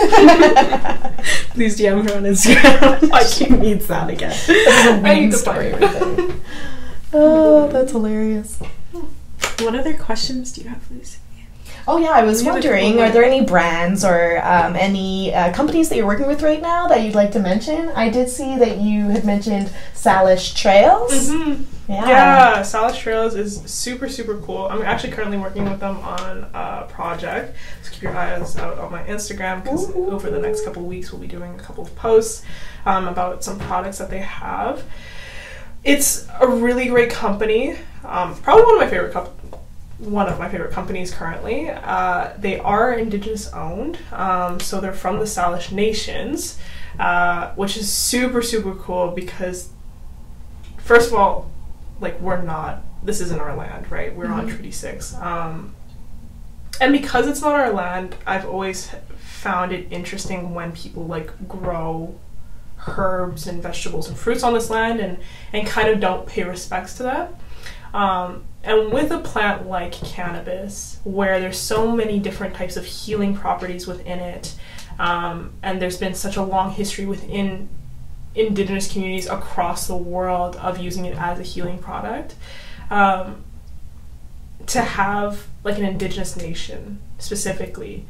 Please 1.55 1.77
DM 1.79 2.07
her 2.09 2.17
on 2.17 2.23
Instagram. 2.23 3.09
Like- 3.09 3.27
she 3.27 3.45
needs 3.45 3.87
that 3.87 4.09
again. 4.09 4.35
I 5.05 5.19
need 5.19 5.33
story 5.33 5.71
right 5.71 5.79
there. 5.81 6.35
Oh, 7.13 7.67
that's 7.71 7.91
hilarious. 7.91 8.59
What 9.59 9.75
other 9.75 9.93
questions 9.97 10.51
do 10.51 10.61
you 10.61 10.69
have, 10.69 10.89
Lucy? 10.91 11.19
Oh 11.87 11.97
yeah, 11.97 12.09
I 12.11 12.23
was 12.23 12.41
We 12.41 12.47
have 12.47 12.55
a 12.57 12.61
couple 12.61 12.71
wondering, 12.77 12.99
are 12.99 13.11
there 13.11 13.23
any 13.23 13.45
brands 13.45 14.03
or 14.03 14.39
um, 14.43 14.75
any 14.75 15.33
uh, 15.33 15.53
companies 15.53 15.87
that 15.89 15.95
you're 15.97 16.07
working 16.07 16.25
with 16.27 16.41
right 16.41 16.61
now 16.61 16.87
that 16.87 17.01
you'd 17.03 17.13
like 17.15 17.31
to 17.33 17.39
mention? 17.39 17.89
I 17.89 18.09
did 18.09 18.27
see 18.29 18.57
that 18.57 18.79
you 18.79 19.09
had 19.09 19.23
mentioned 19.23 19.69
Salish 19.93 20.55
Trails. 20.55 21.29
Mhm. 21.29 21.65
Yeah. 21.87 22.07
Yeah, 22.07 22.59
Salish 22.61 22.97
Trails 22.99 23.35
is 23.35 23.61
super, 23.61 24.09
super 24.09 24.37
cool. 24.37 24.67
I'm 24.67 24.81
actually 24.81 25.11
currently 25.13 25.37
working 25.37 25.65
with 25.65 25.79
them 25.79 25.97
on 25.97 26.47
a 26.53 26.87
project. 26.89 27.55
So 27.83 27.91
keep 27.91 28.03
your 28.03 28.17
eyes 28.17 28.57
out 28.57 28.79
on 28.79 28.91
my 28.91 29.03
Instagram 29.03 29.63
because 29.63 29.91
over 29.95 30.29
the 30.31 30.39
next 30.39 30.65
couple 30.65 30.81
of 30.81 30.87
weeks 30.87 31.11
we'll 31.11 31.21
be 31.21 31.27
doing 31.27 31.53
a 31.53 31.61
couple 31.61 31.83
of 31.83 31.95
posts 31.95 32.43
um, 32.85 33.07
about 33.07 33.43
some 33.43 33.59
products 33.59 33.99
that 33.99 34.09
they 34.09 34.19
have. 34.19 34.83
It's 35.83 36.27
a 36.41 36.47
really 36.47 36.87
great 36.87 37.11
company. 37.11 37.77
Um, 38.03 38.35
probably 38.41 38.63
one 38.63 38.73
of 38.75 38.79
my 38.79 38.89
favorite 38.89 39.13
comp- 39.13 39.29
one 39.99 40.27
of 40.27 40.37
my 40.39 40.49
favorite 40.49 40.71
companies 40.71 41.13
currently. 41.13 41.69
Uh, 41.69 42.33
they 42.37 42.59
are 42.59 42.93
indigenous 42.93 43.47
owned, 43.53 43.97
um, 44.11 44.59
so 44.59 44.81
they're 44.81 44.91
from 44.91 45.19
the 45.19 45.25
Salish 45.25 45.71
Nations, 45.71 46.59
uh, 46.99 47.53
which 47.53 47.77
is 47.77 47.91
super 47.93 48.41
super 48.41 48.73
cool 48.75 49.09
because 49.11 49.69
first 50.77 51.09
of 51.09 51.13
all, 51.13 51.49
like 51.99 52.19
we're 52.19 52.41
not 52.41 52.83
this 53.03 53.21
isn't 53.21 53.39
our 53.39 53.55
land, 53.55 53.91
right? 53.91 54.15
We're 54.15 54.31
on 54.31 54.47
Treaty 54.47 54.71
Six, 54.71 55.13
um, 55.15 55.75
and 56.81 56.91
because 56.91 57.27
it's 57.27 57.41
not 57.41 57.53
our 57.53 57.71
land, 57.71 58.15
I've 58.25 58.45
always 58.45 58.89
found 59.17 59.71
it 59.71 59.87
interesting 59.91 60.53
when 60.53 60.71
people 60.71 61.05
like 61.05 61.47
grow 61.47 62.15
herbs 62.87 63.47
and 63.47 63.61
vegetables 63.61 64.07
and 64.07 64.17
fruits 64.17 64.43
on 64.43 64.53
this 64.53 64.69
land 64.69 64.99
and 64.99 65.17
and 65.53 65.67
kind 65.67 65.87
of 65.87 65.99
don't 65.99 66.25
pay 66.27 66.43
respects 66.43 66.95
to 66.95 67.03
that. 67.03 67.33
Um, 67.93 68.43
and 68.63 68.91
with 68.91 69.11
a 69.11 69.19
plant 69.19 69.67
like 69.67 69.93
cannabis, 69.93 70.99
where 71.03 71.39
there's 71.39 71.57
so 71.57 71.91
many 71.91 72.19
different 72.19 72.55
types 72.55 72.75
of 72.75 72.85
healing 72.85 73.35
properties 73.35 73.87
within 73.87 74.19
it, 74.19 74.55
um, 74.99 75.53
and 75.61 75.81
there's 75.81 75.97
been 75.97 76.15
such 76.15 76.35
a 76.35 76.43
long 76.43 76.71
history 76.71 77.05
within 77.05 77.69
indigenous 78.35 78.91
communities 78.91 79.27
across 79.27 79.87
the 79.87 79.95
world 79.95 80.55
of 80.57 80.77
using 80.77 81.05
it 81.05 81.17
as 81.17 81.39
a 81.39 81.43
healing 81.43 81.79
product, 81.79 82.35
um, 82.89 83.43
to 84.67 84.81
have 84.81 85.47
like 85.63 85.77
an 85.77 85.85
indigenous 85.85 86.35
nation 86.35 86.99
specifically 87.17 88.05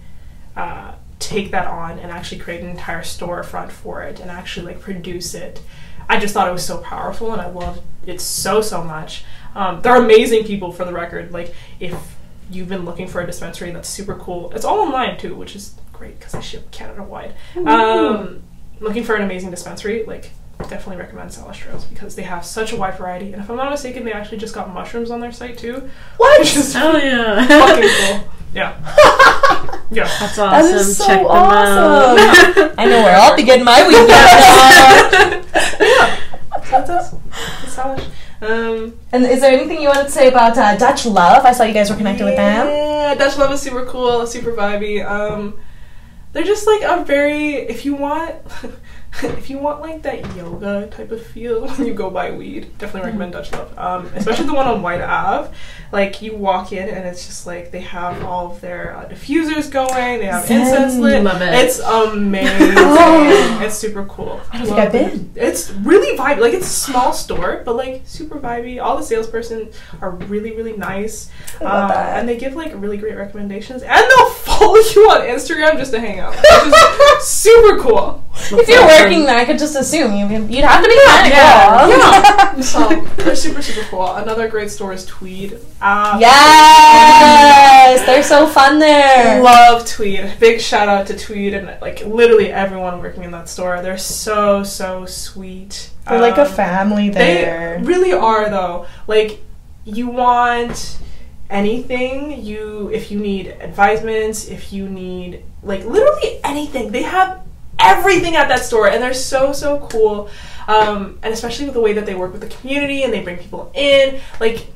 uh, 0.55 0.93
take 1.19 1.51
that 1.51 1.67
on 1.67 1.99
and 1.99 2.11
actually 2.11 2.39
create 2.39 2.61
an 2.61 2.69
entire 2.69 3.01
storefront 3.01 3.71
for 3.71 4.03
it 4.03 4.19
and 4.19 4.29
actually 4.29 4.65
like 4.65 4.81
produce 4.81 5.33
it. 5.33 5.61
I 6.07 6.19
just 6.19 6.33
thought 6.33 6.47
it 6.47 6.51
was 6.51 6.65
so 6.65 6.77
powerful 6.79 7.31
and 7.31 7.41
I 7.41 7.49
loved 7.49 7.81
it 8.05 8.21
so 8.21 8.61
so 8.61 8.83
much. 8.83 9.23
Um, 9.55 9.81
they're 9.81 9.95
amazing 9.95 10.43
people 10.43 10.71
for 10.71 10.85
the 10.85 10.93
record. 10.93 11.31
Like 11.31 11.53
if 11.79 12.15
you've 12.51 12.69
been 12.69 12.85
looking 12.85 13.07
for 13.07 13.21
a 13.21 13.25
dispensary 13.25 13.71
that's 13.71 13.89
super 13.89 14.15
cool, 14.15 14.51
it's 14.51 14.65
all 14.65 14.79
online 14.79 15.17
too, 15.17 15.35
which 15.35 15.55
is 15.55 15.75
great 15.93 16.19
because 16.19 16.35
I 16.35 16.41
ship 16.41 16.71
Canada 16.71 17.03
wide. 17.03 17.33
Um, 17.65 18.43
looking 18.79 19.03
for 19.03 19.15
an 19.15 19.23
amazing 19.23 19.51
dispensary, 19.51 20.03
like 20.05 20.31
definitely 20.69 20.97
recommend 20.97 21.29
Salish 21.31 21.55
Trails 21.55 21.83
because 21.85 22.15
they 22.15 22.23
have 22.23 22.45
such 22.45 22.71
a 22.71 22.75
wide 22.75 22.97
variety. 22.97 23.33
And 23.33 23.41
if 23.41 23.49
I'm 23.49 23.57
not 23.57 23.69
mistaken, 23.71 24.05
they 24.05 24.13
actually 24.13 24.37
just 24.37 24.55
got 24.55 24.73
mushrooms 24.73 25.11
on 25.11 25.19
their 25.19 25.31
site 25.31 25.57
too, 25.57 25.89
What? 26.17 26.39
which 26.39 26.55
is 26.55 26.73
Oh 26.75 26.97
yeah. 26.97 27.45
fucking 27.47 27.89
cool. 28.21 28.31
Yeah, 28.55 28.71
yeah. 29.91 30.05
That's 30.17 30.39
awesome. 30.39 30.49
That 30.51 30.63
is 30.75 30.97
so 30.97 31.05
Check 31.07 31.17
them 31.17 31.27
awesome. 31.27 32.63
out. 32.63 32.73
I 32.77 32.85
know 32.85 33.03
where 33.03 33.17
I'll 33.17 33.35
be 33.35 33.43
getting 33.43 33.65
my 33.65 33.85
weed 33.85 34.07
now. 34.07 35.41
So 36.63 36.81
that's 36.81 37.09
that's 37.09 37.75
Salish. 37.75 38.05
Um, 38.41 38.97
and 39.11 39.25
is 39.25 39.41
there 39.41 39.51
anything 39.51 39.81
you 39.81 39.87
wanted 39.89 40.05
to 40.05 40.11
say 40.11 40.27
about 40.29 40.57
uh, 40.57 40.77
Dutch 40.77 41.05
Love? 41.05 41.45
I 41.45 41.51
saw 41.51 41.63
you 41.63 41.73
guys 41.73 41.89
were 41.89 41.95
connected 41.97 42.23
with 42.25 42.35
them. 42.37 42.67
Yeah, 42.67 43.15
Dutch 43.15 43.37
Love 43.37 43.51
is 43.51 43.61
super 43.61 43.85
cool, 43.85 44.25
super 44.27 44.51
vibey. 44.53 45.05
Um, 45.05 45.55
they're 46.35 46.43
just 46.43 46.67
like 46.67 46.81
a 46.81 47.01
very 47.05 47.53
if 47.53 47.85
you 47.85 47.95
want 47.95 48.35
if 49.23 49.49
you 49.49 49.57
want 49.57 49.81
like 49.81 50.01
that 50.01 50.35
yoga 50.35 50.87
type 50.87 51.11
of 51.11 51.25
feel 51.25 51.67
when 51.77 51.87
you 51.87 51.93
go 51.93 52.09
buy 52.09 52.31
weed, 52.31 52.77
definitely 52.77 53.07
recommend 53.07 53.33
Dutch 53.33 53.51
Love. 53.51 53.77
Um, 53.77 54.07
especially 54.15 54.47
the 54.47 54.53
one 54.53 54.67
on 54.67 54.81
White 54.81 55.01
Ave. 55.01 55.53
Like 55.91 56.21
you 56.21 56.35
walk 56.35 56.71
in 56.73 56.89
and 56.89 57.07
it's 57.07 57.25
just 57.25 57.45
like 57.47 57.71
they 57.71 57.79
have 57.81 58.23
all 58.23 58.51
of 58.51 58.61
their 58.61 58.95
uh, 58.97 59.07
diffusers 59.07 59.71
going, 59.71 60.19
they 60.19 60.25
have 60.25 60.45
Zen. 60.45 60.61
incense 60.61 60.95
lit. 60.97 61.23
Love 61.23 61.41
it. 61.41 61.53
It's 61.53 61.79
amazing. 61.79 62.75
Oh. 62.97 63.59
It's 63.61 63.75
super 63.75 64.05
cool. 64.05 64.41
I 64.51 64.57
don't 64.57 64.67
think 64.67 64.77
Love 64.77 64.87
I've 64.87 64.95
it. 64.95 65.33
been. 65.33 65.43
It's 65.43 65.71
really 65.71 66.17
vibey. 66.17 66.39
Like 66.39 66.53
it's 66.53 66.65
a 66.67 66.69
small 66.69 67.13
store, 67.13 67.61
but 67.65 67.75
like 67.75 68.01
super 68.05 68.39
vibey. 68.39 68.81
All 68.81 68.97
the 68.97 69.03
salesperson 69.03 69.69
are 70.01 70.11
really 70.11 70.51
really 70.55 70.75
nice, 70.77 71.29
um, 71.61 71.91
and 71.91 72.27
they 72.27 72.37
give 72.37 72.55
like 72.55 72.71
really 72.75 72.97
great 72.97 73.15
recommendations, 73.15 73.81
and 73.83 73.91
they'll 74.09 74.29
follow 74.29 74.75
you 74.75 75.09
on 75.09 75.21
Instagram 75.21 75.77
just 75.77 75.91
to 75.91 75.99
hang 75.99 76.19
out. 76.19 76.35
Which 76.35 76.73
is 77.21 77.27
super 77.27 77.79
cool. 77.81 78.23
If 78.35 78.67
you're 78.67 78.81
working 79.05 79.25
there, 79.25 79.37
I 79.37 79.45
could 79.45 79.57
just 79.59 79.75
assume 79.75 80.13
you 80.15 80.25
you'd 80.47 80.63
have 80.65 80.83
to 80.83 80.89
be 80.89 80.99
kind 81.05 81.25
of 81.27 81.31
yeah, 81.33 81.79
cool. 81.79 81.89
yeah. 81.97 82.61
So 82.61 83.01
they're 83.23 83.35
super 83.35 83.61
super 83.61 83.85
cool. 83.89 84.11
Another 84.15 84.47
great 84.47 84.69
store 84.71 84.93
is 84.93 85.05
Tweed. 85.05 85.59
Uh, 85.81 86.17
Yes, 86.19 88.05
they're 88.05 88.23
so 88.23 88.47
fun 88.47 88.79
there. 88.79 89.41
Love 89.41 89.85
Tweed. 89.87 90.33
Big 90.39 90.59
shout 90.61 90.87
out 90.89 91.07
to 91.07 91.17
Tweed 91.17 91.53
and 91.53 91.79
like 91.81 92.05
literally 92.05 92.51
everyone 92.51 92.99
working 92.99 93.23
in 93.23 93.31
that 93.31 93.47
store. 93.49 93.81
They're 93.81 93.97
so 93.97 94.63
so 94.63 95.05
sweet. 95.05 95.89
They're 96.07 96.19
like 96.21 96.37
a 96.37 96.41
Um, 96.45 96.51
family 96.53 97.09
there. 97.09 97.77
They 97.79 97.83
really 97.85 98.13
are 98.13 98.49
though. 98.49 98.85
Like 99.07 99.41
you 99.85 100.07
want 100.09 100.97
anything, 101.49 102.43
you 102.43 102.89
if 102.93 103.11
you 103.11 103.19
need 103.19 103.47
advisements, 103.61 104.47
if 104.47 104.73
you 104.73 104.87
need 104.89 105.43
like 105.63 105.85
literally 105.85 106.39
anything. 106.43 106.91
They 106.91 107.03
have 107.03 107.41
everything 107.79 108.35
at 108.35 108.47
that 108.49 108.63
store 108.65 108.87
and 108.89 109.01
they're 109.03 109.13
so 109.13 109.51
so 109.53 109.87
cool. 109.91 110.29
Um, 110.67 111.19
and 111.21 111.33
especially 111.33 111.65
with 111.65 111.75
the 111.75 111.81
way 111.81 111.93
that 111.93 112.05
they 112.07 112.15
work 112.15 112.31
with 112.31 112.41
the 112.41 112.47
community 112.47 113.03
and 113.03 113.13
they 113.13 113.21
bring 113.21 113.37
people 113.37 113.71
in, 113.75 114.19
like 114.39 114.67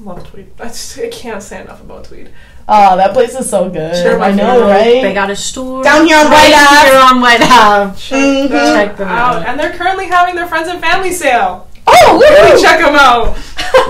love 0.00 0.26
Tweed. 0.28 0.50
I 0.58 0.64
just 0.68 0.98
I 0.98 1.08
can't 1.08 1.42
say 1.42 1.60
enough 1.60 1.80
about 1.82 2.04
Tweed. 2.04 2.30
Oh, 2.66 2.96
that 2.96 3.12
place 3.12 3.34
is 3.38 3.50
so 3.50 3.68
good. 3.68 3.94
Sure, 3.94 4.18
I 4.18 4.30
know, 4.32 4.52
favorite. 4.54 4.70
right? 4.70 5.02
They 5.02 5.12
got 5.12 5.28
a 5.30 5.36
store 5.36 5.82
Down 5.82 6.06
here 6.06 6.16
on 6.16 6.24
right 6.30 6.50
White 6.50 6.54
Ave. 6.56 6.90
here 6.90 6.98
on 6.98 7.20
White 7.20 7.42
Ave. 7.42 7.96
Check, 8.00 8.18
Mhm. 8.18 8.48
them 8.48 8.74
Check 8.74 8.96
them 8.96 9.08
out. 9.08 9.36
out. 9.36 9.46
And 9.46 9.60
they're 9.60 9.74
currently 9.74 10.06
having 10.06 10.34
their 10.34 10.46
friends 10.48 10.68
and 10.68 10.80
family 10.80 11.12
sale. 11.12 11.68
oh, 11.86 12.18
Really 12.18 12.52
woo! 12.54 12.62
check 12.62 12.78
them 12.80 12.94
out. 12.94 13.36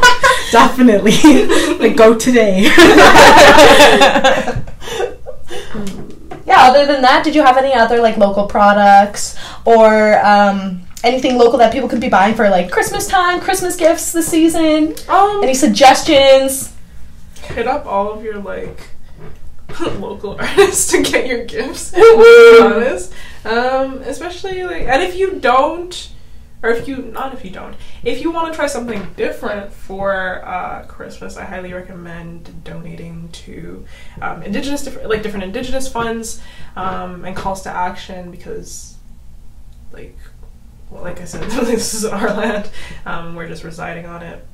Definitely. 0.50 1.12
like 1.78 1.94
go 1.96 2.16
today. 2.18 2.68
Yeah. 6.46 6.56
Other 6.68 6.86
than 6.86 7.02
that, 7.02 7.24
did 7.24 7.34
you 7.34 7.42
have 7.42 7.56
any 7.56 7.72
other 7.74 8.00
like 8.00 8.16
local 8.16 8.46
products 8.46 9.36
or 9.64 10.18
um, 10.24 10.82
anything 11.02 11.36
local 11.38 11.58
that 11.58 11.72
people 11.72 11.88
could 11.88 12.00
be 12.00 12.08
buying 12.08 12.34
for 12.34 12.48
like 12.50 12.70
Christmas 12.70 13.06
time, 13.06 13.40
Christmas 13.40 13.76
gifts 13.76 14.12
this 14.12 14.26
season? 14.28 14.94
Um, 15.08 15.40
Any 15.42 15.54
suggestions? 15.54 16.70
hit 17.42 17.66
up 17.68 17.84
all 17.84 18.10
of 18.10 18.24
your 18.24 18.38
like 18.38 18.80
local 19.98 20.36
artists 20.40 20.90
to 20.92 21.02
get 21.02 21.26
your 21.26 21.44
gifts. 21.44 21.90
to 21.90 21.96
be 21.96 22.62
honest, 22.62 23.12
um, 23.44 23.98
especially 24.02 24.62
like, 24.64 24.82
and 24.84 25.02
if 25.02 25.14
you 25.16 25.38
don't, 25.40 26.10
or 26.64 26.70
if 26.70 26.88
you 26.88 26.96
not 26.96 27.34
if 27.34 27.44
you 27.44 27.50
don't, 27.50 27.76
if 28.02 28.22
you 28.22 28.30
want 28.30 28.50
to 28.50 28.56
try 28.56 28.66
something 28.66 29.06
different 29.16 29.70
for 29.72 30.42
uh, 30.44 30.84
Christmas, 30.86 31.36
I 31.36 31.44
highly 31.44 31.72
recommend 31.74 32.64
donating 32.64 33.28
to 33.44 33.84
um, 34.22 34.42
indigenous 34.42 34.82
different 34.82 35.10
like 35.10 35.22
different 35.22 35.44
indigenous 35.44 35.86
funds 35.86 36.40
um, 36.74 37.24
and 37.24 37.36
calls 37.36 37.62
to 37.62 37.70
action 37.70 38.30
because 38.30 38.96
like. 39.92 40.16
Well, 40.90 41.02
like 41.02 41.20
I 41.20 41.24
said, 41.24 41.42
this 41.50 41.94
is 41.94 42.04
our 42.04 42.32
land. 42.34 42.70
Um, 43.04 43.34
we're 43.34 43.48
just 43.48 43.64
residing 43.64 44.06
on 44.06 44.22
it. 44.22 44.46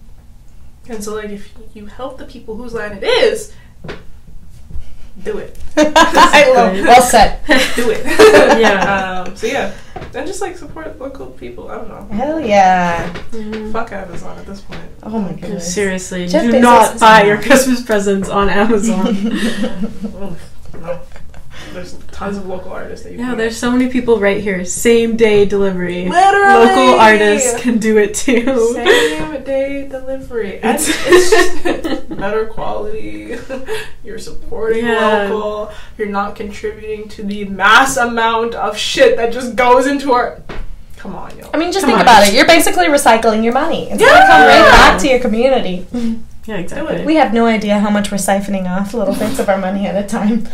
And 0.89 1.05
so, 1.05 1.17
like, 1.17 1.29
if 1.29 1.53
you 1.75 1.87
help 1.87 2.19
the 2.19 2.25
people 2.25 2.57
whose 2.57 2.73
land 2.73 3.03
it 3.03 3.07
is, 3.07 3.53
do 5.25 5.39
it. 5.39 5.59
I 5.77 6.53
love. 6.55 6.75
Well 6.85 7.03
said. 7.03 7.41
Do 7.77 7.91
it. 7.91 8.05
Yeah. 8.61 9.25
Um, 9.27 9.37
so 9.37 9.47
yeah, 9.47 9.73
and 10.15 10.27
just 10.27 10.41
like 10.41 10.57
support 10.57 10.99
local 10.99 11.27
people. 11.27 11.71
I 11.71 11.77
don't 11.77 11.89
know. 11.89 12.15
Hell 12.15 12.41
yeah! 12.41 13.11
Fuck 13.73 13.93
Amazon 13.93 14.39
at 14.39 14.47
this 14.47 14.61
point. 14.61 14.81
Oh 15.03 15.19
my 15.19 15.33
goodness. 15.33 15.73
Seriously, 15.73 16.27
Jeff 16.27 16.43
do 16.43 16.53
Bezos 16.53 16.61
not 16.61 17.01
buy 17.01 17.23
your 17.23 17.41
Christmas 17.41 17.83
presents 17.83 18.29
on 18.29 18.49
Amazon. 18.51 19.15
No. 20.81 21.01
There's 21.73 21.95
tons 22.13 22.37
of 22.37 22.47
local 22.47 22.73
artists 22.73 23.05
that 23.05 23.13
you 23.13 23.19
yeah, 23.19 23.35
there's 23.35 23.57
so 23.57 23.71
many 23.71 23.89
people 23.89 24.19
right 24.19 24.43
here. 24.43 24.65
Same 24.65 25.17
day 25.17 25.45
delivery. 25.45 26.09
Literally! 26.09 26.67
Local 26.67 27.01
artists 27.01 27.61
can 27.61 27.79
do 27.79 27.97
it 27.99 28.15
too. 28.15 28.73
Same 28.75 29.45
day 29.45 29.87
delivery. 29.89 30.59
And 30.61 30.77
it's 30.79 30.87
just 31.63 32.09
better 32.09 32.47
quality. 32.47 33.37
You're 34.05 34.19
supporting 34.19 34.85
Yeah. 34.85 35.29
local. 35.31 35.73
You're 35.97 36.09
not 36.09 36.35
contributing 36.37 37.09
to 37.11 37.23
the 37.23 37.45
mass 37.47 37.97
amount 37.97 38.55
of 38.55 38.77
shit 38.77 39.17
that 39.17 39.33
just 39.33 39.55
goes 39.57 39.87
into 39.87 40.13
our. 40.13 40.43
Come 40.97 41.15
on, 41.15 41.37
yo. 41.39 41.49
I 41.55 41.57
mean, 41.57 41.73
just 41.73 41.87
Come 41.87 41.91
think 41.91 42.01
on. 42.01 42.03
about 42.03 42.29
it. 42.29 42.35
You're 42.35 42.47
basically 42.47 42.87
recycling 42.87 43.43
your 43.45 43.55
money. 43.55 43.89
It's 43.91 44.03
gonna 44.03 44.27
come 44.27 44.41
right 44.43 44.71
back 44.71 45.01
to 45.03 45.09
your 45.09 45.21
community. 45.21 45.87
Yeah, 46.47 46.57
exactly. 46.57 47.05
We 47.05 47.17
have 47.17 47.35
no 47.35 47.45
idea 47.47 47.79
how 47.79 47.91
much 47.91 48.11
we're 48.11 48.17
siphoning 48.17 48.67
off 48.67 48.95
little 48.95 49.15
bits 49.15 49.39
of 49.39 49.49
our 49.51 49.59
money 49.59 49.87
at 49.87 50.03
a 50.03 50.09
time. 50.09 50.49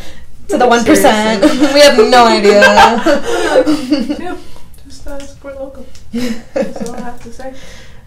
To 0.49 0.59
the 0.59 0.67
one 0.69 0.85
percent, 0.85 1.43
we 1.43 1.81
have 1.81 1.97
no 1.99 2.27
idea. 2.27 2.61
yeah, 4.19 4.37
just 4.85 5.07
uh, 5.07 5.19
support 5.19 5.57
local. 5.59 5.85
That's 6.13 6.89
all 6.89 6.95
I 6.95 7.01
have 7.01 7.23
to 7.25 7.33
say. 7.33 7.55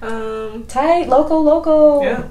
Um, 0.01 0.65
Tight, 0.67 1.09
local, 1.09 1.43
local. 1.43 2.01
yeah. 2.03 2.27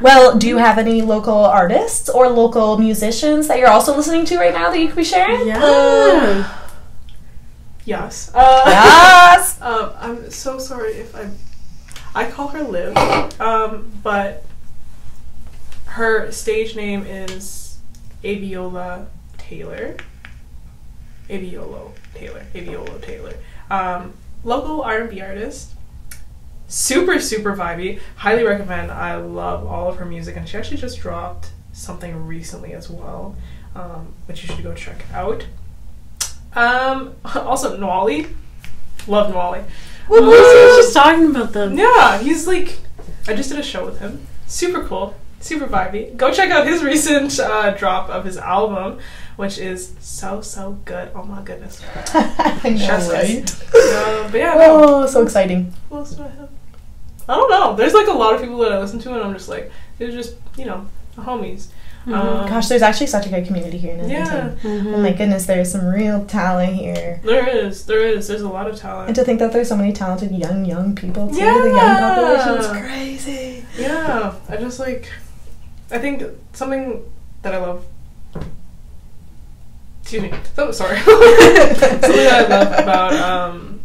Well, 0.00 0.36
do 0.38 0.48
you 0.48 0.56
have 0.58 0.78
any 0.78 1.02
local 1.02 1.34
artists 1.44 2.08
or 2.08 2.28
local 2.28 2.78
musicians 2.78 3.46
that 3.48 3.58
you're 3.58 3.68
also 3.70 3.94
listening 3.96 4.24
to 4.26 4.38
right 4.38 4.52
now 4.54 4.70
that 4.70 4.78
you 4.80 4.86
could 4.88 4.96
be 4.96 5.04
sharing? 5.04 5.46
yeah. 5.46 6.58
Yes. 7.84 8.30
Uh, 8.34 8.62
Yes. 8.66 9.58
Um, 9.62 9.90
I'm 9.98 10.30
so 10.30 10.58
sorry 10.58 10.92
if 10.94 11.14
I. 11.14 11.28
I 12.14 12.30
call 12.30 12.48
her 12.48 12.62
Liv, 12.62 12.94
um, 13.40 13.90
but 14.02 14.44
her 15.86 16.30
stage 16.30 16.76
name 16.76 17.06
is 17.06 17.78
Aviola 18.22 19.06
Taylor. 19.52 19.96
Aviolo 21.28 21.92
Taylor. 22.14 22.44
Aviolo 22.54 23.00
Taylor. 23.02 23.34
Um, 23.70 24.14
local 24.44 24.82
R&B 24.82 25.20
artist. 25.20 25.72
Super 26.68 27.20
super 27.20 27.54
vibey. 27.54 28.00
Highly 28.16 28.44
recommend. 28.44 28.90
I 28.90 29.16
love 29.16 29.66
all 29.66 29.90
of 29.90 29.96
her 29.96 30.06
music, 30.06 30.36
and 30.36 30.48
she 30.48 30.56
actually 30.56 30.78
just 30.78 31.00
dropped 31.00 31.50
something 31.72 32.26
recently 32.26 32.72
as 32.72 32.88
well, 32.88 33.36
um, 33.74 34.14
which 34.24 34.42
you 34.42 34.54
should 34.54 34.64
go 34.64 34.72
check 34.72 35.04
out. 35.12 35.46
Um, 36.54 37.14
also 37.24 37.78
Nwali. 37.78 38.32
Love 39.06 39.32
Nwali. 39.34 39.64
We 40.08 40.20
were 40.20 40.76
just 40.80 40.94
talking 40.94 41.26
about 41.26 41.52
them. 41.52 41.76
Yeah, 41.76 42.18
he's 42.18 42.46
like, 42.46 42.78
I 43.28 43.34
just 43.34 43.50
did 43.50 43.58
a 43.58 43.62
show 43.62 43.84
with 43.84 43.98
him. 43.98 44.26
Super 44.46 44.82
cool, 44.84 45.14
super 45.40 45.66
vibey. 45.66 46.16
Go 46.16 46.32
check 46.32 46.50
out 46.50 46.66
his 46.66 46.82
recent 46.92 47.38
uh, 47.38 47.72
drop 47.72 48.08
of 48.08 48.24
his 48.24 48.38
album, 48.38 48.98
which 49.36 49.58
is 49.58 49.94
so 50.00 50.40
so 50.40 50.78
good. 50.84 51.10
Oh 51.14 51.22
my 51.24 51.42
goodness. 51.42 51.80
I 52.14 52.60
know, 52.70 52.76
Chef's 52.76 53.08
right? 53.08 53.50
Uh, 53.74 54.28
but 54.30 54.38
yeah, 54.38 54.54
no, 54.54 54.84
Oh, 55.02 55.06
so 55.06 55.22
exciting. 55.22 55.72
who 55.88 55.96
else 55.96 56.12
do 56.12 56.22
I 56.22 56.28
have? 56.28 56.50
I 57.28 57.34
don't 57.34 57.50
know. 57.50 57.76
There's 57.76 57.94
like 57.94 58.08
a 58.08 58.12
lot 58.12 58.34
of 58.34 58.40
people 58.40 58.58
that 58.58 58.72
I 58.72 58.78
listen 58.80 58.98
to, 59.00 59.14
and 59.14 59.22
I'm 59.22 59.32
just 59.32 59.48
like, 59.48 59.70
they're 59.98 60.10
just 60.10 60.34
you 60.56 60.64
know 60.66 60.86
homies. 61.16 61.68
Um, 62.04 62.48
Gosh, 62.48 62.66
there's 62.66 62.82
actually 62.82 63.06
such 63.06 63.26
a 63.26 63.28
good 63.28 63.46
community 63.46 63.78
here 63.78 63.94
in 63.94 64.10
yeah, 64.10 64.26
Edmonton. 64.60 64.92
Oh 64.92 64.98
my 64.98 65.12
goodness, 65.12 65.46
there's 65.46 65.70
some 65.70 65.86
real 65.86 66.24
talent 66.26 66.74
here. 66.74 67.20
there 67.22 67.48
is, 67.48 67.86
there 67.86 68.00
is, 68.00 68.26
there's 68.26 68.40
a 68.40 68.48
lot 68.48 68.66
of 68.68 68.76
talent. 68.76 69.06
And 69.06 69.14
to 69.14 69.22
think 69.22 69.38
that 69.38 69.52
there's 69.52 69.68
so 69.68 69.76
many 69.76 69.92
talented 69.92 70.32
young, 70.32 70.64
young 70.64 70.96
people 70.96 71.28
too. 71.28 71.36
The 71.36 71.40
young 71.42 71.76
population 71.78 72.54
is 72.56 72.66
crazy. 72.66 73.64
Yeah, 73.78 74.34
I 74.48 74.56
just 74.56 74.80
like, 74.80 75.12
I 75.92 75.98
think 75.98 76.24
something 76.54 77.08
that 77.42 77.54
I 77.54 77.58
love. 77.58 77.84
Excuse 80.02 80.22
me. 80.22 80.32
So 80.54 80.72
sorry. 80.72 80.98
something 81.00 81.30
that 81.30 82.50
I 82.50 82.56
love 82.56 82.78
about 82.78 83.12
um, 83.14 83.80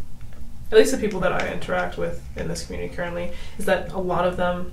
at 0.70 0.78
least 0.78 0.92
the 0.92 0.98
people 0.98 1.20
that 1.20 1.32
I 1.32 1.52
interact 1.52 1.96
with 1.96 2.22
in 2.36 2.48
this 2.48 2.66
community 2.66 2.94
currently 2.94 3.32
is 3.58 3.64
that 3.66 3.92
a 3.92 3.98
lot 3.98 4.26
of 4.26 4.36
them, 4.36 4.72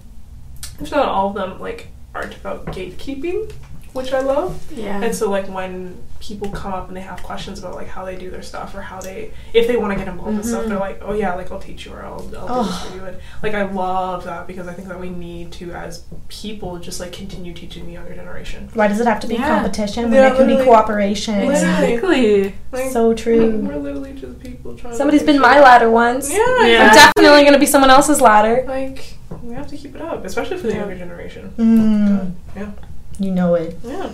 if 0.80 0.92
not 0.92 1.08
all 1.08 1.30
of 1.30 1.36
them, 1.36 1.60
like 1.60 1.88
aren't 2.14 2.36
about 2.36 2.66
gatekeeping, 2.68 3.54
which 3.96 4.12
I 4.14 4.20
love. 4.20 4.72
Yeah. 4.74 5.02
And 5.02 5.16
so 5.16 5.30
like 5.30 5.48
when 5.48 5.98
people 6.20 6.50
come 6.50 6.74
up 6.74 6.88
and 6.88 6.98
they 6.98 7.02
have 7.02 7.22
questions 7.22 7.60
about 7.60 7.76
like 7.76 7.88
how 7.88 8.04
they 8.04 8.16
do 8.16 8.30
their 8.32 8.42
stuff 8.42 8.74
or 8.74 8.82
how 8.82 9.00
they 9.00 9.32
if 9.54 9.68
they 9.68 9.78
want 9.78 9.94
to 9.94 9.98
get 10.00 10.08
involved 10.08 10.36
in 10.38 10.44
stuff, 10.44 10.66
they're 10.66 10.78
like, 10.80 11.00
oh 11.02 11.14
yeah, 11.14 11.34
like 11.36 11.52
I'll 11.52 11.60
teach 11.60 11.86
you 11.86 11.94
or 11.94 12.04
I'll, 12.04 12.30
I'll 12.38 12.64
do 12.64 12.70
this 12.70 12.82
for 12.86 12.96
you. 12.98 13.06
And 13.06 13.18
like 13.42 13.54
I 13.54 13.64
love 13.64 14.26
that 14.26 14.48
because 14.48 14.68
I 14.68 14.74
think 14.74 14.88
that 14.90 15.00
we 15.00 15.10
need 15.10 15.52
to 15.54 15.72
as 15.72 16.04
people 16.28 16.78
just 16.80 17.00
like 17.00 17.14
continue 17.14 17.54
teaching 17.54 17.86
the 17.86 17.94
younger 17.94 18.14
generation. 18.16 18.70
Why 18.74 18.88
does 18.88 19.00
it 19.00 19.08
have 19.08 19.20
to 19.22 19.28
be 19.28 19.36
Yeah. 19.36 19.48
competition 19.48 20.06
when 20.06 20.14
Yeah, 20.14 20.34
it 20.34 20.38
can 20.38 20.48
be 20.48 20.58
cooperation? 20.64 21.36
Literally. 21.48 21.94
Exactly. 21.94 22.56
Like, 22.74 22.92
So 22.92 23.14
true. 23.14 23.58
We're 23.60 23.78
literally 23.78 24.14
just 24.14 24.40
people 24.42 24.76
trying. 24.76 24.92
to 24.92 24.98
Somebody's 24.98 25.22
make 25.22 25.28
been 25.28 25.36
sure- 25.36 25.42
my 25.44 25.60
ladder 25.62 25.90
once. 25.90 26.30
Yeah, 26.32 26.38
Yeah. 26.66 26.88
I'm 26.90 26.94
definitely 26.96 27.42
going 27.44 27.54
to 27.54 27.60
be 27.60 27.66
someone 27.66 27.90
else's 27.90 28.20
ladder. 28.20 28.66
Like 28.68 29.14
we 29.42 29.54
have 29.54 29.68
to 29.68 29.78
keep 29.78 29.96
it 29.96 30.02
up, 30.02 30.26
especially 30.26 30.58
for 30.58 30.68
the 30.68 30.74
younger 30.74 30.98
generation. 30.98 31.54
Mm, 31.58 32.08
God, 32.08 32.36
yeah, 32.56 32.72
you 33.20 33.32
know 33.32 33.56
it. 33.56 33.78
yeah. 33.84 34.10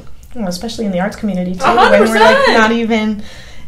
Especially 0.47 0.85
in 0.85 0.91
the 0.91 0.99
arts 1.01 1.15
community 1.17 1.53
too, 1.55 1.63
A 1.63 1.67
hundred 1.67 2.01
when 2.01 2.09
we're 2.11 2.19
like 2.19 2.47
not 2.49 2.71
even 2.71 3.21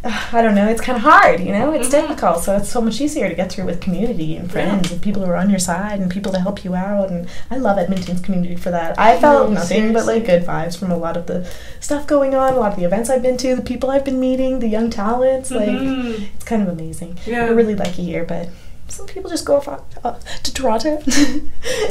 I 0.05 0.41
don't 0.41 0.53
know, 0.55 0.67
it's 0.67 0.81
kind 0.81 0.97
of 0.97 1.01
hard, 1.03 1.39
you 1.39 1.53
know? 1.53 1.71
It's 1.71 1.88
Mhm. 1.88 1.91
difficult. 1.91 2.43
So 2.43 2.57
it's 2.57 2.67
so 2.69 2.81
much 2.81 2.99
easier 2.99 3.29
to 3.29 3.36
get 3.36 3.49
through 3.49 3.63
with 3.63 3.79
community 3.79 4.36
and 4.36 4.51
friends 4.51 4.91
and 4.91 5.01
people 5.01 5.23
who 5.23 5.31
are 5.31 5.38
on 5.38 5.49
your 5.49 5.59
side 5.59 6.01
and 6.01 6.11
people 6.11 6.34
to 6.34 6.39
help 6.41 6.65
you 6.65 6.75
out. 6.75 7.09
And 7.09 7.25
I 7.49 7.55
love 7.55 7.77
Edmonton's 7.77 8.19
community 8.19 8.57
for 8.57 8.69
that. 8.69 8.99
I 8.99 9.17
felt 9.17 9.47
No, 9.47 9.55
nothing 9.55 9.93
but 9.93 10.05
like 10.05 10.25
good 10.25 10.45
vibes 10.45 10.77
from 10.77 10.91
a 10.91 10.97
lot 10.97 11.15
of 11.15 11.27
the 11.27 11.47
stuff 11.79 12.05
going 12.05 12.36
on, 12.36 12.51
a 12.53 12.59
lot 12.59 12.73
of 12.73 12.77
the 12.77 12.84
events 12.84 13.09
I've 13.09 13.21
been 13.21 13.38
to, 13.38 13.55
the 13.55 13.61
people 13.61 13.89
I've 13.91 14.03
been 14.03 14.19
meeting, 14.19 14.59
the 14.59 14.67
young 14.67 14.89
talents. 14.89 15.51
Like, 15.51 15.69
Mhm. 15.69 16.25
it's 16.36 16.43
kind 16.43 16.61
of 16.61 16.67
amazing. 16.67 17.17
Yeah. 17.25 17.45
I 17.45 17.49
really 17.51 17.75
lucky 17.75 18.03
here, 18.03 18.25
but 18.25 18.49
some 18.94 19.08
people 19.08 19.30
just 19.30 19.46
go 19.46 19.58
off, 19.58 19.68
uh, 19.68 20.20
to 20.44 20.54
Toronto. 20.54 21.02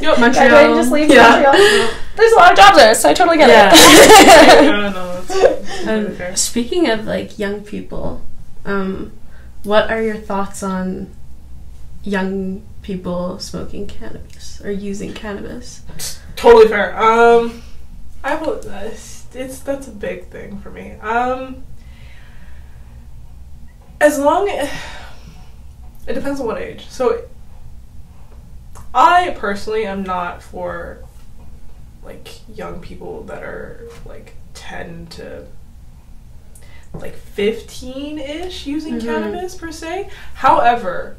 Yep. 0.01 0.19
Montreal. 0.21 0.55
And 0.55 0.75
just 0.77 0.93
leave 0.93 1.09
to 1.09 1.15
Yeah. 1.15 1.29
Montreal. 1.43 1.89
There's 2.17 2.33
a 2.33 2.37
lot 2.37 2.53
of 2.53 2.57
jobs 2.59 2.77
there, 2.77 2.95
so 2.95 3.09
I 3.11 3.15
totally 3.15 3.39
get 3.39 3.49
Yeah. 3.49 3.71
it. 3.73 4.65
yeah, 4.65 4.89
no, 4.91 5.21
that's 5.23 5.29
that's 5.29 5.87
Um, 5.89 6.15
fair. 6.15 6.37
speaking 6.37 6.89
of 6.89 7.05
like 7.07 7.39
young 7.39 7.63
people, 7.63 8.23
um, 8.65 9.13
what 9.65 9.91
are 9.91 10.01
your 10.01 10.17
thoughts 10.17 10.63
on 10.63 11.11
young 12.05 12.63
people 12.83 13.39
smoking 13.39 13.87
cannabis 13.87 14.61
or 14.65 14.71
using 14.71 15.13
cannabis? 15.13 15.83
Totally 16.37 16.69
fair. 16.69 16.97
Um, 17.01 17.63
I 18.25 18.31
have 18.31 18.47
a, 18.47 18.91
it's 19.35 19.59
that's 19.61 19.89
a 19.89 19.93
big 19.93 20.27
thing 20.29 20.59
for 20.61 20.71
me. 20.71 20.93
Um, 21.01 21.65
as 24.01 24.19
long 24.19 24.49
it 26.07 26.15
depends 26.15 26.41
on 26.41 26.47
what 26.47 26.59
age. 26.61 26.87
So, 26.89 27.23
I 28.95 29.35
personally 29.39 29.87
am 29.87 30.03
not 30.03 30.43
for 30.43 30.99
like 32.05 32.29
young 32.57 32.81
people 32.81 33.23
that 33.25 33.43
are 33.43 33.89
like 34.05 34.35
ten 34.55 35.07
to 35.11 35.47
like 36.93 37.15
fifteen 37.15 38.19
ish 38.19 38.67
using 38.67 38.95
Mhm. 38.97 39.03
cannabis 39.03 39.55
per 39.55 39.73
se. 39.73 40.11
However, 40.35 41.17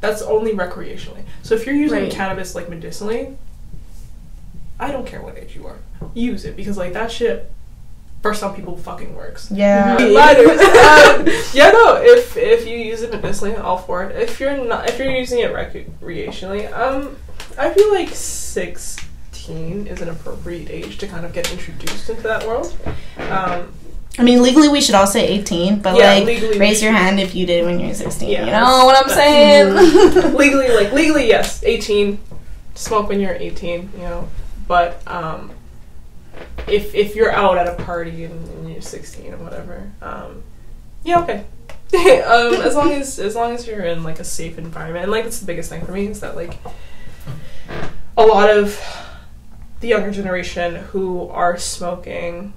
that's 0.00 0.20
only 0.20 0.52
recreationally. 0.52 1.22
So 1.42 1.54
if 1.54 1.64
you're 1.64 1.74
using 1.76 2.02
Right. 2.04 2.12
cannabis 2.12 2.54
like 2.54 2.68
medicinally, 2.68 3.36
I 4.78 4.90
don't 4.90 5.06
care 5.06 5.22
what 5.22 5.38
age 5.38 5.54
you 5.54 5.66
are. 5.66 5.76
Use 6.12 6.44
it 6.44 6.56
because 6.56 6.76
like 6.76 6.92
that 6.92 7.10
shit 7.12 7.50
for 8.22 8.32
some 8.32 8.54
people 8.54 8.76
fucking 8.76 9.14
works. 9.14 9.50
Yeah. 9.50 9.96
Matters. 9.98 10.60
um, 10.60 11.26
yeah, 11.52 11.70
no. 11.70 12.00
If 12.00 12.36
if 12.36 12.66
you 12.66 12.78
use 12.78 13.02
it 13.02 13.10
medicinally, 13.10 13.56
all 13.56 13.78
for 13.78 14.04
it. 14.04 14.16
If 14.16 14.38
you're 14.40 14.64
not, 14.64 14.88
if 14.88 14.98
you're 14.98 15.10
using 15.10 15.40
it 15.40 15.52
recreationally, 15.52 16.72
um, 16.72 17.16
I 17.58 17.70
feel 17.70 17.92
like 17.92 18.10
sixteen 18.10 19.86
is 19.86 20.00
an 20.00 20.08
appropriate 20.08 20.70
age 20.70 20.98
to 20.98 21.06
kind 21.06 21.26
of 21.26 21.32
get 21.32 21.50
introduced 21.52 22.08
into 22.08 22.22
that 22.22 22.46
world. 22.46 22.76
Um, 23.18 23.72
I 24.18 24.22
mean, 24.22 24.42
legally 24.42 24.68
we 24.68 24.80
should 24.82 24.94
all 24.94 25.06
say 25.06 25.26
18, 25.26 25.80
but 25.80 25.96
Yeah, 25.96 26.12
like, 26.18 26.58
raise 26.60 26.82
your 26.82 26.92
hand 26.92 27.18
if 27.18 27.34
you 27.34 27.46
did 27.46 27.64
when 27.64 27.80
you 27.80 27.88
were 27.88 27.94
16. 27.94 28.28
Yeah, 28.28 28.44
you 28.44 28.50
know 28.50 28.84
what 28.84 29.02
I'm 29.02 29.08
saying? 29.10 30.34
legally, 30.36 30.68
like 30.74 30.92
legally, 30.92 31.28
yes, 31.28 31.62
eighteen. 31.64 32.18
Smoke 32.74 33.08
when 33.08 33.20
you're 33.20 33.34
eighteen, 33.34 33.90
you 33.94 34.02
know. 34.02 34.28
But 34.68 35.02
um, 35.06 35.50
if 36.66 36.94
if 36.94 37.14
you're 37.14 37.32
out 37.32 37.58
at 37.58 37.66
a 37.68 37.82
party 37.84 38.24
and, 38.24 38.48
and 38.48 38.72
you're 38.72 38.82
sixteen 38.82 39.32
or 39.34 39.38
whatever, 39.38 39.90
um, 40.00 40.42
yeah, 41.04 41.20
okay. 41.20 41.44
um, 42.22 42.54
as 42.62 42.74
long 42.74 42.90
as 42.92 43.18
as 43.18 43.34
long 43.34 43.52
as 43.52 43.66
you're 43.66 43.84
in 43.84 44.02
like 44.02 44.18
a 44.18 44.24
safe 44.24 44.56
environment, 44.58 45.02
and 45.04 45.12
like 45.12 45.24
that's 45.24 45.40
the 45.40 45.46
biggest 45.46 45.68
thing 45.68 45.84
for 45.84 45.92
me 45.92 46.06
is 46.06 46.20
that 46.20 46.36
like 46.36 46.58
a 48.16 48.22
lot 48.22 48.48
of 48.50 48.80
the 49.80 49.88
younger 49.88 50.10
generation 50.10 50.76
who 50.76 51.28
are 51.28 51.58
smoking 51.58 52.52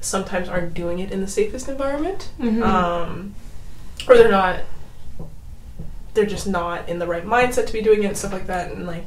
sometimes 0.00 0.48
aren't 0.48 0.74
doing 0.74 0.98
it 0.98 1.10
in 1.10 1.20
the 1.20 1.26
safest 1.26 1.68
environment 1.68 2.30
Mm-hmm. 2.38 2.62
um, 2.62 3.34
or 4.06 4.16
they're 4.16 4.30
not 4.30 4.60
they're 6.14 6.26
just 6.26 6.46
not 6.46 6.88
in 6.88 6.98
the 6.98 7.06
right 7.06 7.24
mindset 7.24 7.66
to 7.66 7.72
be 7.72 7.80
doing 7.82 8.02
it 8.02 8.06
and 8.06 8.16
stuff 8.16 8.32
like 8.32 8.46
that 8.46 8.70
and 8.70 8.86
like 8.86 9.06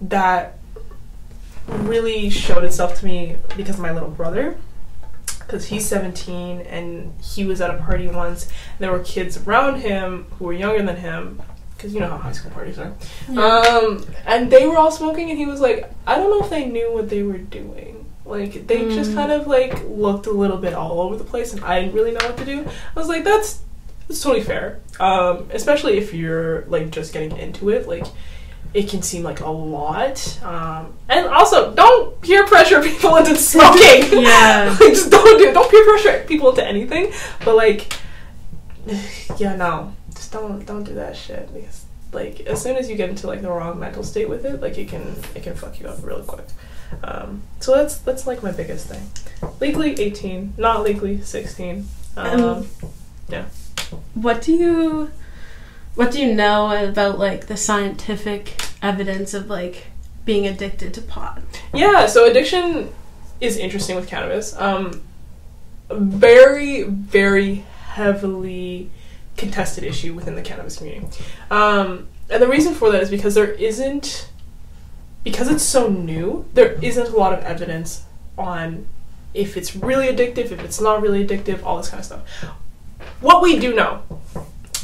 that 0.00 0.56
really 1.68 2.30
showed 2.30 2.64
itself 2.64 2.98
to 3.00 3.06
me 3.06 3.36
because 3.56 3.76
of 3.76 3.80
my 3.80 3.92
little 3.92 4.10
brother. 4.10 4.56
Because 5.40 5.66
he's 5.66 5.86
17 5.86 6.60
and 6.62 7.12
he 7.20 7.44
was 7.44 7.60
at 7.60 7.70
a 7.74 7.78
party 7.78 8.06
once. 8.08 8.44
And 8.44 8.78
there 8.80 8.92
were 8.92 9.00
kids 9.00 9.36
around 9.46 9.80
him 9.80 10.26
who 10.38 10.44
were 10.46 10.52
younger 10.52 10.82
than 10.84 10.96
him 10.96 11.42
because 11.76 11.92
you 11.94 11.98
know 12.00 12.08
how 12.08 12.18
high 12.18 12.32
school 12.32 12.50
parties 12.50 12.78
are. 12.78 12.92
Um, 13.36 14.04
and 14.26 14.50
they 14.50 14.66
were 14.66 14.76
all 14.76 14.90
smoking 14.90 15.30
and 15.30 15.38
he 15.38 15.46
was 15.46 15.60
like 15.62 15.90
i 16.06 16.14
don't 16.16 16.28
know 16.30 16.44
if 16.44 16.50
they 16.50 16.66
knew 16.66 16.92
what 16.92 17.08
they 17.08 17.22
were 17.22 17.38
doing. 17.38 18.04
Like 18.26 18.66
they 18.66 18.84
just 18.90 19.12
Mm. 19.12 19.14
kind 19.14 19.32
of 19.32 19.46
like 19.46 19.82
looked 19.88 20.26
a 20.26 20.30
little 20.30 20.58
bit 20.58 20.74
all 20.74 21.00
over 21.00 21.16
the 21.16 21.24
place 21.24 21.52
and 21.54 21.64
i 21.64 21.80
didn't 21.80 21.94
really 21.94 22.12
know 22.12 22.20
what 22.24 22.36
to 22.36 22.44
do. 22.44 22.64
I 22.94 22.98
was 22.98 23.08
like 23.08 23.24
that's 23.24 23.60
that's 24.06 24.20
totally 24.22 24.44
fair. 24.44 24.78
Um, 25.00 25.48
especially 25.52 25.96
if 25.98 26.12
you're 26.12 26.64
like 26.66 26.90
just 26.90 27.12
getting 27.14 27.36
into 27.38 27.70
it 27.70 27.88
like 27.88 28.04
it 28.72 28.88
can 28.88 29.02
seem 29.02 29.22
like 29.22 29.40
a 29.40 29.50
lot 29.50 30.40
um, 30.42 30.94
and 31.08 31.26
also 31.26 31.74
don't 31.74 32.20
peer 32.20 32.46
pressure 32.46 32.82
people 32.82 33.16
into 33.16 33.34
smoking. 33.36 34.20
Yeah. 34.22 34.76
like, 34.80 34.90
just 34.90 35.10
don't 35.10 35.38
do 35.38 35.52
don't 35.52 35.70
peer 35.70 35.84
pressure 35.84 36.24
people 36.26 36.50
into 36.50 36.66
anything 36.66 37.12
but 37.44 37.56
like 37.56 37.98
yeah 39.38 39.56
no 39.56 39.94
just 40.14 40.32
don't 40.32 40.64
don't 40.66 40.84
do 40.84 40.94
that 40.94 41.16
shit 41.16 41.52
because 41.52 41.86
like 42.12 42.40
as 42.40 42.62
soon 42.62 42.76
as 42.76 42.90
you 42.90 42.96
get 42.96 43.08
into 43.08 43.26
like 43.26 43.42
the 43.42 43.48
wrong 43.48 43.78
mental 43.78 44.02
state 44.02 44.28
with 44.28 44.44
it 44.44 44.60
like 44.60 44.76
it 44.78 44.88
can 44.88 45.16
it 45.34 45.42
can 45.42 45.54
fuck 45.54 45.80
you 45.80 45.86
up 45.86 45.98
really 46.02 46.24
quick. 46.24 46.46
Um, 47.04 47.42
so 47.60 47.74
that's 47.76 47.98
that's 47.98 48.26
like 48.26 48.42
my 48.42 48.50
biggest 48.50 48.88
thing. 48.88 49.50
Legally 49.60 49.98
18 49.98 50.54
not 50.58 50.82
legally 50.82 51.20
16 51.20 51.86
um, 52.16 52.40
Um, 52.42 52.68
What 54.14 54.42
do 54.42 54.52
you 54.52 55.10
what 55.94 56.12
do 56.12 56.20
you 56.20 56.34
know 56.34 56.88
about 56.88 57.18
like 57.18 57.46
the 57.46 57.56
scientific 57.56 58.60
evidence 58.82 59.34
of 59.34 59.48
like 59.48 59.86
being 60.24 60.46
addicted 60.46 60.94
to 60.94 61.02
pot? 61.02 61.42
Yeah, 61.74 62.06
so 62.06 62.28
addiction 62.28 62.90
is 63.40 63.56
interesting 63.56 63.96
with 63.96 64.06
cannabis. 64.06 64.56
Um, 64.56 65.02
very, 65.90 66.84
very 66.84 67.64
heavily 67.88 68.90
contested 69.36 69.84
issue 69.84 70.14
within 70.14 70.34
the 70.34 70.42
cannabis 70.42 70.76
community. 70.76 71.24
Um, 71.50 72.08
and 72.28 72.42
the 72.42 72.48
reason 72.48 72.74
for 72.74 72.92
that 72.92 73.02
is 73.02 73.10
because 73.10 73.34
there 73.34 73.50
isn't, 73.52 74.28
because 75.24 75.50
it's 75.50 75.64
so 75.64 75.88
new, 75.88 76.46
there 76.54 76.72
isn't 76.82 77.08
a 77.08 77.16
lot 77.16 77.32
of 77.32 77.40
evidence 77.40 78.04
on 78.38 78.86
if 79.34 79.56
it's 79.56 79.74
really 79.74 80.06
addictive, 80.06 80.52
if 80.52 80.60
it's 80.60 80.80
not 80.80 81.02
really 81.02 81.26
addictive, 81.26 81.62
all 81.64 81.76
this 81.76 81.88
kind 81.88 82.00
of 82.00 82.06
stuff. 82.06 82.20
What 83.20 83.42
we 83.42 83.58
do 83.58 83.74
know 83.74 84.02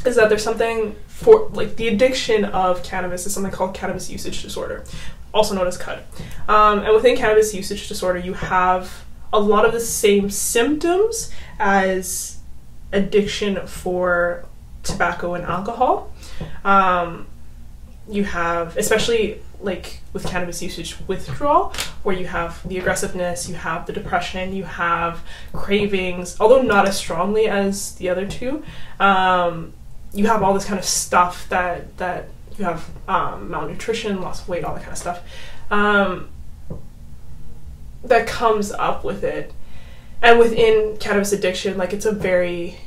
is 0.06 0.16
that 0.16 0.28
there's 0.28 0.44
something 0.44 0.94
for, 1.06 1.48
like, 1.52 1.76
the 1.76 1.88
addiction 1.88 2.44
of 2.44 2.82
cannabis 2.82 3.26
is 3.26 3.34
something 3.34 3.52
called 3.52 3.74
cannabis 3.74 4.10
usage 4.10 4.42
disorder, 4.42 4.84
also 5.32 5.54
known 5.54 5.66
as 5.66 5.76
CUD. 5.76 6.02
Um, 6.48 6.80
and 6.80 6.94
within 6.94 7.16
cannabis 7.16 7.54
usage 7.54 7.88
disorder, 7.88 8.18
you 8.18 8.34
have 8.34 9.04
a 9.32 9.40
lot 9.40 9.64
of 9.64 9.72
the 9.72 9.80
same 9.80 10.30
symptoms 10.30 11.30
as 11.58 12.38
addiction 12.92 13.66
for 13.66 14.44
tobacco 14.82 15.34
and 15.34 15.44
alcohol. 15.44 16.12
Um, 16.64 17.26
you 18.08 18.24
have, 18.24 18.76
especially 18.76 19.40
like 19.60 20.00
with 20.12 20.24
cannabis 20.26 20.62
usage 20.62 20.96
withdrawal, 21.08 21.72
where 22.02 22.14
you 22.14 22.26
have 22.26 22.66
the 22.68 22.78
aggressiveness, 22.78 23.48
you 23.48 23.54
have 23.54 23.86
the 23.86 23.92
depression, 23.92 24.54
you 24.54 24.64
have 24.64 25.22
cravings, 25.52 26.38
although 26.40 26.62
not 26.62 26.86
as 26.86 26.96
strongly 26.96 27.48
as 27.48 27.94
the 27.96 28.08
other 28.08 28.26
two. 28.26 28.62
Um, 29.00 29.72
you 30.12 30.26
have 30.26 30.42
all 30.42 30.54
this 30.54 30.64
kind 30.64 30.78
of 30.78 30.84
stuff 30.84 31.48
that 31.48 31.96
that 31.98 32.28
you 32.58 32.64
have 32.64 32.88
um, 33.08 33.50
malnutrition, 33.50 34.20
loss 34.20 34.42
of 34.42 34.48
weight, 34.48 34.64
all 34.64 34.74
that 34.74 34.82
kind 34.82 34.92
of 34.92 34.98
stuff. 34.98 35.22
Um, 35.70 36.28
that 38.04 38.26
comes 38.26 38.72
up 38.72 39.04
with 39.04 39.24
it. 39.24 39.52
And 40.22 40.38
within 40.38 40.96
cannabis 40.98 41.32
addiction, 41.32 41.76
like 41.76 41.92
it's 41.92 42.06
a 42.06 42.12
very 42.12 42.78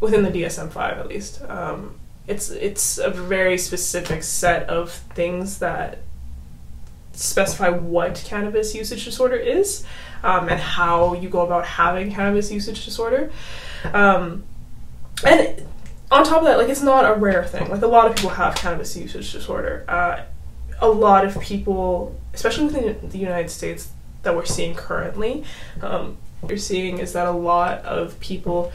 within 0.00 0.22
the 0.22 0.30
DSM 0.30 0.70
five 0.70 0.98
at 0.98 1.08
least, 1.08 1.42
um, 1.42 1.98
it's 2.26 2.50
it's 2.50 2.98
a 2.98 3.10
very 3.10 3.58
specific 3.58 4.22
set 4.22 4.68
of 4.68 4.90
things 4.90 5.58
that 5.58 5.98
specify 7.12 7.70
what 7.70 8.22
cannabis 8.26 8.74
usage 8.74 9.04
disorder 9.04 9.36
is 9.36 9.84
um, 10.22 10.48
and 10.48 10.60
how 10.60 11.14
you 11.14 11.28
go 11.28 11.40
about 11.40 11.64
having 11.64 12.12
cannabis 12.12 12.50
usage 12.50 12.84
disorder. 12.84 13.30
Um, 13.92 14.44
and 15.24 15.66
on 16.10 16.24
top 16.24 16.38
of 16.38 16.44
that, 16.44 16.58
like 16.58 16.68
it's 16.68 16.82
not 16.82 17.10
a 17.10 17.18
rare 17.18 17.44
thing. 17.44 17.68
Like 17.68 17.82
a 17.82 17.86
lot 17.86 18.08
of 18.08 18.16
people 18.16 18.30
have 18.30 18.54
cannabis 18.54 18.96
usage 18.96 19.32
disorder. 19.32 19.84
Uh, 19.88 20.22
a 20.80 20.88
lot 20.88 21.24
of 21.24 21.40
people, 21.40 22.18
especially 22.34 22.66
within 22.66 23.08
the 23.08 23.18
United 23.18 23.50
States, 23.50 23.90
that 24.22 24.36
we're 24.36 24.44
seeing 24.44 24.74
currently, 24.74 25.44
um, 25.82 26.16
what 26.40 26.50
you're 26.50 26.58
seeing 26.58 26.98
is 26.98 27.12
that 27.12 27.26
a 27.26 27.32
lot 27.32 27.84
of 27.84 28.18
people 28.20 28.72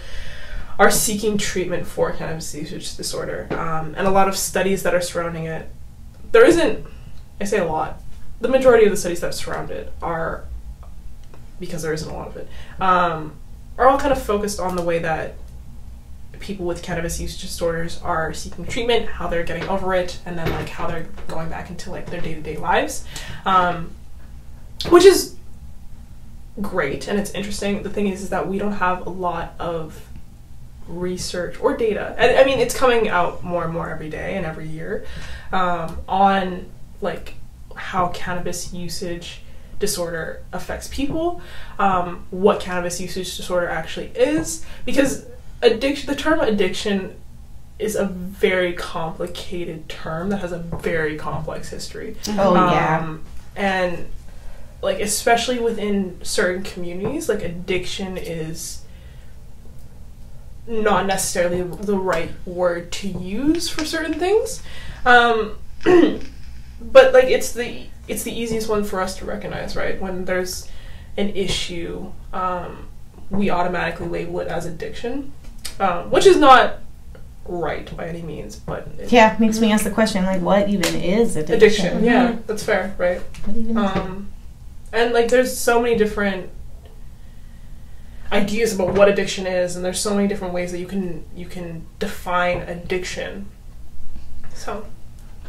are 0.79 0.89
seeking 0.89 1.37
treatment 1.37 1.85
for 1.85 2.11
cannabis 2.11 2.55
usage 2.55 2.95
disorder, 2.97 3.47
um, 3.51 3.93
and 3.97 4.07
a 4.07 4.11
lot 4.11 4.27
of 4.27 4.35
studies 4.35 4.83
that 4.83 4.95
are 4.95 5.01
surrounding 5.01 5.45
it. 5.45 5.69
There 6.31 6.45
isn't, 6.45 6.85
I 7.39 7.43
say 7.43 7.59
a 7.59 7.65
lot. 7.65 8.01
The 8.39 8.47
majority 8.47 8.85
of 8.85 8.91
the 8.91 8.97
studies 8.97 9.19
that 9.19 9.35
surround 9.35 9.69
it 9.69 9.93
are, 10.01 10.45
because 11.59 11.83
there 11.83 11.93
isn't 11.93 12.09
a 12.09 12.13
lot 12.13 12.29
of 12.29 12.37
it, 12.37 12.47
um, 12.79 13.35
are 13.77 13.87
all 13.87 13.99
kind 13.99 14.11
of 14.11 14.21
focused 14.21 14.59
on 14.59 14.75
the 14.75 14.81
way 14.81 14.99
that 14.99 15.35
people 16.41 16.65
with 16.65 16.81
cannabis 16.81 17.19
use 17.19 17.39
disorders 17.39 18.01
are 18.01 18.33
seeking 18.33 18.65
treatment, 18.65 19.07
how 19.07 19.27
they're 19.27 19.43
getting 19.43 19.67
over 19.69 19.93
it, 19.93 20.19
and 20.25 20.37
then 20.37 20.49
like 20.51 20.69
how 20.69 20.87
they're 20.87 21.07
going 21.27 21.49
back 21.49 21.69
into 21.69 21.91
like 21.91 22.07
their 22.09 22.21
day 22.21 22.33
to 22.33 22.41
day 22.41 22.57
lives, 22.57 23.05
um, 23.45 23.91
which 24.89 25.05
is 25.05 25.35
great 26.59 27.07
and 27.07 27.19
it's 27.19 27.31
interesting. 27.31 27.83
The 27.83 27.89
thing 27.89 28.07
is, 28.07 28.21
is 28.21 28.29
that 28.29 28.47
we 28.47 28.57
don't 28.57 28.73
have 28.73 29.05
a 29.07 29.09
lot 29.09 29.53
of 29.59 30.07
research 30.87 31.59
or 31.61 31.77
data. 31.77 32.15
And 32.17 32.37
I 32.37 32.43
mean, 32.43 32.59
it's 32.59 32.75
coming 32.77 33.07
out 33.07 33.43
more 33.43 33.63
and 33.63 33.73
more 33.73 33.89
every 33.89 34.09
day 34.09 34.35
and 34.35 34.45
every 34.45 34.67
year 34.67 35.05
um, 35.51 35.99
on 36.07 36.65
like 37.01 37.35
how 37.75 38.09
cannabis 38.09 38.73
usage 38.73 39.41
disorder 39.79 40.43
affects 40.53 40.87
people, 40.89 41.41
um, 41.79 42.25
what 42.29 42.59
cannabis 42.59 43.01
usage 43.01 43.35
disorder 43.37 43.67
actually 43.67 44.07
is, 44.07 44.65
because 44.85 45.25
addiction, 45.61 46.07
the 46.09 46.15
term 46.15 46.39
addiction 46.39 47.15
is 47.79 47.95
a 47.95 48.05
very 48.05 48.73
complicated 48.73 49.89
term 49.89 50.29
that 50.29 50.37
has 50.37 50.51
a 50.51 50.59
very 50.59 51.17
complex 51.17 51.69
history. 51.69 52.15
Oh 52.29 52.53
yeah. 52.53 52.99
Um, 52.99 53.23
and 53.55 54.07
like 54.81 54.99
especially 54.99 55.59
within 55.59 56.23
certain 56.23 56.63
communities, 56.63 57.27
like 57.27 57.41
addiction 57.43 58.17
is 58.17 58.81
not 60.67 61.05
necessarily 61.05 61.63
the 61.63 61.97
right 61.97 62.31
word 62.45 62.91
to 62.91 63.07
use 63.07 63.67
for 63.67 63.83
certain 63.83 64.13
things. 64.13 64.61
Um, 65.05 65.57
but 65.83 67.13
like 67.13 67.25
it's 67.25 67.53
the 67.53 67.85
it's 68.07 68.23
the 68.23 68.31
easiest 68.31 68.69
one 68.69 68.83
for 68.83 69.01
us 69.01 69.17
to 69.17 69.25
recognize, 69.25 69.75
right? 69.75 69.99
When 69.99 70.25
there's 70.25 70.69
an 71.17 71.29
issue, 71.29 72.11
um, 72.33 72.87
we 73.29 73.49
automatically 73.49 74.07
label 74.07 74.39
it 74.39 74.47
as 74.47 74.65
addiction, 74.65 75.31
um, 75.81 76.09
which 76.11 76.25
is 76.25 76.37
not 76.37 76.79
right 77.45 77.95
by 77.97 78.07
any 78.07 78.21
means, 78.21 78.55
but 78.55 78.87
it, 78.99 79.11
Yeah, 79.11 79.35
makes 79.39 79.59
me 79.59 79.71
ask 79.71 79.83
the 79.83 79.91
question 79.91 80.23
like, 80.25 80.41
what 80.41 80.69
even 80.69 80.95
is 80.95 81.35
addiction? 81.35 81.55
addiction. 81.57 82.03
Yeah, 82.03 82.37
that's 82.47 82.63
fair, 82.63 82.95
right? 82.97 83.19
What 83.45 83.57
even 83.57 83.77
is? 83.77 83.97
Um, 83.97 84.29
and 84.93 85.13
like, 85.13 85.27
there's 85.29 85.57
so 85.57 85.81
many 85.81 85.97
different 85.97 86.49
ideas 88.31 88.73
about 88.73 88.93
what 88.93 89.09
addiction 89.09 89.45
is, 89.47 89.75
and 89.75 89.83
there's 89.83 89.99
so 89.99 90.13
many 90.15 90.27
different 90.27 90.53
ways 90.53 90.71
that 90.71 90.79
you 90.79 90.87
can 90.87 91.25
you 91.35 91.45
can 91.47 91.85
define 91.99 92.59
addiction. 92.59 93.47
So, 94.53 94.85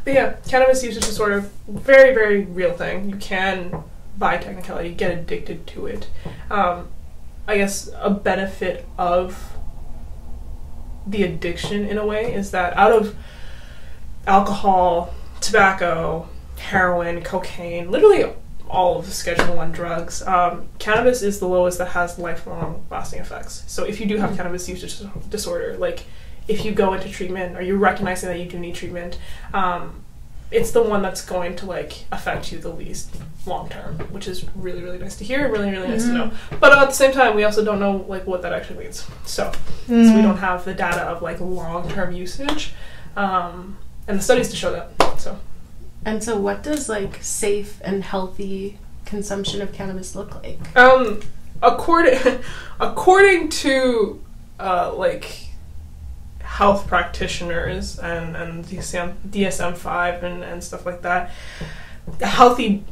but 0.05 0.14
yeah, 0.14 0.35
cannabis 0.49 0.83
usage 0.83 1.05
disorder, 1.05 1.49
very 1.68 2.14
very 2.14 2.43
real 2.45 2.72
thing. 2.72 3.09
You 3.11 3.16
can, 3.16 3.85
by 4.18 4.39
technicality, 4.39 4.95
get 4.95 5.16
addicted 5.16 5.66
to 5.68 5.87
it. 5.87 6.09
Um, 6.51 6.89
I 7.47 7.57
guess 7.57 7.91
a 8.01 8.11
benefit 8.11 8.87
of 8.99 9.51
the 11.07 11.22
addiction 11.24 11.84
in 11.84 11.98
a 11.98 12.07
way 12.07 12.32
is 12.32 12.50
that 12.53 12.76
out 12.76 12.92
of 12.92 13.16
alcohol, 14.26 15.12
tobacco, 15.40 16.28
heroin, 16.57 17.22
cocaine, 17.22 17.90
literally 17.90 18.32
all 18.68 18.98
of 18.98 19.05
the 19.05 19.12
Schedule 19.12 19.57
One 19.57 19.70
drugs. 19.70 20.22
Um, 20.22 20.66
cannabis 20.78 21.22
is 21.22 21.38
the 21.38 21.46
lowest 21.46 21.78
that 21.78 21.88
has 21.88 22.18
lifelong 22.18 22.84
lasting 22.90 23.20
effects. 23.20 23.64
So 23.66 23.84
if 23.84 24.00
you 24.00 24.07
do 24.07 24.16
have 24.16 24.34
cannabis 24.36 24.68
use 24.68 24.80
dis- 24.80 25.05
disorder, 25.28 25.76
like 25.76 26.05
if 26.48 26.64
you 26.64 26.72
go 26.72 26.94
into 26.94 27.09
treatment 27.09 27.57
or 27.57 27.62
you're 27.62 27.76
recognizing 27.76 28.28
that 28.28 28.38
you 28.38 28.46
do 28.46 28.59
need 28.59 28.74
treatment, 28.74 29.18
um, 29.53 30.03
it's 30.53 30.70
the 30.72 30.82
one 30.82 31.03
that's 31.03 31.24
going 31.24 31.57
to 31.57 31.66
like 31.66 32.05
affect 32.12 32.53
you 32.53 32.59
the 32.59 32.68
least 32.68 33.14
long 33.46 33.68
term, 33.68 33.98
which 34.12 34.28
is 34.28 34.44
really 34.55 34.82
really 34.82 34.98
nice 34.98 35.16
to 35.16 35.24
hear, 35.24 35.50
really 35.50 35.70
really 35.70 35.88
nice 35.88 36.05
to 36.05 36.12
know. 36.12 36.30
But 36.61 36.76
at 36.78 36.86
the 36.88 36.94
same 36.94 37.12
time, 37.12 37.34
we 37.34 37.44
also 37.44 37.64
don't 37.64 37.80
know 37.80 38.05
like 38.09 38.26
what 38.26 38.42
that 38.42 38.53
actually 38.53 38.84
means. 38.84 39.07
So, 39.24 39.50
so 39.86 39.92
Mm. 39.92 40.16
we 40.16 40.22
don't 40.22 40.36
have 40.38 40.64
the 40.64 40.74
data 40.74 41.03
of 41.03 41.22
like 41.22 41.40
long 41.40 41.88
term 41.88 42.12
usage, 42.12 42.72
um, 43.16 43.76
and 44.07 44.18
the 44.18 44.22
studies 44.22 44.48
to 44.50 44.57
show 44.57 44.72
that. 44.72 45.20
So. 45.20 45.38
And 46.05 46.22
so, 46.22 46.36
what 46.38 46.62
does 46.62 46.88
like 46.88 47.22
safe 47.22 47.80
and 47.84 48.03
healthy 48.05 48.78
consumption 49.05 49.62
of 49.62 49.72
cannabis 49.72 50.14
look 50.16 50.42
like? 50.42 50.59
Um, 50.76 51.20
according 51.62 52.18
according 52.80 53.48
to 53.50 54.20
uh, 54.59 54.92
like 54.94 55.48
health 56.53 56.86
practitioners 56.86 57.98
and 57.98 58.36
and 58.36 58.64
DSM 58.66 59.14
DSM 59.26 59.74
five 59.74 60.22
and 60.22 60.44
and 60.44 60.62
stuff 60.62 60.84
like 60.84 61.00
that, 61.03 61.30
healthy 62.20 62.84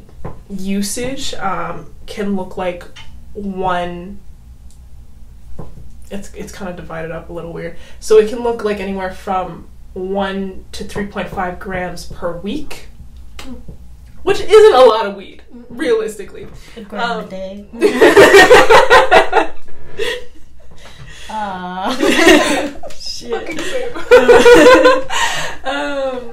usage 0.48 1.34
um, 1.34 1.92
can 2.06 2.36
look 2.36 2.56
like 2.56 2.84
one. 3.34 4.18
It's 6.10 6.32
it's 6.34 6.52
kind 6.52 6.70
of 6.70 6.76
divided 6.76 7.10
up 7.10 7.28
a 7.28 7.32
little 7.32 7.52
weird. 7.52 7.76
So 8.00 8.18
it 8.18 8.30
can 8.30 8.42
look 8.42 8.64
like 8.64 8.80
anywhere 8.80 9.12
from 9.12 9.68
one 9.92 10.64
to 10.72 10.84
three 10.84 11.06
point 11.06 11.28
five 11.28 11.60
grams 11.60 12.06
per 12.06 12.36
week. 12.38 12.88
Which 14.22 14.40
isn't 14.40 14.74
a 14.74 14.84
lot 14.84 15.06
of 15.06 15.16
weed, 15.16 15.42
realistically. 15.68 16.46
A 16.76 16.82
gram 16.82 17.10
um, 17.10 17.24
a 17.24 17.28
day. 17.28 17.66
Uh, 21.32 21.94
Fucking 22.90 23.58
um, 25.64 26.32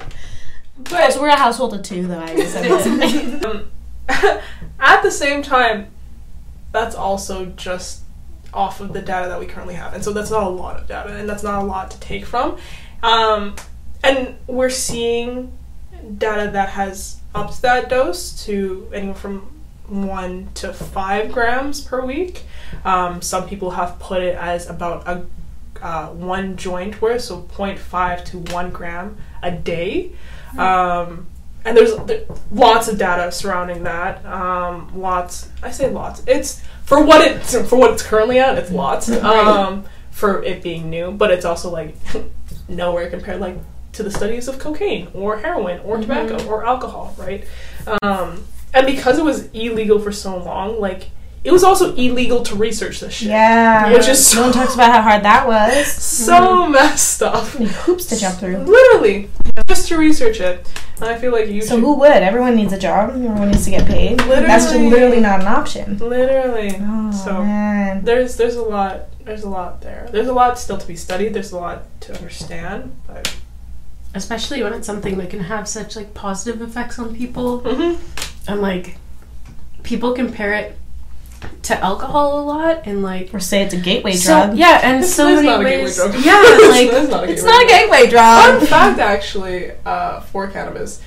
but 0.80 1.14
so 1.14 1.22
we're 1.22 1.28
a 1.28 1.36
household 1.36 1.76
of 1.76 1.84
two, 1.84 2.08
though. 2.08 2.20
I 2.20 2.36
guess. 2.36 2.56
Um, 4.10 4.40
at 4.80 5.02
the 5.04 5.12
same 5.12 5.42
time, 5.42 5.88
that's 6.72 6.96
also 6.96 7.48
just 7.48 8.04
off 8.54 8.80
of 8.80 8.94
the 8.94 9.02
data 9.02 9.28
that 9.28 9.40
we 9.40 9.46
currently 9.46 9.76
have, 9.76 9.94
and 9.94 10.04
so 10.04 10.14
that's 10.14 10.32
not 10.32 10.44
a 10.44 10.50
lot 10.50 10.80
of 10.80 10.88
data, 10.88 11.16
and 11.16 11.30
that's 11.30 11.44
not 11.44 11.62
a 11.62 11.66
lot 11.66 11.92
to 11.92 12.00
take 12.00 12.26
from. 12.26 12.58
Um, 13.04 13.56
and 14.04 14.38
we're 14.48 14.70
seeing 14.70 15.52
data 16.18 16.50
that 16.52 16.70
has 16.70 17.20
upped 17.36 17.62
that 17.62 17.90
dose 17.90 18.46
to 18.46 18.88
anywhere 18.94 19.16
from 19.16 19.52
one 19.88 20.50
to 20.56 20.74
five 20.74 21.32
grams 21.32 21.82
per 21.82 22.06
week. 22.06 22.44
Um, 22.84 23.22
some 23.22 23.48
people 23.48 23.72
have 23.72 24.00
put 24.00 24.22
it 24.22 24.36
as 24.36 24.70
about 24.70 25.08
a 25.08 25.26
uh, 25.82 26.08
one 26.08 26.58
joint 26.58 27.02
worth, 27.02 27.22
so 27.22 27.42
0.5 27.42 28.26
to 28.26 28.40
one 28.54 28.72
gram 28.72 29.18
a 29.44 29.52
day. 29.52 30.12
Um, 30.58 31.28
and 31.66 31.76
there's 31.76 31.96
there, 32.06 32.24
lots 32.52 32.88
of 32.88 32.98
data 32.98 33.32
surrounding 33.32 33.84
that. 33.84 34.26
Um, 34.26 34.92
lots, 35.00 35.50
I 35.62 35.72
say 35.72 35.90
lots. 35.90 36.24
It's 36.26 36.62
for 36.86 37.04
what 37.04 37.22
it 37.22 37.44
for 37.68 37.78
what 37.78 37.92
it's 37.92 38.04
currently 38.04 38.40
at. 38.40 38.58
It's 38.58 38.72
lots 38.72 39.10
um, 39.10 39.86
for 40.12 40.42
it 40.44 40.64
being 40.64 40.90
new, 40.90 41.12
but 41.12 41.32
it's 41.32 41.46
also 41.46 41.70
like 41.70 41.96
nowhere 42.70 43.10
compared 43.10 43.42
like 43.42 43.58
to 43.94 44.04
the 44.04 44.12
studies 44.12 44.48
of 44.48 44.60
cocaine 44.60 45.10
or 45.14 45.38
heroin 45.38 45.80
or 45.82 45.98
tobacco 45.98 46.46
or 46.48 46.66
alcohol, 46.66 47.14
right? 47.18 47.46
Um, 48.02 48.46
and 48.78 48.86
because 48.88 49.18
it 49.20 49.24
was 49.24 49.50
illegal 49.52 50.00
for 50.00 50.12
so 50.12 50.38
long, 50.38 50.80
like 50.80 51.10
it 51.44 51.52
was 51.52 51.64
also 51.64 51.94
illegal 51.96 52.42
to 52.44 52.56
research 52.56 53.00
this 53.00 53.14
shit. 53.14 53.30
yeah. 53.30 53.94
Which 53.94 54.08
is 54.08 54.36
no 54.36 54.42
one 54.44 54.52
talks 54.52 54.74
about 54.74 54.92
how 54.92 55.02
hard 55.02 55.24
that 55.24 55.48
was. 55.48 55.88
So 55.88 56.68
messed 56.68 57.22
up. 57.24 57.54
Many 57.54 57.68
hoops 57.72 58.06
to 58.08 58.18
jump 58.18 58.40
through. 58.40 58.58
Literally, 58.58 59.30
just 59.68 59.88
to 59.90 59.98
research 59.98 60.40
it. 60.42 60.68
And 61.00 61.06
I 61.06 61.18
feel 61.18 61.32
like 61.32 61.48
you 61.48 61.62
So 61.62 61.80
who 61.80 61.94
would? 62.00 62.12
Everyone 62.12 62.56
needs 62.56 62.74
a 62.74 62.80
job. 62.80 63.12
Everyone 63.12 63.52
needs 63.52 63.64
to 63.66 63.70
get 63.72 63.86
paid. 63.86 64.18
Literally, 64.24 64.48
that's 64.48 64.64
just 64.66 64.74
Literally. 64.76 64.90
literally 64.96 65.20
not 65.22 65.42
an 65.42 65.48
option. 65.48 65.98
Literally. 66.00 66.76
Oh 66.82 67.12
So- 67.12 67.44
man. 67.44 68.04
There's 68.04 68.36
there's 68.36 68.56
a 68.56 68.64
lot 68.64 69.06
there's 69.24 69.44
a 69.44 69.50
lot 69.50 69.82
there. 69.82 70.10
There's 70.12 70.28
a 70.28 70.34
lot 70.34 70.58
still 70.60 70.78
to 70.78 70.88
be 70.88 70.96
studied. 70.96 71.34
There's 71.34 71.52
a 71.52 71.58
lot 71.58 71.84
to 72.02 72.14
understand. 72.16 72.96
But 73.08 73.34
Especially 74.16 74.64
when 74.64 74.74
it's 74.74 74.88
something 74.88 75.18
that 75.18 75.30
can 75.30 75.42
have 75.42 75.68
such 75.68 75.96
like 75.96 76.14
positive 76.14 76.62
effects 76.62 76.98
on 76.98 77.14
people, 77.16 77.62
Mhm. 77.62 77.98
And 78.48 78.62
like 78.62 78.98
people 79.84 80.14
compare 80.14 80.54
it 80.54 80.78
to 81.64 81.80
alcohol 81.84 82.40
a 82.40 82.44
lot, 82.44 82.82
and 82.86 83.04
like 83.04 83.34
Or 83.34 83.40
say 83.40 83.62
it's 83.62 83.74
a 83.74 83.78
gateway 83.78 84.14
so 84.14 84.46
drug. 84.48 84.58
yeah, 84.58 84.80
and 84.84 84.98
It's- 84.98 85.14
so 85.14 85.28
it's 85.28 85.36
many 85.44 85.48
not 85.48 85.62
a 85.62 85.64
gateway 85.66 85.84
ways. 85.84 85.96
drug. 85.96 86.14
Yeah, 86.26 86.42
It's- 86.44 86.70
like 86.72 86.88
it's 86.90 87.10
not 87.12 87.24
a 87.24 87.28
gateway 87.28 87.42
not 87.52 87.64
a 87.64 87.68
drug. 87.68 87.70
gateway 87.70 88.08
drug. 88.10 88.58
Fun 88.60 88.68
fact, 88.68 89.00
actually, 89.00 89.72
uh, 89.86 90.20
for 90.22 90.48
cannabis, 90.48 91.02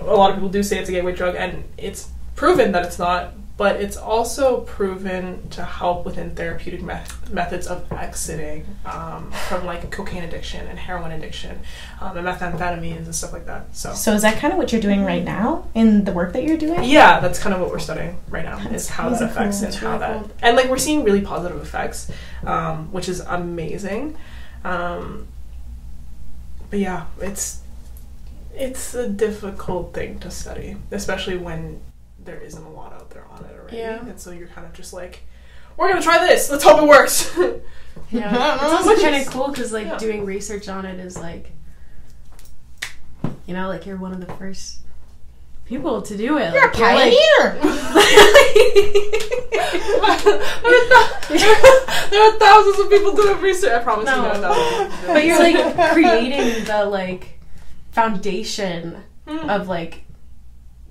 a 0.00 0.04
lot 0.14 0.30
of 0.30 0.36
people 0.36 0.48
do 0.48 0.62
say 0.62 0.78
it's 0.78 0.88
a 0.88 0.92
gateway 0.92 1.12
drug, 1.14 1.36
and 1.36 1.62
it's 1.78 2.08
proven 2.34 2.72
that 2.72 2.84
it's 2.86 2.98
not. 2.98 3.34
But 3.62 3.80
it's 3.80 3.96
also 3.96 4.62
proven 4.62 5.48
to 5.50 5.62
help 5.62 6.04
within 6.04 6.34
therapeutic 6.34 6.82
me- 6.82 6.96
methods 7.30 7.68
of 7.68 7.78
exiting 7.92 8.66
um, 8.84 9.30
from 9.48 9.64
like 9.64 9.88
cocaine 9.92 10.24
addiction 10.24 10.66
and 10.66 10.76
heroin 10.76 11.12
addiction, 11.12 11.60
um, 12.00 12.16
and 12.16 12.26
methamphetamines 12.26 13.04
and 13.04 13.14
stuff 13.14 13.32
like 13.32 13.46
that. 13.46 13.62
So 13.76 13.94
So 13.94 14.14
is 14.14 14.22
that 14.22 14.38
kind 14.38 14.52
of 14.52 14.58
what 14.58 14.72
you're 14.72 14.80
doing 14.80 15.04
right 15.04 15.22
now 15.22 15.68
in 15.76 16.02
the 16.02 16.10
work 16.10 16.32
that 16.32 16.42
you're 16.42 16.56
doing? 16.66 16.82
yeah, 16.82 17.20
that's 17.20 17.38
kind 17.38 17.54
of 17.54 17.60
what 17.60 17.70
we're 17.70 17.78
studying 17.78 18.16
right 18.28 18.44
now 18.44 18.58
That's 18.58 18.74
is 18.74 18.88
how 18.88 19.10
that 19.10 19.22
affects 19.22 19.58
cool. 19.58 19.64
and 19.66 19.72
That's 19.72 19.76
how 19.76 19.86
really 19.90 19.98
that 20.00 20.20
cool. 20.22 20.30
and 20.42 20.56
like 20.56 20.68
we're 20.68 20.78
seeing 20.88 21.04
really 21.04 21.20
positive 21.20 21.60
effects, 21.62 22.10
um, 22.44 22.90
which 22.90 23.08
is 23.08 23.20
amazing. 23.20 24.16
Um, 24.64 25.28
but 26.68 26.80
yeah, 26.80 27.06
it's 27.20 27.60
it's 28.56 28.92
a 28.96 29.08
difficult 29.08 29.94
thing 29.94 30.18
to 30.18 30.30
study, 30.32 30.78
especially 30.90 31.36
when 31.36 31.80
there 32.24 32.40
isn't 32.40 32.62
a 32.62 32.70
lot 32.70 32.92
out 32.92 33.10
there 33.10 33.24
on 33.30 33.44
it 33.44 33.56
already, 33.58 33.76
Yeah. 33.78 34.04
and 34.04 34.20
so 34.20 34.30
you're 34.30 34.48
kind 34.48 34.66
of 34.66 34.72
just 34.72 34.92
like, 34.92 35.22
we're 35.76 35.88
gonna 35.88 36.02
try 36.02 36.18
this. 36.26 36.50
Let's 36.50 36.64
hope 36.64 36.82
it 36.82 36.88
works. 36.88 37.36
Yeah, 38.10 38.54
it's 38.64 38.72
also 38.72 38.96
kind 39.02 39.16
of 39.16 39.26
cool 39.26 39.48
because 39.48 39.70
like 39.72 39.86
Yeah. 39.86 39.98
doing 39.98 40.24
research 40.24 40.68
on 40.68 40.84
it 40.86 40.98
is 41.00 41.18
like, 41.18 41.50
you 43.46 43.54
know, 43.54 43.68
like 43.68 43.84
you're 43.86 43.96
one 43.96 44.12
of 44.12 44.20
the 44.26 44.32
first 44.34 44.78
people 45.66 46.00
to 46.02 46.16
do 46.16 46.38
it. 46.38 46.52
You're 46.54 46.70
a 46.70 46.78
Like, 46.78 47.12
you're, 47.12 47.54
like- 47.54 47.62
there, 51.28 52.28
are, 52.28 52.38
thousands 52.38 52.78
of 52.80 52.90
people 52.90 53.12
doing 53.14 53.40
research. 53.40 53.72
I 53.72 53.78
promise 53.82 54.08
you, 54.08 54.16
No. 54.16 54.22
there 54.22 54.32
are 54.32 54.38
thousands. 54.38 54.54
of 54.54 54.90
people 54.90 55.00
doing 55.00 55.14
but 55.14 55.24
you're 55.24 55.38
like 55.38 55.92
creating 55.92 56.64
the 56.64 56.84
like 56.86 57.38
foundation 57.92 59.02
Mm. 59.26 59.48
of 59.54 59.68
like, 59.68 60.02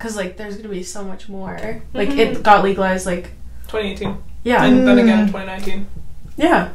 because 0.02 0.16
like 0.18 0.36
there's 0.38 0.58
gonna 0.58 0.70
be 0.70 0.84
so 0.84 1.04
much 1.04 1.30
more. 1.30 1.58
Like 1.94 2.10
Mhm. 2.10 2.18
it 2.18 2.44
got 2.44 2.64
legalized. 2.64 3.06
Like 3.06 3.32
2018, 3.68 4.18
yeah, 4.44 4.64
and 4.66 4.88
then 4.88 4.98
again 4.98 5.20
in 5.20 5.26
Mm. 5.26 5.32
2019. 5.32 5.88
yeah. 6.38 6.70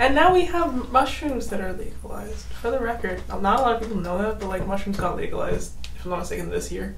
And 0.00 0.14
now 0.14 0.32
we 0.32 0.44
have 0.44 0.92
mushrooms 0.92 1.48
that 1.48 1.60
are 1.60 1.72
legalized. 1.72 2.44
For 2.62 2.70
the 2.70 2.78
record, 2.78 3.20
not 3.28 3.58
a 3.58 3.62
lot 3.62 3.74
of 3.74 3.80
people 3.82 3.96
know 3.96 4.16
that, 4.18 4.38
but 4.38 4.48
like 4.48 4.64
mushrooms 4.64 4.96
got 4.96 5.16
legalized, 5.16 5.72
if 5.96 6.04
I'm 6.04 6.10
not 6.12 6.20
mistaken, 6.20 6.50
this 6.50 6.70
year. 6.70 6.94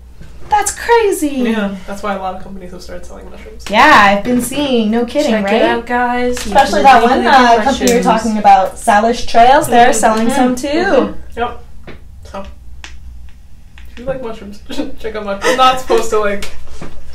That's 0.51 0.73
crazy. 0.79 1.29
Yeah, 1.55 1.77
that's 1.87 2.03
why 2.03 2.13
a 2.15 2.19
lot 2.19 2.35
of 2.37 2.43
companies 2.43 2.73
have 2.73 2.83
started 2.83 3.07
selling 3.07 3.31
mushrooms. 3.31 3.65
Yeah, 3.71 3.91
I've 4.05 4.23
been 4.25 4.43
seeing. 4.43 4.91
No 4.91 5.07
kidding, 5.07 5.31
Check 5.33 5.45
right? 5.47 5.55
it 5.55 5.63
out, 5.63 5.87
guys. 5.87 6.37
Especially 6.47 6.83
that 6.83 7.03
one 7.03 7.23
do 7.23 7.29
uh, 7.29 7.63
company 7.65 7.91
you're 7.93 8.03
talking 8.03 8.37
about, 8.37 8.75
Salish 8.75 9.27
Trails. 9.27 9.67
They're 9.69 9.91
Mhm. 9.93 9.95
selling 9.95 10.27
Mhm. 10.29 10.37
some 10.37 10.55
too. 10.57 11.15
Yep. 11.37 11.65
So, 14.01 14.05
if 14.05 14.09
you 14.09 14.15
like 14.15 14.23
mushrooms, 14.23 14.63
check 14.99 15.15
out 15.15 15.25
mushrooms. 15.25 15.45
I'm 15.45 15.57
not 15.59 15.79
supposed 15.81 16.09
to 16.11 16.21
like 16.21 16.51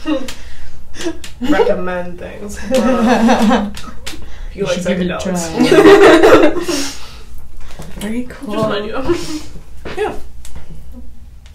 recommend 1.41 2.19
things. 2.19 2.59
if 2.63 2.71
you, 4.55 4.65
like 4.65 4.75
should 4.75 4.86
give 4.86 5.01
it 5.01 5.09
a 5.09 5.17
psychedelics. 5.17 7.01
Very 7.95 8.25
Just 8.25 8.39
cool. 8.39 8.55
mind 8.55 8.86
you. 8.86 8.93
yeah. 9.97 10.15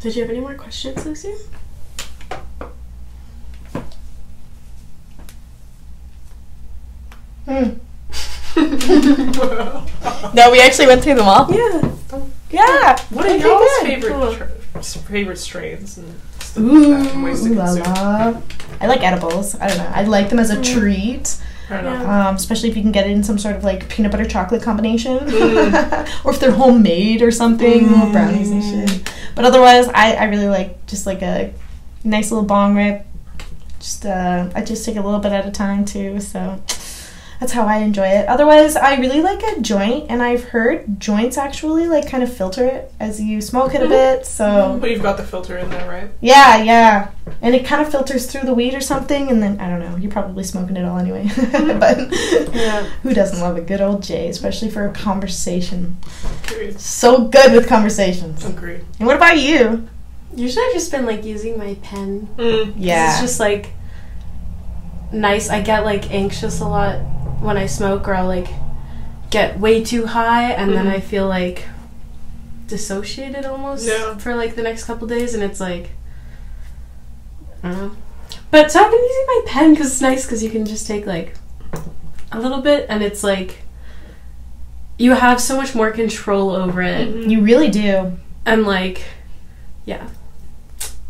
Did 0.01 0.17
you 0.17 0.23
have 0.23 0.31
any 0.31 0.41
more 0.41 0.55
questions, 0.55 1.07
Lucy? 1.07 1.35
Hmm. 7.45 7.71
No, 10.35 10.51
we 10.51 10.61
actually 10.61 10.89
went 10.89 11.05
through 11.05 11.15
them 11.15 11.29
all. 11.29 11.47
Yeah. 11.55 11.95
Yeah. 12.51 13.01
What 13.11 13.27
are 13.27 13.31
Okay, 13.31 13.41
y'all's 13.41 13.79
favorite 13.83 14.13
Cool. 14.13 14.60
Tra- 14.73 14.83
favorite 14.83 15.39
strains 15.39 15.99
and 15.99 16.21
stuff 16.41 16.59
Ooh, 16.63 16.79
like 16.93 17.05
that 17.05 17.15
and 17.15 17.25
ways 17.25 17.43
to 17.45 17.51
ooh 17.51 17.55
la 17.55 17.65
consume? 17.67 17.83
la. 17.95 18.41
I 18.81 18.87
like 18.87 19.03
edibles. 19.03 19.55
I 19.61 19.69
don't 19.69 19.79
know. 19.79 19.91
I 19.95 20.05
like 20.05 20.29
them 20.31 20.39
as 20.39 20.51
a 20.51 20.57
Mm. 20.57 20.65
treat, 20.81 21.37
I 21.69 21.75
don't 21.75 21.85
know. 21.85 21.93
Yeah. 22.03 22.29
um, 22.29 22.35
especially 22.37 22.69
if 22.71 22.77
you 22.77 22.83
can 22.83 22.93
get 22.93 23.07
it 23.07 23.11
in 23.13 23.23
some 23.23 23.39
sort 23.39 23.57
of 23.57 23.63
like 23.65 23.89
peanut 23.89 24.11
butter 24.11 24.25
chocolate 24.25 24.63
combination, 24.63 25.19
Mm. 25.19 26.09
or 26.25 26.33
if 26.33 26.41
they're 26.41 26.51
homemade 26.53 27.23
or 27.23 27.31
something, 27.31 27.91
little 27.91 28.11
brownies 28.11 28.51
and 28.51 28.63
Mm. 28.63 28.89
shit. 28.91 29.13
But 29.35 29.45
otherwise, 29.45 29.89
I, 29.89 30.15
I 30.15 30.25
really 30.25 30.49
like 30.49 30.87
just 30.87 31.07
like 31.07 31.23
a 31.23 31.53
nice 32.05 32.31
little 32.31 32.45
bong 32.47 32.75
rip. 32.77 33.07
Just 33.79 34.05
uh, 34.05 34.49
I 34.55 34.63
just 34.63 34.85
take 34.85 34.97
a 34.97 35.01
little 35.01 35.21
bit 35.21 35.33
at 35.33 35.47
a 35.47 35.51
time 35.51 35.85
too, 35.85 36.21
so 36.21 36.61
that's 37.41 37.53
how 37.53 37.65
I 37.67 37.79
enjoy 37.79 38.07
it. 38.07 38.29
Otherwise, 38.29 38.77
I 38.77 38.97
really 38.97 39.23
like 39.23 39.43
a 39.43 39.61
joint, 39.61 40.07
and 40.11 40.23
I've 40.23 40.45
heard 40.45 41.01
joints 41.01 41.39
actually 41.39 41.89
like 41.89 42.07
kind 42.09 42.23
of 42.23 42.31
filter 42.33 42.67
it 42.67 42.93
as 43.01 43.19
you 43.21 43.41
smoke 43.41 43.75
it 43.75 43.81
a 43.83 43.87
Mhm. 43.87 43.89
bit. 43.89 44.27
So 44.27 44.77
But 44.79 44.91
you've 44.91 45.03
got 45.03 45.17
the 45.17 45.23
filter 45.25 45.57
in 45.57 45.71
there, 45.71 45.89
right? 45.89 46.11
yeah, 46.21 46.63
yeah. 46.63 47.09
And 47.41 47.55
it 47.55 47.65
kind 47.65 47.81
of 47.81 47.91
filters 47.91 48.27
through 48.27 48.43
the 48.43 48.53
weed 48.53 48.75
or 48.75 48.83
something, 48.83 49.31
and 49.31 49.43
then 49.43 49.59
I 49.59 49.71
don't 49.71 49.81
know. 49.81 49.97
You're 49.97 50.11
probably 50.13 50.45
smoking 50.45 50.77
it 50.77 50.85
all 50.85 50.99
anyway. 50.99 51.31
but 51.79 52.13
Yeah. 52.55 52.85
who 53.03 53.15
doesn't 53.15 53.41
love 53.41 53.57
a 53.57 53.63
good 53.63 53.81
old 53.81 54.03
J, 54.03 54.29
especially 54.29 54.69
for 54.69 54.85
a 54.87 54.93
conversation? 54.93 55.97
Period. 56.43 56.79
So 56.79 57.23
good 57.25 57.53
with 57.53 57.67
conversations. 57.69 58.45
Agreed. 58.45 58.83
And 58.99 59.07
what 59.07 59.17
about 59.17 59.39
you? 59.39 59.89
Usually 60.37 60.63
I've 60.67 60.75
just 60.75 60.91
been 60.93 61.07
like 61.07 61.25
using 61.25 61.57
my 61.57 61.75
pen. 61.83 62.29
Mm. 62.37 62.65
'Cause 62.67 62.73
Yeah. 62.77 63.13
It's 63.13 63.21
just 63.23 63.41
like 63.41 63.71
nice. 65.13 65.49
I 65.51 65.61
get 65.61 65.85
like 65.85 66.13
anxious 66.13 66.61
a 66.61 66.69
lot 66.69 66.97
when 67.41 67.57
I 67.57 67.67
smoke, 67.67 68.07
or 68.09 68.15
I'll 68.15 68.27
like 68.27 68.49
get 69.31 69.59
way 69.61 69.83
too 69.85 70.07
high, 70.07 70.51
and 70.53 70.73
then 70.73 70.87
Mhm. 70.87 70.95
I 70.95 71.01
feel 71.01 71.27
like 71.29 71.65
dissociated 72.67 73.45
almost 73.45 73.87
Yeah. 73.87 74.17
for 74.19 74.35
like 74.37 74.55
the 74.57 74.63
next 74.63 74.85
couple 74.85 75.07
days, 75.09 75.35
and 75.35 75.43
it's 75.43 75.61
like 75.61 75.91
I 77.63 77.69
don't 77.71 77.79
know. 77.79 77.91
But 78.51 78.71
so 78.73 78.81
I've 78.83 78.91
been 78.91 79.01
using 79.03 79.25
my 79.27 79.43
pen 79.47 79.75
because 79.75 79.89
it's 79.93 80.01
nice 80.01 80.25
because 80.25 80.43
you 80.43 80.51
can 80.51 80.65
just 80.65 80.87
take 80.87 81.07
like 81.07 81.35
a 82.33 82.39
little 82.41 82.61
bit, 82.61 82.87
and 82.89 83.03
it's 83.03 83.23
like 83.25 83.63
you 84.99 85.13
have 85.15 85.41
so 85.41 85.57
much 85.57 85.75
more 85.75 85.91
control 85.91 86.51
over 86.51 86.83
it, 86.83 87.09
Mhm. 87.09 87.31
you 87.31 87.41
really 87.43 87.69
do. 87.69 88.13
and 88.47 88.67
like 88.67 89.03
yeah, 89.85 90.07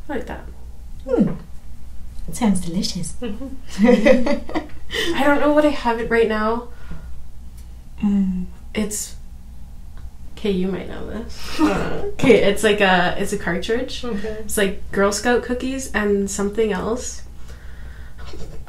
I 0.08 0.12
like 0.14 0.26
that. 0.26 0.44
Hmm. 1.08 1.30
It 2.28 2.34
sounds 2.36 2.60
delicious. 2.60 3.14
Mhm. 3.20 4.40
I 5.14 5.24
don't 5.24 5.40
know 5.40 5.52
what 5.52 5.64
I 5.64 5.70
have 5.70 6.00
it 6.00 6.10
right 6.10 6.28
now. 6.28 6.68
Mm. 8.02 8.46
It's 8.74 9.16
okay. 10.36 10.50
You 10.50 10.68
might 10.68 10.88
know 10.88 11.06
this. 11.06 11.58
Okay, 12.20 12.42
it's 12.42 12.62
like 12.62 12.80
a 12.80 13.14
it's 13.18 13.32
a 13.32 13.38
cartridge. 13.38 14.04
Okay. 14.04 14.36
It's 14.40 14.56
like 14.58 14.90
Girl 14.92 15.10
Scout 15.12 15.42
cookies 15.42 15.90
and 15.92 16.30
something 16.30 16.72
else. 16.72 17.22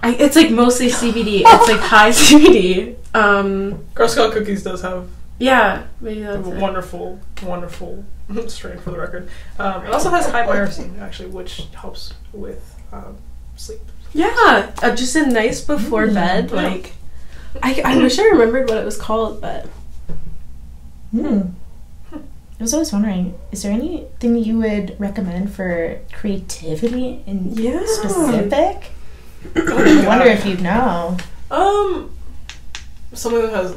I, 0.03 0.15
it's 0.15 0.35
like 0.35 0.51
mostly 0.51 0.87
CBD. 0.87 1.43
It's 1.45 1.67
like 1.69 1.79
high 1.79 2.09
CBD. 2.11 2.95
Um, 3.13 3.85
Girl 3.93 4.07
Scout 4.07 4.31
cookies 4.31 4.63
does 4.63 4.81
have 4.81 5.07
yeah, 5.41 5.87
maybe 5.99 6.21
that's 6.21 6.47
it. 6.47 6.55
wonderful, 6.57 7.19
wonderful 7.41 8.05
strain 8.47 8.77
for 8.77 8.91
the 8.91 8.99
record. 8.99 9.27
Um, 9.57 9.83
it 9.83 9.91
also 9.91 10.11
has 10.11 10.27
high 10.29 10.45
myrcene, 10.45 10.99
actually, 10.99 11.29
which 11.29 11.67
helps 11.73 12.13
with 12.31 12.79
um, 12.93 13.17
sleep. 13.55 13.81
Yeah, 14.13 14.71
uh, 14.81 14.95
just 14.95 15.15
a 15.15 15.25
nice 15.25 15.61
before 15.61 16.07
Mm. 16.07 16.13
bed. 16.13 16.49
Yeah. 16.49 16.55
Like, 16.61 16.93
I, 17.63 17.81
I 17.83 17.97
wish 17.97 18.19
I 18.19 18.23
remembered 18.25 18.69
what 18.69 18.77
it 18.77 18.85
was 18.85 18.97
called, 18.97 19.41
but 19.41 19.67
Hmm. 21.11 21.41
I 22.13 22.63
was 22.63 22.73
always 22.73 22.93
wondering, 22.93 23.33
is 23.51 23.63
there 23.63 23.71
anything 23.71 24.35
you 24.37 24.59
would 24.59 24.95
recommend 24.99 25.51
for 25.53 25.97
creativity 26.13 27.23
in 27.25 27.53
Yeah. 27.55 27.81
specific? 27.85 28.91
Oh 29.55 30.01
I 30.03 30.07
wonder 30.07 30.25
if 30.25 30.45
you 30.45 30.57
know. 30.57 31.17
Um, 31.49 32.11
something 33.13 33.41
that 33.41 33.53
has 33.53 33.75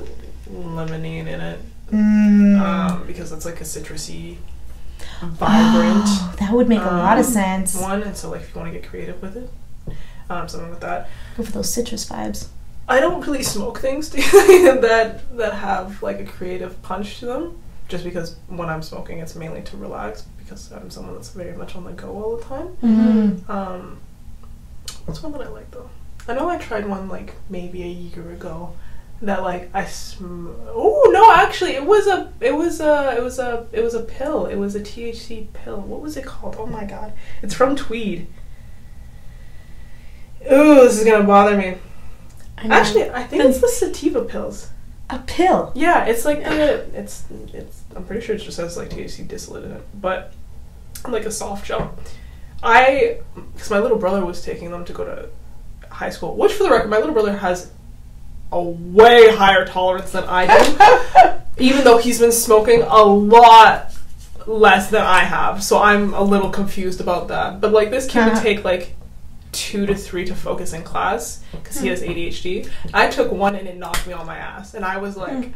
lemonade 0.53 1.27
in 1.27 1.41
it, 1.41 1.59
Mm. 1.91 2.61
um, 2.61 3.05
because 3.07 3.31
that's 3.31 3.45
like 3.47 3.61
a 3.61 3.65
citrusy, 3.65 4.37
vibrant 5.23 6.05
Oh, 6.07 6.35
that 6.39 6.53
would 6.53 6.69
make 6.69 6.83
a 6.83 6.85
lot 6.85 7.19
of 7.19 7.27
um, 7.27 7.33
sense. 7.33 7.75
one, 7.77 8.03
and 8.03 8.17
so 8.17 8.31
like 8.31 8.43
if 8.43 8.55
you 8.55 8.61
want 8.61 8.73
to 8.73 8.79
get 8.79 8.89
creative 8.89 9.21
with 9.23 9.37
it, 9.37 9.51
um, 10.31 10.49
something 10.49 10.71
with 10.71 10.81
that. 10.81 11.09
Go 11.37 11.43
for 11.43 11.53
those 11.53 11.73
citrus 11.73 12.09
vibes. 12.09 12.49
I 12.89 13.01
don't 13.01 13.27
really 13.27 13.43
smoke 13.43 13.79
things 13.81 14.11
that 14.11 15.37
that 15.37 15.55
have 15.55 16.03
like 16.03 16.21
a 16.21 16.25
creative 16.25 16.81
punch 16.83 17.21
to 17.21 17.27
them. 17.27 17.59
Just 17.89 18.05
because 18.05 18.37
when 18.49 18.69
I'm 18.69 18.83
smoking, 18.83 19.19
it's 19.19 19.35
mainly 19.35 19.63
to 19.63 19.77
relax 19.77 20.25
because 20.39 20.73
I'm 20.73 20.91
someone 20.91 21.15
that's 21.15 21.31
very 21.31 21.57
much 21.57 21.77
on 21.77 21.85
the 21.85 21.93
go 21.93 22.23
all 22.23 22.37
the 22.37 22.45
time. 22.45 22.77
Mm. 22.83 23.49
Um, 23.49 23.99
what's 25.07 25.23
one 25.23 25.33
that 25.33 25.43
I 25.43 25.49
like 25.49 25.71
though? 25.71 25.89
I 26.27 26.35
know 26.35 26.49
I 26.49 26.57
tried 26.57 26.87
one 26.87 27.09
like 27.09 27.35
maybe 27.49 27.83
a 27.83 27.87
year 27.87 28.31
ago. 28.33 28.75
That 29.23 29.43
like 29.43 29.71
I 29.73 29.87
sm- 29.87 30.51
oh 30.67 31.11
no 31.13 31.33
actually 31.33 31.71
it 31.73 31.87
was 31.87 32.07
a 32.07 32.31
it 32.41 32.55
was 32.55 32.81
a 32.81 33.15
it 33.17 33.23
was 33.23 33.39
a 33.39 33.67
it 33.73 33.83
was 33.83 33.95
a 33.95 34.03
pill 34.03 34.45
it 34.47 34.57
was 34.57 34.75
a 34.75 34.81
THC 34.81 35.51
pill 35.55 35.81
what 35.81 36.03
was 36.03 36.17
it 36.17 36.27
called 36.27 36.57
oh 36.59 36.67
my 36.67 36.85
god 36.85 37.13
it's 37.41 37.55
from 37.55 37.75
Tweed 37.75 38.27
ooh 40.51 40.75
this 40.77 40.99
is 40.99 41.05
gonna 41.05 41.25
bother 41.25 41.57
me 41.57 41.77
I 42.59 42.69
actually 42.69 43.11
I 43.11 43.25
think 43.25 43.45
it's 43.45 43.61
the 43.61 43.69
sativa 43.69 44.23
pills 44.25 44.71
A 45.11 45.19
pill. 45.21 45.73
yeah, 45.75 46.07
it's 46.07 46.25
like 46.25 46.43
the 46.43 46.87
it's 46.99 47.25
it's 47.53 47.83
I'm 47.95 48.05
pretty 48.05 48.25
sure 48.25 48.35
it 48.37 48.39
just 48.39 48.57
has 48.59 48.77
like 48.77 48.91
THC 48.91 49.27
distillate 49.29 49.65
in 49.65 49.73
it, 49.73 49.83
but 50.01 50.33
like 51.09 51.25
a 51.27 51.31
soft 51.31 51.67
gel. 51.67 51.95
I 52.63 53.19
because 53.53 53.71
my 53.71 53.79
little 53.81 53.99
brother 53.99 54.25
was 54.25 54.43
taking 54.43 54.71
them 54.71 54.85
to 54.87 54.93
go 54.93 55.05
to 55.05 55.29
high 55.91 56.11
school, 56.11 56.35
which 56.37 56.53
for 56.55 56.63
the 56.63 56.71
record, 56.71 56.89
my 56.89 56.97
little 56.99 57.13
brother 57.13 57.37
has 57.37 57.71
a 58.51 58.63
way 58.63 59.35
higher 59.35 59.67
tolerance 59.67 60.13
than 60.13 60.25
I 60.25 60.47
do, 60.47 61.41
even 61.65 61.85
though 61.85 61.99
he's 61.99 62.21
been 62.21 62.33
smoking 62.33 62.83
a 62.83 63.03
lot 63.03 63.93
less 64.47 64.89
than 64.91 65.03
I 65.03 65.21
have. 65.21 65.63
So 65.63 65.79
I'm 65.79 66.15
a 66.15 66.23
little 66.23 66.51
confused 66.51 67.01
about 67.01 67.29
that. 67.29 67.61
But 67.61 67.73
like 67.73 67.91
this 67.91 68.07
kid 68.07 68.25
would 68.27 68.37
take 68.43 68.65
like 68.65 68.95
two 69.55 69.87
to 69.87 69.95
three 69.95 70.25
to 70.25 70.35
focus 70.35 70.73
in 70.73 70.83
class 70.83 71.43
because 71.53 71.81
he 71.81 71.89
has 71.89 72.03
hmm. 72.03 72.11
ADHD. 72.11 72.71
I 72.93 73.09
took 73.09 73.33
one 73.33 73.55
and 73.55 73.67
it 73.67 73.77
knocked 73.77 74.07
me 74.07 74.13
on 74.13 74.27
my 74.27 74.37
ass, 74.37 74.75
and 74.75 74.85
I 74.85 74.99
was 74.99 75.17
like, 75.17 75.45
hmm. 75.45 75.53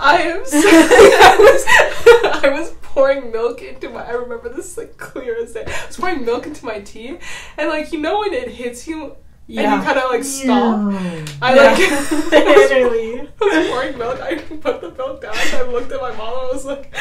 I 0.00 0.22
am. 0.22 0.42
So, 0.46 0.58
I 0.62 1.36
was 1.38 2.44
I 2.44 2.48
was 2.48 2.70
pouring 2.82 3.30
milk 3.30 3.62
into 3.62 3.88
my. 3.90 4.04
I 4.04 4.12
remember 4.12 4.48
this 4.48 4.76
like 4.76 4.96
clear 4.96 5.36
as 5.42 5.52
day. 5.52 5.64
I 5.66 5.86
was 5.86 5.96
pouring 5.96 6.24
milk 6.24 6.46
into 6.46 6.64
my 6.64 6.80
tea, 6.80 7.18
and 7.58 7.68
like 7.68 7.92
you 7.92 8.00
know 8.00 8.20
when 8.20 8.32
it 8.32 8.48
hits 8.50 8.86
you 8.86 9.16
and 9.48 9.56
you 9.58 9.64
kind 9.64 9.98
of 9.98 10.10
like 10.10 10.24
stop. 10.24 10.92
I 11.40 11.54
like 11.54 11.78
Literally. 12.32 13.20
I 13.20 13.24
was 13.40 13.68
pouring 13.68 13.98
milk. 13.98 14.20
I 14.20 14.34
put 14.34 14.80
the 14.80 14.90
milk 14.90 15.22
down. 15.22 15.34
I 15.36 15.62
looked 15.62 15.92
at 15.92 16.00
my 16.00 16.10
mom. 16.16 16.34
I 16.34 16.50
was 16.52 16.64
like, 16.64 16.92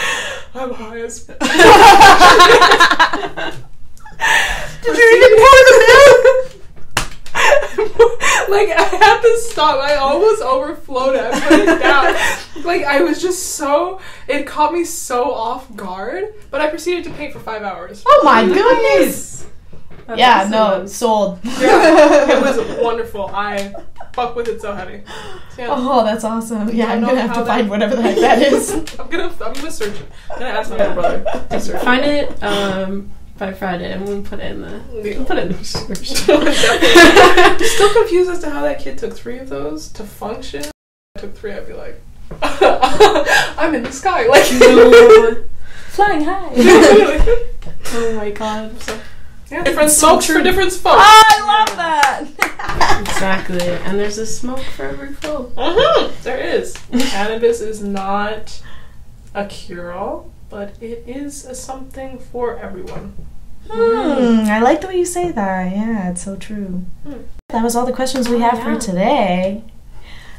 I'm 0.54 0.72
high 0.72 1.00
as. 1.00 1.26
Did 1.26 1.38
you 4.98 5.08
even 5.18 5.34
pour 5.42 5.58
the 5.66 5.76
like 8.50 8.70
I 8.70 8.84
had 8.84 9.22
to 9.22 9.38
stop. 9.40 9.80
I 9.80 9.96
almost 9.96 10.42
overflowed 10.42 11.16
it. 11.16 11.22
I 11.34 11.40
put 11.40 11.60
it 11.60 11.80
down. 11.80 12.64
like 12.66 12.84
I 12.84 13.02
was 13.02 13.22
just 13.22 13.56
so. 13.56 14.00
It 14.28 14.46
caught 14.46 14.74
me 14.74 14.84
so 14.84 15.32
off 15.34 15.74
guard. 15.76 16.34
But 16.52 16.62
I 16.62 16.70
proceeded 16.70 17.04
to 17.06 17.12
paint 17.12 17.34
for 17.34 17.40
five 17.40 17.64
hours. 17.64 18.04
Oh 18.06 18.22
my 18.24 18.46
goodness! 18.46 19.46
That's 20.08 20.20
Yeah, 20.20 20.48
no, 20.52 20.64
awesome. 20.64 20.88
sold. 20.88 21.40
Yeah, 21.44 22.38
it 22.38 22.42
was 22.42 22.80
wonderful. 22.84 23.28
I 23.34 23.74
fuck 24.14 24.36
with 24.36 24.48
it 24.48 24.62
so 24.62 24.74
heavy. 24.74 25.04
So, 25.56 25.62
yeah. 25.62 25.68
Oh, 25.72 26.06
that's 26.06 26.24
awesome. 26.24 26.70
Yeah, 26.70 26.88
I 26.88 26.94
I'm 26.94 27.02
gonna 27.02 27.22
have 27.22 27.34
to 27.36 27.46
find 27.46 27.70
whatever 27.70 27.96
the 27.96 28.02
heck 28.04 28.18
that 28.18 28.42
is. 28.42 28.72
I'm 29.00 29.10
gonna 29.10 29.34
I'm 29.44 29.54
gonna 29.54 29.72
search 29.72 30.00
it. 30.00 30.08
I'm 30.32 30.40
gonna 30.40 30.52
ask 30.52 30.70
my 30.70 30.78
little 30.78 30.94
brother 30.94 31.48
to 31.50 31.60
search 31.60 31.82
Find 31.84 32.06
it 32.06 32.44
um, 32.44 33.10
by 33.38 33.52
Friday 33.54 33.92
and 33.92 34.08
we'll 34.08 34.22
put 34.22 34.40
it 34.40 34.52
in 34.52 34.62
the 34.62 34.82
we'll 34.92 35.26
put 35.26 35.38
it 35.38 35.44
in 35.44 35.52
the 35.52 35.58
description. 35.58 36.16
Still 37.66 37.94
confused 37.94 38.30
as 38.32 38.40
to 38.40 38.50
how 38.50 38.62
that 38.64 38.80
kid 38.80 38.98
took 38.98 39.14
three 39.16 39.40
of 39.40 39.50
those 39.50 39.90
to 39.94 40.04
function. 40.04 40.62
If 40.62 40.72
I 41.18 41.20
took 41.22 41.36
three, 41.36 41.52
I'd 41.54 41.68
be 41.68 41.74
like, 41.74 42.02
I'm 42.42 43.76
in 43.76 43.84
the 43.84 43.92
sky. 43.92 44.26
Like, 44.28 44.44
Flying 45.90 46.24
high. 46.26 46.50
oh 47.94 48.14
my 48.18 48.30
god. 48.32 48.76
yeah, 49.50 49.64
different 49.64 49.92
smokes 49.92 50.26
for 50.26 50.42
different 50.44 50.72
folks. 50.74 50.98
I 51.00 51.66
love 51.68 51.78
that. 51.78 53.00
Exactly. 53.02 53.66
And 53.66 53.98
there's 54.00 54.18
a 54.18 54.26
smoke 54.26 54.60
for 54.76 54.84
every 54.84 55.14
folk. 55.14 55.54
Mhm, 55.56 56.22
There 56.24 56.38
is. 56.38 56.74
Cannabis 57.12 57.62
is 57.62 57.82
not 57.82 58.62
a 59.34 59.46
cure 59.46 59.94
all, 59.94 60.32
but 60.56 60.72
it 60.82 61.04
is 61.06 61.44
a 61.44 61.54
something 61.54 62.18
for 62.18 62.58
everyone. 62.60 63.14
Hmm, 63.70 64.48
I 64.50 64.62
like 64.62 64.80
the 64.80 64.88
way 64.88 64.98
you 65.00 65.04
say 65.06 65.30
that. 65.32 65.76
Yeah, 65.76 66.12
it's 66.12 66.24
so 66.24 66.38
true. 66.38 66.86
Hmm. 67.04 67.24
That 67.50 67.62
was 67.62 67.76
all 67.76 67.86
the 67.86 67.92
questions 67.92 68.30
we 68.30 68.40
have 68.40 68.60
Yeah. 68.60 68.64
for 68.76 68.80
today. 68.80 69.64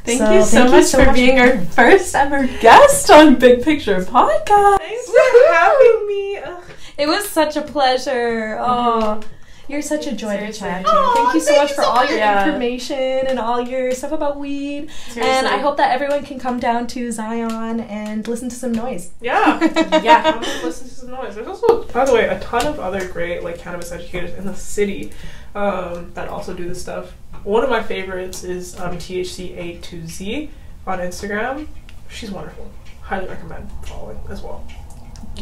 Thank 0.05 0.19
So, 0.19 0.33
you 0.33 0.41
so 0.41 0.47
thank 0.57 0.65
you 0.65 0.71
much 0.77 0.85
so 0.85 0.97
for 0.97 1.05
much 1.05 1.15
being 1.15 1.37
our 1.39 1.59
first 1.77 2.15
ever 2.15 2.47
guest 2.61 3.11
on 3.11 3.35
Big 3.35 3.61
Picture 3.63 3.99
Podcast. 3.99 4.79
Thanks 4.79 5.05
for 5.05 5.53
having 5.53 6.07
me. 6.07 6.37
Ugh. 6.37 6.63
It 6.97 7.07
was 7.07 7.29
such 7.29 7.55
a 7.55 7.61
pleasure. 7.61 8.57
Oh, 8.59 9.21
you're 9.67 9.81
such 9.81 10.07
a 10.07 10.13
joy 10.13 10.37
to 10.37 10.53
chat 10.53 10.85
to. 10.85 10.91
Aw, 10.91 11.13
thank 11.15 11.33
you 11.33 11.39
so 11.39 11.45
thank 11.47 11.61
much 11.61 11.69
you 11.69 11.75
for 11.75 11.83
so 11.83 11.89
all 11.89 12.05
your 12.05 12.19
much. 12.19 12.47
information 12.47 13.27
and 13.27 13.39
all 13.39 13.61
your 13.61 13.91
stuff 13.91 14.11
about 14.11 14.37
weed. 14.37 14.89
And 15.15 15.47
I 15.47 15.57
hope 15.57 15.77
that 15.77 15.91
everyone 15.91 16.23
can 16.23 16.39
come 16.39 16.59
down 16.59 16.87
to 16.87 17.11
Zion 17.11 17.79
and 17.81 18.27
listen 18.27 18.49
to 18.49 18.55
some 18.55 18.71
noise. 18.71 19.11
Yeah. 19.21 19.59
yeah. 20.01 20.39
Listen 20.63 20.87
to 20.87 20.93
some 20.93 21.09
noise. 21.11 21.35
There's 21.35 21.47
also, 21.47 21.83
by 21.85 22.05
the 22.05 22.13
way, 22.13 22.27
a 22.27 22.39
ton 22.39 22.65
of 22.65 22.79
other 22.79 23.07
great 23.07 23.43
like 23.43 23.57
cannabis 23.59 23.91
educators 23.91 24.33
in 24.33 24.45
the 24.45 24.55
city 24.55 25.11
um, 25.55 26.11
that 26.13 26.29
also 26.29 26.53
do 26.53 26.67
this 26.67 26.81
stuff. 26.81 27.13
One 27.43 27.63
of 27.63 27.69
my 27.69 27.81
favorites 27.83 28.43
is 28.43 28.79
um, 28.79 28.97
THC 28.97 29.57
A 29.57 29.77
to 29.77 30.05
Z 30.07 30.49
on 30.85 30.99
Instagram. 30.99 31.67
She's 32.09 32.31
wonderful. 32.31 32.71
Highly 33.01 33.27
recommend 33.27 33.69
following 33.83 34.19
as 34.29 34.41
well. 34.41 34.65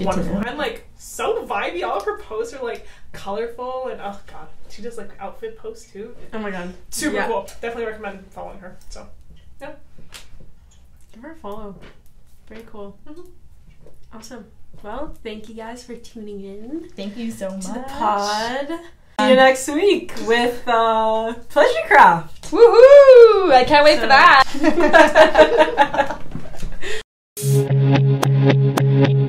Wonderful. 0.02 0.38
And 0.38 0.58
like 0.58 0.88
so 0.98 1.46
vibey. 1.46 1.84
All 1.84 1.98
of 1.98 2.06
her 2.06 2.18
posts 2.20 2.54
are 2.54 2.64
like 2.64 2.88
colorful 3.12 3.88
and 3.88 4.02
oh 4.02 4.20
god, 4.28 4.48
she 4.70 4.82
does 4.82 4.98
like 4.98 5.12
outfit 5.20 5.58
posts 5.58 5.92
too. 5.92 6.16
Oh 6.34 6.40
my 6.40 6.52
god, 6.52 6.74
super 6.90 7.16
yeah. 7.16 7.28
cool. 7.28 7.44
Definitely 7.62 7.86
recommend 7.86 8.26
following 8.32 8.60
her. 8.60 8.78
So 8.90 9.08
yeah, 9.62 9.74
give 11.14 11.24
her 11.24 11.32
a 11.32 11.36
follow. 11.36 11.76
Very 12.48 12.64
cool. 12.64 12.98
Mm-hmm. 13.08 13.22
Awesome. 14.14 14.46
Well, 14.84 15.16
thank 15.24 15.50
you 15.50 15.56
guys 15.56 15.84
for 15.84 15.96
tuning 15.96 16.42
in. 16.44 16.90
Thank 16.96 17.18
you 17.18 17.32
so 17.32 17.50
much. 17.50 17.66
To 17.66 17.74
the 17.74 17.80
pod. 17.88 18.68
See 19.20 19.30
you 19.30 19.36
next 19.36 19.68
week 19.70 20.14
with 20.28 20.68
uh, 20.68 21.34
Pleasure 21.50 21.88
Craft. 21.88 22.52
Woohoo! 22.52 23.52
I 23.54 23.64
can't 23.66 23.86
wait 23.86 23.96
so. 23.96 24.02
for 24.02 24.08
that. 24.08 24.42